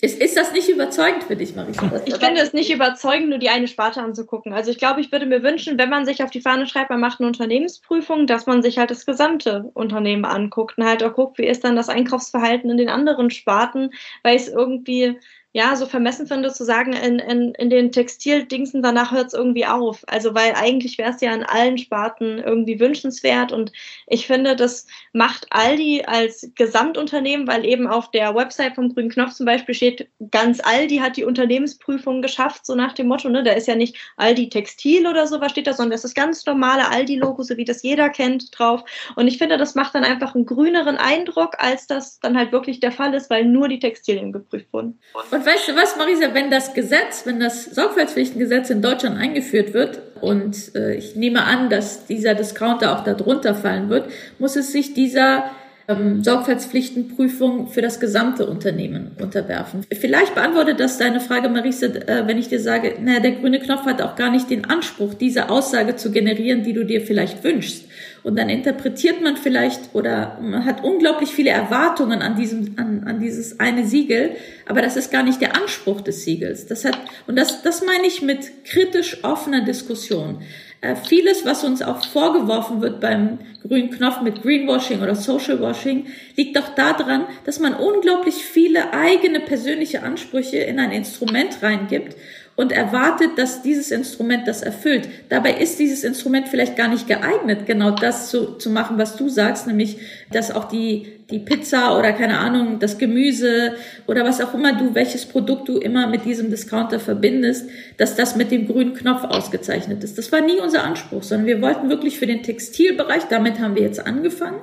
Ist, 0.00 0.20
ist 0.20 0.36
das 0.36 0.52
nicht 0.52 0.68
überzeugend 0.68 1.22
für 1.24 1.36
dich, 1.36 1.54
Marisa? 1.54 1.88
Ich 2.06 2.16
finde 2.16 2.40
es 2.40 2.52
nicht 2.52 2.72
überzeugend, 2.72 3.28
nur 3.28 3.38
die 3.38 3.50
eine 3.50 3.68
Sparte 3.68 4.00
anzugucken. 4.00 4.52
Also 4.52 4.70
ich 4.70 4.78
glaube, 4.78 5.00
ich 5.00 5.12
würde 5.12 5.26
mir 5.26 5.42
wünschen, 5.44 5.78
wenn 5.78 5.90
man 5.90 6.06
sich 6.06 6.24
auf 6.24 6.30
die 6.30 6.40
Fahne 6.40 6.66
schreibt, 6.66 6.90
man 6.90 6.98
macht 6.98 7.20
eine 7.20 7.28
Unternehmensprüfung, 7.28 8.26
dass 8.26 8.46
man 8.46 8.62
sich 8.62 8.78
halt 8.78 8.90
das 8.90 9.06
gesamte 9.06 9.70
Unternehmen 9.74 10.24
anguckt 10.24 10.78
und 10.78 10.86
halt 10.86 11.04
auch 11.04 11.14
guckt, 11.14 11.38
wie 11.38 11.46
ist 11.46 11.62
dann 11.62 11.76
das 11.76 11.88
Einkaufsverhalten 11.88 12.70
in 12.70 12.78
den 12.78 12.88
anderen 12.88 13.30
Sparten, 13.30 13.90
weil 14.24 14.34
es 14.34 14.48
irgendwie 14.48 15.18
ja, 15.54 15.76
so 15.76 15.84
vermessen 15.84 16.26
finde 16.26 16.50
zu 16.50 16.64
sagen, 16.64 16.94
in, 16.94 17.18
in, 17.18 17.54
in 17.54 17.68
den 17.68 17.92
Textildingsen, 17.92 18.82
danach 18.82 19.12
hört 19.12 19.26
es 19.26 19.34
irgendwie 19.34 19.66
auf. 19.66 20.02
Also, 20.06 20.34
weil 20.34 20.54
eigentlich 20.54 20.96
wäre 20.96 21.10
es 21.10 21.20
ja 21.20 21.34
in 21.34 21.42
allen 21.42 21.76
Sparten 21.76 22.38
irgendwie 22.38 22.80
wünschenswert 22.80 23.52
und 23.52 23.70
ich 24.06 24.26
finde, 24.26 24.56
das 24.56 24.86
macht 25.12 25.46
Aldi 25.50 26.04
als 26.06 26.50
Gesamtunternehmen, 26.54 27.46
weil 27.46 27.66
eben 27.66 27.86
auf 27.86 28.10
der 28.10 28.34
Website 28.34 28.76
vom 28.76 28.94
Grünen 28.94 29.10
Knopf 29.10 29.34
zum 29.34 29.44
Beispiel 29.44 29.74
steht, 29.74 30.08
ganz 30.30 30.60
Aldi 30.60 30.98
hat 30.98 31.18
die 31.18 31.24
Unternehmensprüfung 31.24 32.22
geschafft, 32.22 32.64
so 32.64 32.74
nach 32.74 32.94
dem 32.94 33.08
Motto, 33.08 33.28
ne, 33.28 33.42
da 33.42 33.52
ist 33.52 33.68
ja 33.68 33.74
nicht 33.74 33.96
Aldi 34.16 34.48
Textil 34.48 35.06
oder 35.06 35.26
so, 35.26 35.40
was 35.42 35.52
steht 35.52 35.66
da, 35.66 35.74
sondern 35.74 35.92
das 35.92 36.04
ist 36.04 36.14
ganz 36.14 36.46
normale 36.46 36.88
Aldi-Logo, 36.88 37.42
so 37.42 37.58
wie 37.58 37.64
das 37.66 37.82
jeder 37.82 38.08
kennt, 38.08 38.58
drauf. 38.58 38.84
Und 39.16 39.28
ich 39.28 39.36
finde, 39.36 39.58
das 39.58 39.74
macht 39.74 39.94
dann 39.94 40.04
einfach 40.04 40.34
einen 40.34 40.46
grüneren 40.46 40.96
Eindruck, 40.96 41.56
als 41.58 41.86
das 41.86 42.20
dann 42.20 42.38
halt 42.38 42.52
wirklich 42.52 42.80
der 42.80 42.92
Fall 42.92 43.12
ist, 43.12 43.28
weil 43.28 43.44
nur 43.44 43.68
die 43.68 43.78
Textilien 43.78 44.32
geprüft 44.32 44.72
wurden. 44.72 44.98
Und 45.30 45.41
und 45.42 45.48
weißt 45.48 45.68
du 45.68 45.74
was, 45.74 45.96
Marisa, 45.96 46.34
wenn 46.34 46.52
das 46.52 46.72
Gesetz, 46.72 47.26
wenn 47.26 47.40
das 47.40 47.64
Sorgfaltspflichtengesetz 47.64 48.70
in 48.70 48.80
Deutschland 48.80 49.18
eingeführt 49.18 49.74
wird 49.74 50.00
und 50.20 50.72
äh, 50.76 50.94
ich 50.94 51.16
nehme 51.16 51.42
an, 51.42 51.68
dass 51.68 52.06
dieser 52.06 52.34
Discounter 52.34 52.96
auch 52.96 53.02
darunter 53.02 53.56
fallen 53.56 53.88
wird, 53.88 54.08
muss 54.38 54.54
es 54.54 54.70
sich 54.70 54.94
dieser 54.94 55.50
ähm, 55.88 56.22
Sorgfaltspflichtenprüfung 56.22 57.68
für 57.68 57.82
das 57.82 58.00
gesamte 58.00 58.46
Unternehmen 58.46 59.12
unterwerfen. 59.20 59.84
Vielleicht 59.92 60.34
beantwortet 60.34 60.80
das 60.80 60.98
deine 60.98 61.20
Frage, 61.20 61.48
Marisa, 61.48 61.86
äh, 61.86 62.26
wenn 62.26 62.38
ich 62.38 62.48
dir 62.48 62.60
sage, 62.60 62.94
naja, 63.00 63.20
der 63.20 63.32
grüne 63.32 63.60
Knopf 63.60 63.84
hat 63.84 64.00
auch 64.02 64.16
gar 64.16 64.30
nicht 64.30 64.50
den 64.50 64.64
Anspruch, 64.64 65.14
diese 65.14 65.50
Aussage 65.50 65.96
zu 65.96 66.10
generieren, 66.10 66.62
die 66.62 66.72
du 66.72 66.84
dir 66.84 67.00
vielleicht 67.00 67.44
wünschst. 67.44 67.86
Und 68.22 68.38
dann 68.38 68.48
interpretiert 68.48 69.20
man 69.20 69.36
vielleicht 69.36 69.94
oder 69.94 70.38
man 70.40 70.64
hat 70.64 70.84
unglaublich 70.84 71.30
viele 71.30 71.50
Erwartungen 71.50 72.22
an 72.22 72.36
diesem, 72.36 72.74
an, 72.76 73.02
an 73.04 73.18
dieses 73.18 73.58
eine 73.58 73.84
Siegel, 73.84 74.36
aber 74.66 74.80
das 74.80 74.96
ist 74.96 75.10
gar 75.10 75.24
nicht 75.24 75.40
der 75.40 75.56
Anspruch 75.56 76.00
des 76.00 76.24
Siegels. 76.24 76.66
Das 76.66 76.84
hat, 76.84 76.96
und 77.26 77.36
das, 77.36 77.62
das 77.62 77.84
meine 77.84 78.06
ich 78.06 78.22
mit 78.22 78.64
kritisch 78.64 79.24
offener 79.24 79.64
Diskussion. 79.64 80.42
Äh, 80.82 80.96
vieles, 80.96 81.46
was 81.46 81.62
uns 81.62 81.80
auch 81.80 82.04
vorgeworfen 82.04 82.82
wird 82.82 83.00
beim 83.00 83.38
grünen 83.62 83.90
Knopf 83.90 84.20
mit 84.20 84.42
Greenwashing 84.42 85.00
oder 85.00 85.14
Social 85.14 85.60
Washing, 85.60 86.06
liegt 86.36 86.56
doch 86.56 86.74
daran, 86.74 87.24
dass 87.44 87.60
man 87.60 87.74
unglaublich 87.74 88.34
viele 88.34 88.92
eigene 88.92 89.38
persönliche 89.38 90.02
Ansprüche 90.02 90.58
in 90.58 90.80
ein 90.80 90.90
Instrument 90.90 91.62
reingibt 91.62 92.16
und 92.54 92.70
erwartet, 92.70 93.30
dass 93.36 93.62
dieses 93.62 93.90
Instrument 93.90 94.46
das 94.46 94.62
erfüllt. 94.62 95.08
Dabei 95.30 95.54
ist 95.54 95.78
dieses 95.78 96.04
Instrument 96.04 96.48
vielleicht 96.48 96.76
gar 96.76 96.88
nicht 96.88 97.08
geeignet, 97.08 97.66
genau 97.66 97.92
das 97.92 98.30
zu, 98.30 98.58
zu 98.58 98.68
machen, 98.70 98.98
was 98.98 99.16
du 99.16 99.28
sagst, 99.30 99.66
nämlich, 99.66 99.98
dass 100.30 100.50
auch 100.50 100.66
die, 100.66 101.06
die 101.30 101.38
Pizza 101.38 101.98
oder 101.98 102.12
keine 102.12 102.38
Ahnung, 102.38 102.78
das 102.78 102.98
Gemüse 102.98 103.74
oder 104.06 104.24
was 104.24 104.40
auch 104.42 104.52
immer 104.52 104.74
du, 104.74 104.94
welches 104.94 105.24
Produkt 105.24 105.68
du 105.68 105.78
immer 105.78 106.06
mit 106.06 106.26
diesem 106.26 106.50
Discounter 106.50 107.00
verbindest, 107.00 107.70
dass 107.96 108.16
das 108.16 108.36
mit 108.36 108.50
dem 108.50 108.66
grünen 108.66 108.92
Knopf 108.92 109.24
ausgezeichnet 109.24 110.04
ist. 110.04 110.18
Das 110.18 110.30
war 110.30 110.42
nie 110.42 110.60
unser 110.62 110.84
Anspruch, 110.84 111.22
sondern 111.22 111.46
wir 111.46 111.62
wollten 111.62 111.88
wirklich 111.88 112.18
für 112.18 112.26
den 112.26 112.42
Textilbereich, 112.42 113.24
damit 113.30 113.60
haben 113.60 113.76
wir 113.76 113.82
jetzt 113.82 114.06
angefangen, 114.06 114.60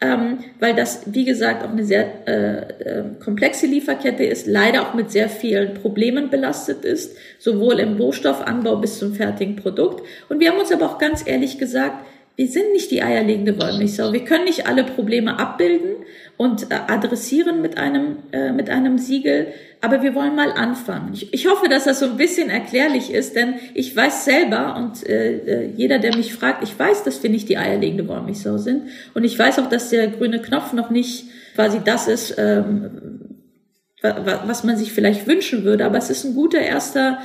ähm, 0.00 0.38
weil 0.60 0.74
das, 0.74 1.02
wie 1.06 1.24
gesagt, 1.24 1.64
auch 1.64 1.70
eine 1.70 1.84
sehr 1.84 2.28
äh, 2.28 2.58
äh, 2.82 3.04
komplexe 3.22 3.66
Lieferkette 3.66 4.24
ist, 4.24 4.46
leider 4.46 4.82
auch 4.82 4.94
mit 4.94 5.10
sehr 5.10 5.28
vielen 5.28 5.74
Problemen 5.74 6.30
belastet 6.30 6.84
ist, 6.84 7.16
sowohl 7.38 7.80
im 7.80 7.96
Rohstoffanbau 7.96 8.76
bis 8.76 8.98
zum 8.98 9.14
fertigen 9.14 9.56
Produkt. 9.56 10.04
Und 10.28 10.40
wir 10.40 10.50
haben 10.50 10.58
uns 10.58 10.72
aber 10.72 10.86
auch 10.86 10.98
ganz 10.98 11.26
ehrlich 11.26 11.58
gesagt, 11.58 12.04
wir 12.36 12.48
sind 12.48 12.72
nicht 12.72 12.90
die 12.90 13.02
eierlegende 13.02 13.56
Wollmilchsau. 13.60 14.12
Wir 14.12 14.24
können 14.24 14.44
nicht 14.44 14.66
alle 14.66 14.82
Probleme 14.82 15.38
abbilden 15.38 16.04
und 16.36 16.70
äh, 16.70 16.74
adressieren 16.88 17.62
mit 17.62 17.78
einem, 17.78 18.16
äh, 18.32 18.52
mit 18.52 18.68
einem 18.68 18.98
Siegel, 18.98 19.48
aber 19.80 20.02
wir 20.02 20.14
wollen 20.14 20.34
mal 20.34 20.50
anfangen. 20.50 21.10
Ich, 21.12 21.32
ich 21.32 21.46
hoffe, 21.46 21.68
dass 21.68 21.84
das 21.84 22.00
so 22.00 22.06
ein 22.06 22.16
bisschen 22.16 22.50
erklärlich 22.50 23.12
ist, 23.12 23.36
denn 23.36 23.54
ich 23.74 23.94
weiß 23.94 24.24
selber 24.24 24.76
und 24.76 25.06
äh, 25.06 25.36
äh, 25.36 25.70
jeder, 25.76 25.98
der 25.98 26.16
mich 26.16 26.34
fragt, 26.34 26.64
ich 26.64 26.76
weiß, 26.78 27.04
dass 27.04 27.22
wir 27.22 27.30
nicht 27.30 27.48
die 27.48 27.58
eierlegende 27.58 28.08
Wollmilchsau 28.08 28.58
sind. 28.58 28.88
Und 29.14 29.24
ich 29.24 29.38
weiß 29.38 29.58
auch, 29.58 29.68
dass 29.68 29.90
der 29.90 30.08
grüne 30.08 30.40
Knopf 30.40 30.72
noch 30.72 30.90
nicht 30.90 31.26
quasi 31.54 31.80
das 31.84 32.08
ist, 32.08 32.34
ähm, 32.38 33.34
was 34.02 34.64
man 34.64 34.76
sich 34.76 34.92
vielleicht 34.92 35.26
wünschen 35.26 35.64
würde, 35.64 35.86
aber 35.86 35.96
es 35.96 36.10
ist 36.10 36.24
ein 36.24 36.34
guter 36.34 36.60
erster 36.60 37.20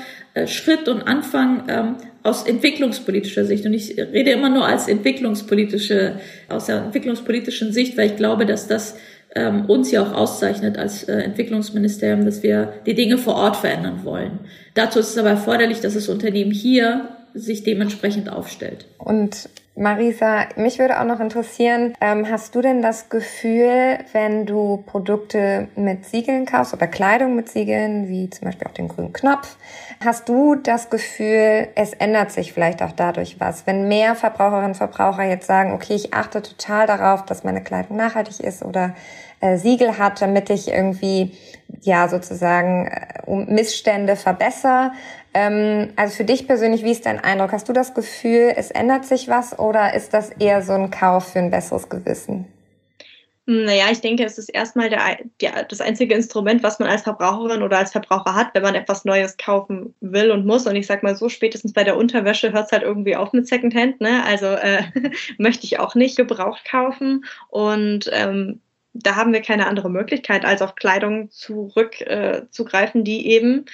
Schritt 0.46 0.88
und 0.88 1.04
Anfang 1.04 1.64
ähm, 1.68 1.96
aus 2.24 2.44
entwicklungspolitischer 2.44 3.46
Sicht. 3.46 3.66
Und 3.66 3.74
ich 3.74 3.98
rede 3.98 4.32
immer 4.32 4.50
nur 4.50 4.66
als 4.66 4.88
entwicklungspolitische, 4.88 6.20
aus 6.48 6.66
der 6.66 6.84
entwicklungspolitischen 6.84 7.74
Sicht, 7.74 7.98
weil 7.98 8.08
ich 8.12 8.16
glaube, 8.16 8.46
dass 8.46 8.68
das 8.68 8.96
ähm, 9.36 9.66
uns 9.66 9.92
ja 9.92 10.02
auch 10.02 10.14
auszeichnet 10.14 10.78
als 10.78 11.04
äh, 11.04 11.14
Entwicklungsministerium, 11.14 12.26
dass 12.26 12.44
wir 12.44 12.74
die 12.86 12.96
Dinge 12.96 13.18
vor 13.18 13.36
Ort 13.36 13.58
verändern 13.58 14.04
wollen. 14.04 14.40
Dazu 14.74 15.00
ist 15.00 15.10
es 15.10 15.18
aber 15.18 15.30
erforderlich, 15.30 15.82
dass 15.82 15.94
das 15.94 16.10
Unternehmen 16.10 16.52
hier 16.52 17.10
sich 17.34 17.64
dementsprechend 17.64 18.30
aufstellt. 18.30 18.86
Und 18.98 19.50
Marisa, 19.80 20.48
mich 20.58 20.78
würde 20.78 21.00
auch 21.00 21.06
noch 21.06 21.22
interessieren, 21.22 21.94
ähm, 22.02 22.30
hast 22.30 22.54
du 22.54 22.60
denn 22.60 22.82
das 22.82 23.08
Gefühl, 23.08 24.00
wenn 24.12 24.46
du 24.46 24.84
Produkte 24.86 25.70
mit 25.78 26.06
Siegeln 26.06 26.46
kaufst 26.46 26.74
oder 26.74 26.86
Kleidung 26.86 27.38
mit 27.38 27.48
Siegeln, 27.48 28.10
wie 28.10 28.30
zum 28.30 28.48
Beispiel 28.48 28.68
auch 28.68 28.74
den 28.74 28.90
grünen 28.90 29.14
Knopf, 29.14 29.56
hast 30.04 30.28
du 30.28 30.56
das 30.56 30.90
Gefühl, 30.90 31.70
es 31.76 31.94
ändert 31.94 32.34
sich 32.34 32.52
vielleicht 32.52 32.84
auch 32.84 32.92
dadurch 32.92 33.40
was? 33.40 33.66
Wenn 33.68 33.88
mehr 33.88 34.16
Verbraucherinnen 34.16 34.72
und 34.72 34.76
Verbraucher 34.76 35.24
jetzt 35.24 35.48
sagen, 35.48 35.72
okay, 35.72 35.96
ich 35.96 36.14
achte 36.14 36.42
total 36.42 36.86
darauf, 36.86 37.24
dass 37.24 37.46
meine 37.46 37.64
Kleidung 37.64 37.96
nachhaltig 37.96 38.42
ist 38.42 38.66
oder 38.66 38.96
äh, 39.40 39.58
Siegel 39.58 39.98
hat, 39.98 40.22
damit 40.22 40.50
ich 40.50 40.68
irgendwie 40.68 41.32
ja 41.82 42.10
sozusagen 42.10 42.88
äh, 42.88 43.46
Missstände 43.46 44.18
verbessere, 44.18 44.92
Ähm, 45.34 45.90
also 45.96 46.16
für 46.16 46.24
dich 46.24 46.48
persönlich, 46.48 46.84
wie 46.84 46.92
ist 46.92 47.06
dein 47.06 47.20
Eindruck? 47.20 47.52
Hast 47.52 47.70
du 47.70 47.74
das 47.74 47.94
Gefühl, 47.94 48.54
es 48.56 48.72
ändert 48.72 49.06
sich 49.06 49.28
was 49.28 49.58
oder 49.58 49.94
ist 49.94 50.14
das 50.14 50.30
eher 50.32 50.62
so 50.62 50.74
ein 50.74 50.90
Kauf 50.90 51.34
für 51.34 51.40
ein 51.40 51.52
besseres 51.52 51.90
Gewissen? 51.90 52.48
Naja, 53.52 53.86
ich 53.92 54.02
denke, 54.02 54.24
es 54.24 54.38
ist 54.38 54.50
erstmal 54.50 54.92
der, 54.92 55.18
der, 55.42 55.64
das 55.64 55.82
einzige 55.82 56.14
Instrument, 56.14 56.62
was 56.62 56.78
man 56.78 56.88
als 56.88 57.02
Verbraucherin 57.02 57.64
oder 57.64 57.80
als 57.80 57.92
Verbraucher 57.92 58.36
hat, 58.36 58.54
wenn 58.54 58.62
man 58.62 58.76
etwas 58.76 59.06
Neues 59.06 59.38
kaufen 59.38 59.96
will 60.02 60.30
und 60.30 60.46
muss. 60.46 60.68
Und 60.68 60.76
ich 60.76 60.86
sag 60.86 61.02
mal 61.02 61.16
so, 61.16 61.30
spätestens 61.30 61.74
bei 61.74 61.84
der 61.84 61.98
Unterwäsche 61.98 62.54
hört 62.54 62.68
es 62.68 62.72
halt 62.72 62.84
irgendwie 62.84 63.16
auf 63.16 63.34
mit 63.34 63.48
Secondhand. 63.48 64.02
Ne? 64.02 64.24
Also 64.24 64.46
äh, 64.46 64.84
möchte 65.40 65.66
ich 65.66 65.80
auch 65.80 65.96
nicht 65.96 66.16
gebraucht 66.16 66.64
kaufen. 66.64 67.26
Und 67.48 68.08
ähm, 68.14 68.62
da 68.94 69.16
haben 69.16 69.34
wir 69.34 69.42
keine 69.42 69.66
andere 69.66 69.90
Möglichkeit, 69.90 70.46
als 70.46 70.62
auf 70.62 70.76
Kleidung 70.76 71.32
zurückzugreifen, 71.32 73.02
äh, 73.02 73.04
die 73.04 73.30
eben 73.32 73.66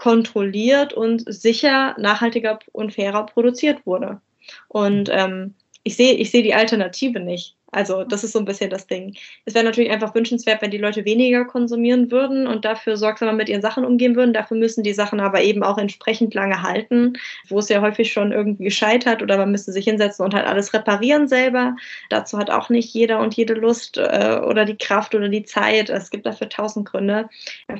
kontrolliert 0.00 0.94
und 0.94 1.22
sicher, 1.26 1.94
nachhaltiger 1.98 2.58
und 2.72 2.94
fairer 2.94 3.26
produziert 3.26 3.84
wurde. 3.84 4.22
Und 4.68 5.10
ähm, 5.12 5.54
ich 5.82 5.96
sehe 5.96 6.14
ich 6.14 6.30
sehe 6.30 6.42
die 6.42 6.54
Alternative 6.54 7.20
nicht. 7.20 7.54
Also 7.72 8.04
das 8.04 8.24
ist 8.24 8.32
so 8.32 8.38
ein 8.38 8.44
bisschen 8.44 8.70
das 8.70 8.86
Ding. 8.86 9.14
Es 9.44 9.54
wäre 9.54 9.64
natürlich 9.64 9.90
einfach 9.90 10.14
wünschenswert, 10.14 10.62
wenn 10.62 10.70
die 10.70 10.78
Leute 10.78 11.04
weniger 11.04 11.44
konsumieren 11.44 12.10
würden 12.10 12.46
und 12.46 12.64
dafür 12.64 12.96
sorgsamer 12.96 13.32
mit 13.32 13.48
ihren 13.48 13.62
Sachen 13.62 13.84
umgehen 13.84 14.16
würden. 14.16 14.32
Dafür 14.32 14.56
müssen 14.56 14.82
die 14.82 14.92
Sachen 14.92 15.20
aber 15.20 15.42
eben 15.42 15.62
auch 15.62 15.78
entsprechend 15.78 16.34
lange 16.34 16.62
halten, 16.62 17.14
wo 17.48 17.58
es 17.58 17.68
ja 17.68 17.80
häufig 17.80 18.12
schon 18.12 18.32
irgendwie 18.32 18.64
gescheitert 18.64 19.22
oder 19.22 19.36
man 19.36 19.52
müsste 19.52 19.72
sich 19.72 19.84
hinsetzen 19.84 20.24
und 20.24 20.34
halt 20.34 20.46
alles 20.46 20.74
reparieren 20.74 21.28
selber. 21.28 21.76
Dazu 22.08 22.38
hat 22.38 22.50
auch 22.50 22.68
nicht 22.70 22.92
jeder 22.92 23.20
und 23.20 23.34
jede 23.34 23.54
Lust 23.54 23.98
äh, 23.98 24.40
oder 24.44 24.64
die 24.64 24.76
Kraft 24.76 25.14
oder 25.14 25.28
die 25.28 25.44
Zeit. 25.44 25.90
Es 25.90 26.10
gibt 26.10 26.26
dafür 26.26 26.48
tausend 26.48 26.88
Gründe. 26.88 27.28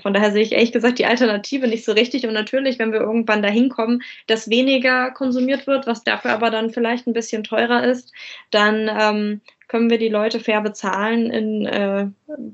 Von 0.03 0.15
daher 0.15 0.33
sehe 0.33 0.43
ich 0.43 0.53
ehrlich 0.53 0.73
gesagt 0.73 0.99
die 0.99 1.07
Alternative 1.07 1.67
nicht 1.67 1.85
so 1.85 1.93
richtig. 1.93 2.27
Und 2.27 2.35
natürlich, 2.35 2.79
wenn 2.79 2.93
wir 2.93 3.01
irgendwann 3.01 3.43
dahin 3.43 3.69
kommen, 3.69 4.03
dass 4.27 4.51
weniger 4.51 5.11
konsumiert 5.11 5.67
wird, 5.67 5.87
was 5.87 6.05
dafür 6.05 6.33
aber 6.33 6.51
dann 6.51 6.71
vielleicht 6.71 7.07
ein 7.07 7.13
bisschen 7.13 7.45
teurer 7.45 7.85
ist, 7.85 8.13
dann 8.51 8.89
ähm, 8.89 9.41
können 9.71 9.89
wir 9.89 9.99
die 9.99 10.09
Leute 10.09 10.41
fair 10.41 10.61
bezahlen, 10.63 11.31
in 11.31 11.65
äh, 11.65 12.07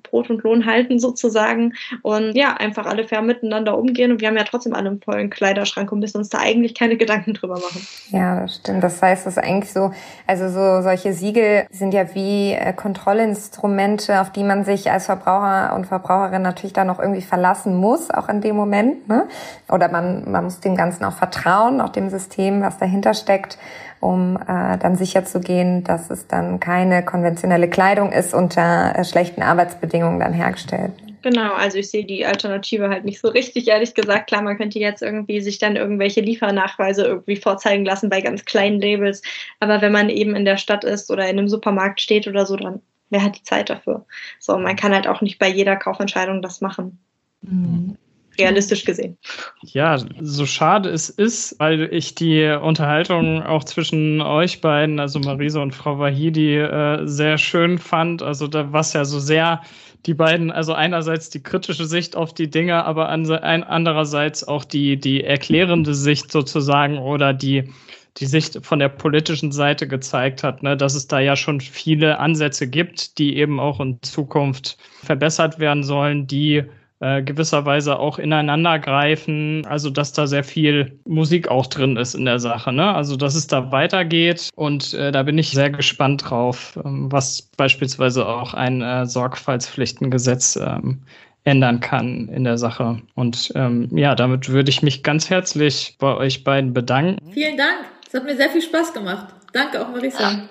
Brot 0.02 0.28
und 0.28 0.42
Lohn 0.42 0.66
halten 0.66 0.98
sozusagen 0.98 1.72
und 2.02 2.34
ja, 2.34 2.52
einfach 2.54 2.84
alle 2.84 3.04
fair 3.04 3.22
miteinander 3.22 3.78
umgehen 3.78 4.12
und 4.12 4.20
wir 4.20 4.28
haben 4.28 4.36
ja 4.36 4.44
trotzdem 4.44 4.74
alle 4.74 4.90
einen 4.90 5.00
vollen 5.00 5.30
Kleiderschrank 5.30 5.90
und 5.90 6.00
müssen 6.00 6.18
uns 6.18 6.28
da 6.28 6.38
eigentlich 6.38 6.74
keine 6.74 6.96
Gedanken 6.98 7.32
drüber 7.32 7.54
machen. 7.54 7.86
Ja, 8.10 8.40
das 8.40 8.56
stimmt. 8.56 8.84
Das 8.84 9.00
heißt, 9.00 9.24
das 9.24 9.38
ist 9.38 9.42
eigentlich 9.42 9.72
so, 9.72 9.92
also 10.26 10.50
so 10.50 10.82
solche 10.82 11.14
Siegel 11.14 11.66
sind 11.70 11.94
ja 11.94 12.14
wie 12.14 12.52
äh, 12.52 12.74
Kontrollinstrumente, 12.74 14.20
auf 14.20 14.30
die 14.30 14.44
man 14.44 14.64
sich 14.64 14.90
als 14.90 15.06
Verbraucher 15.06 15.74
und 15.74 15.86
Verbraucherin 15.86 16.42
natürlich 16.42 16.74
dann 16.74 16.86
noch 16.86 16.98
irgendwie 16.98 17.22
verlassen 17.22 17.76
muss, 17.76 18.10
auch 18.10 18.28
in 18.28 18.42
dem 18.42 18.56
Moment. 18.56 19.08
Ne? 19.08 19.26
Oder 19.70 19.88
man, 19.88 20.30
man 20.30 20.44
muss 20.44 20.60
dem 20.60 20.76
Ganzen 20.76 21.02
auch 21.04 21.14
vertrauen, 21.14 21.80
auch 21.80 21.90
dem 21.90 22.10
System, 22.10 22.60
was 22.60 22.76
dahinter 22.76 23.14
steckt 23.14 23.56
um 24.01 24.36
äh, 24.36 24.78
dann 24.78 24.97
sicherzugehen, 24.97 25.84
dass 25.84 26.11
es 26.11 26.26
dann 26.26 26.61
keine 26.61 27.05
konventionelle 27.05 27.68
Kleidung 27.68 28.12
ist 28.12 28.34
unter 28.34 28.94
äh, 28.97 29.05
schlechten 29.05 29.42
Arbeitsbedingungen 29.42 30.20
dann 30.20 30.32
hergestellt. 30.32 30.92
Genau, 31.22 31.55
also 31.55 31.78
ich 31.78 31.90
sehe 31.90 32.05
die 32.05 32.24
Alternative 32.24 32.88
halt 32.88 33.05
nicht 33.05 33.20
so 33.20 33.28
richtig, 33.28 33.66
ehrlich 33.66 33.94
gesagt. 33.94 34.28
Klar, 34.28 34.42
man 34.42 34.57
könnte 34.57 34.78
jetzt 34.78 35.03
irgendwie 35.03 35.40
sich 35.40 35.59
dann 35.59 35.74
irgendwelche 35.74 36.20
Liefernachweise 36.20 37.05
irgendwie 37.05 37.34
vorzeigen 37.36 37.84
lassen 37.84 38.11
bei 38.11 38.20
ganz 38.20 38.44
kleinen 38.44 38.80
Labels. 38.80 39.22
Aber 39.59 39.82
wenn 39.82 39.90
man 39.90 40.09
eben 40.09 40.36
in 40.36 40.44
der 40.44 40.57
Stadt 40.57 40.84
ist 40.84 41.11
oder 41.11 41.24
in 41.24 41.38
einem 41.38 41.49
Supermarkt 41.49 42.01
steht 42.01 42.28
oder 42.28 42.47
so, 42.47 42.55
dann 42.55 42.80
wer 43.11 43.24
hat 43.24 43.36
die 43.36 43.42
Zeit 43.42 43.70
dafür? 43.70 44.07
So, 44.38 44.57
man 44.57 44.76
kann 44.76 44.94
halt 44.94 45.09
auch 45.09 45.20
nicht 45.20 45.40
bei 45.40 45.49
jeder 45.49 45.74
Kaufentscheidung 45.74 46.42
das 46.42 46.61
machen. 46.61 46.99
Mhm 47.42 47.97
realistisch 48.39 48.84
gesehen. 48.84 49.16
Ja, 49.62 49.99
so 50.20 50.47
schade 50.47 50.89
es 50.89 51.09
ist, 51.09 51.59
weil 51.59 51.89
ich 51.93 52.14
die 52.14 52.45
Unterhaltung 52.61 53.43
auch 53.43 53.64
zwischen 53.64 54.20
euch 54.20 54.61
beiden, 54.61 55.01
also 55.01 55.18
Marisa 55.20 55.61
und 55.61 55.74
Frau 55.74 55.99
Wahidi, 55.99 56.57
äh, 56.57 57.07
sehr 57.07 57.39
schön 57.39 57.78
fand. 57.78 58.22
Also 58.22 58.47
da 58.47 58.72
war 58.72 58.80
es 58.80 58.93
ja 58.93 59.05
so 59.05 59.18
sehr 59.18 59.61
die 60.07 60.14
beiden, 60.14 60.53
also 60.53 60.72
einerseits 60.72 61.30
die 61.30 61.43
kritische 61.43 61.84
Sicht 61.84 62.16
auf 62.16 62.32
die 62.32 62.49
Dinge, 62.49 62.84
aber 62.84 63.09
andererseits 63.09 64.47
auch 64.47 64.64
die, 64.64 64.99
die 64.99 65.24
erklärende 65.24 65.95
Sicht 65.95 66.30
sozusagen 66.30 66.99
oder 66.99 67.32
die, 67.32 67.72
die 68.18 68.26
Sicht 68.26 68.64
von 68.64 68.78
der 68.78 68.89
politischen 68.89 69.53
Seite 69.53 69.89
gezeigt 69.89 70.43
hat, 70.43 70.62
ne, 70.62 70.76
dass 70.76 70.95
es 70.95 71.09
da 71.09 71.18
ja 71.18 71.34
schon 71.34 71.61
viele 71.61 72.18
Ansätze 72.18 72.68
gibt, 72.68 73.18
die 73.18 73.37
eben 73.37 73.59
auch 73.59 73.80
in 73.80 74.01
Zukunft 74.03 74.78
verbessert 75.03 75.59
werden 75.59 75.82
sollen, 75.82 76.26
die 76.26 76.64
äh, 77.01 77.22
gewisserweise 77.22 77.99
auch 77.99 78.18
ineinander 78.18 78.78
greifen. 78.78 79.66
Also 79.66 79.90
dass 79.90 80.12
da 80.12 80.26
sehr 80.26 80.44
viel 80.44 80.99
Musik 81.05 81.49
auch 81.49 81.66
drin 81.66 81.97
ist 81.97 82.14
in 82.14 82.24
der 82.24 82.38
Sache. 82.38 82.72
Ne? 82.72 82.94
Also 82.94 83.16
dass 83.16 83.34
es 83.34 83.47
da 83.47 83.72
weitergeht 83.72 84.51
und 84.55 84.94
äh, 84.94 85.12
da 85.12 85.22
bin 85.22 85.38
ich 85.38 85.51
sehr 85.51 85.70
gespannt 85.70 86.30
drauf, 86.30 86.78
ähm, 86.84 87.11
was 87.11 87.42
beispielsweise 87.57 88.26
auch 88.26 88.55
ein 88.55 88.82
äh, 88.82 89.07
Sorgfaltspflichtengesetz 89.07 90.57
ähm, 90.57 91.03
ändern 91.44 91.80
kann 91.80 92.28
in 92.28 92.44
der 92.44 92.59
Sache. 92.59 93.01
Und 93.14 93.53
ähm, 93.55 93.88
ja, 93.92 94.14
damit 94.14 94.49
würde 94.49 94.68
ich 94.68 94.82
mich 94.82 95.03
ganz 95.03 95.30
herzlich 95.30 95.97
bei 95.99 96.14
euch 96.14 96.44
beiden 96.44 96.72
bedanken. 96.72 97.30
Vielen 97.32 97.57
Dank. 97.57 97.84
Es 98.07 98.14
hat 98.14 98.24
mir 98.24 98.36
sehr 98.36 98.51
viel 98.51 98.62
Spaß 98.62 98.92
gemacht. 98.92 99.26
Danke 99.53 99.80
auch, 99.80 99.88
Marisa. 99.88 100.20
Ja, 100.20 100.49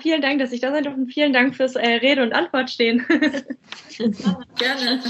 vielen 0.00 0.20
Dank, 0.20 0.38
dass 0.38 0.52
ich 0.52 0.60
da 0.60 0.70
sein 0.70 0.84
durfte 0.84 1.00
und 1.00 1.12
vielen 1.12 1.32
Dank 1.32 1.54
fürs 1.54 1.76
äh, 1.76 1.86
Rede 1.86 2.22
und 2.22 2.32
Antwort 2.32 2.70
stehen. 2.70 3.04
Gerne. 3.98 5.00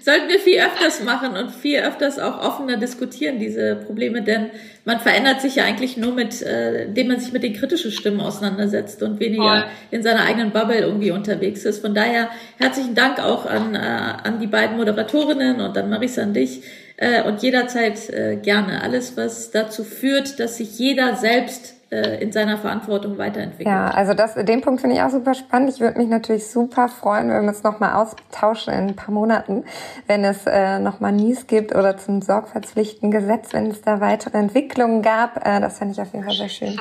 Sollten 0.00 0.28
wir 0.28 0.38
viel 0.38 0.58
öfters 0.58 1.02
machen 1.02 1.36
und 1.36 1.50
viel 1.50 1.80
öfters 1.80 2.18
auch 2.18 2.38
offener 2.40 2.76
diskutieren, 2.76 3.38
diese 3.38 3.76
Probleme, 3.76 4.22
denn 4.22 4.50
man 4.84 5.00
verändert 5.00 5.40
sich 5.40 5.56
ja 5.56 5.64
eigentlich 5.64 5.96
nur 5.96 6.12
mit, 6.12 6.40
äh, 6.42 6.84
indem 6.84 7.08
man 7.08 7.20
sich 7.20 7.32
mit 7.32 7.42
den 7.42 7.52
kritischen 7.52 7.90
Stimmen 7.90 8.20
auseinandersetzt 8.20 9.02
und 9.02 9.20
weniger 9.20 9.62
Voll. 9.62 9.64
in 9.90 10.02
seiner 10.02 10.24
eigenen 10.24 10.50
Bubble 10.50 10.78
irgendwie 10.78 11.10
unterwegs 11.10 11.64
ist. 11.64 11.80
Von 11.80 11.94
daher 11.94 12.30
herzlichen 12.58 12.94
Dank 12.94 13.18
auch 13.18 13.46
an, 13.46 13.74
äh, 13.74 13.78
an 13.78 14.38
die 14.40 14.46
beiden 14.46 14.76
Moderatorinnen 14.76 15.60
und 15.60 15.76
an 15.76 15.90
Marisa 15.90 16.22
an 16.22 16.32
dich 16.32 16.62
äh, 16.96 17.22
und 17.22 17.42
jederzeit 17.42 18.08
äh, 18.10 18.36
gerne. 18.36 18.82
Alles, 18.82 19.16
was 19.16 19.50
dazu 19.50 19.84
führt, 19.84 20.40
dass 20.40 20.56
sich 20.56 20.78
jeder 20.78 21.16
selbst 21.16 21.75
äh, 21.96 22.22
in 22.22 22.30
seiner 22.30 22.58
Verantwortung 22.58 23.16
weiterentwickelt. 23.16 23.66
Ja, 23.66 23.88
also 23.88 24.12
das, 24.12 24.34
den 24.34 24.60
Punkt 24.60 24.82
finde 24.82 24.96
ich 24.96 25.02
auch 25.02 25.10
super 25.10 25.32
spannend. 25.34 25.70
Ich 25.70 25.80
würde 25.80 25.98
mich 25.98 26.08
natürlich 26.08 26.46
super 26.46 26.88
freuen, 26.88 27.30
wenn 27.30 27.42
wir 27.42 27.48
uns 27.48 27.62
nochmal 27.62 27.94
austauschen 27.94 28.74
in 28.74 28.88
ein 28.88 28.96
paar 28.96 29.14
Monaten, 29.14 29.64
wenn 30.06 30.24
es 30.24 30.46
äh, 30.46 30.78
nochmal 30.78 31.12
News 31.12 31.46
gibt 31.46 31.74
oder 31.74 31.96
zum 31.96 32.20
Sorgfaltspflichtengesetz, 32.20 33.54
wenn 33.54 33.70
es 33.70 33.80
da 33.80 34.00
weitere 34.00 34.36
Entwicklungen 34.36 35.00
gab. 35.00 35.46
Äh, 35.46 35.60
das 35.60 35.78
fände 35.78 35.94
ich 35.94 36.00
auf 36.00 36.12
jeden 36.12 36.24
Fall 36.24 36.34
sehr 36.34 36.48
schön. 36.50 36.78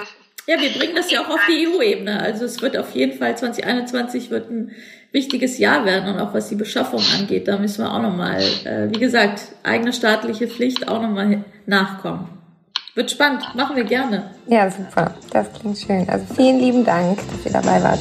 Ja, 0.48 0.60
wir 0.60 0.70
bringen 0.74 0.96
das 0.96 1.10
ja 1.10 1.22
auch 1.22 1.30
auf 1.30 1.42
die 1.48 1.68
EU-Ebene. 1.68 2.22
Also 2.22 2.46
es 2.46 2.62
wird 2.62 2.78
auf 2.78 2.92
jeden 2.92 3.18
Fall 3.18 3.36
2021 3.38 4.30
wird 4.30 4.52
ein 4.52 4.72
wichtiges 5.16 5.58
Jahr 5.58 5.86
werden 5.86 6.14
und 6.14 6.20
auch 6.20 6.34
was 6.34 6.50
die 6.50 6.56
Beschaffung 6.56 7.02
angeht, 7.18 7.48
da 7.48 7.58
müssen 7.58 7.86
wir 7.86 7.92
auch 7.92 8.02
nochmal, 8.02 8.42
äh, 8.66 8.94
wie 8.94 9.00
gesagt, 9.00 9.44
eigene 9.64 9.94
staatliche 9.94 10.48
Pflicht 10.48 10.90
auch 10.90 11.02
nochmal 11.02 11.46
nachkommen. 11.66 12.35
Wird 12.96 13.12
spannend, 13.12 13.54
machen 13.56 13.76
wir 13.76 13.84
gerne. 13.84 14.32
Ja, 14.48 14.72
super. 14.72 15.14
Das 15.32 15.52
klingt 15.52 15.78
schön. 15.78 16.08
Also 16.08 16.26
vielen 16.34 16.60
lieben 16.60 16.86
Dank, 16.86 17.20
dass 17.30 17.46
ihr 17.46 17.52
dabei 17.52 17.84
wart. 17.84 18.00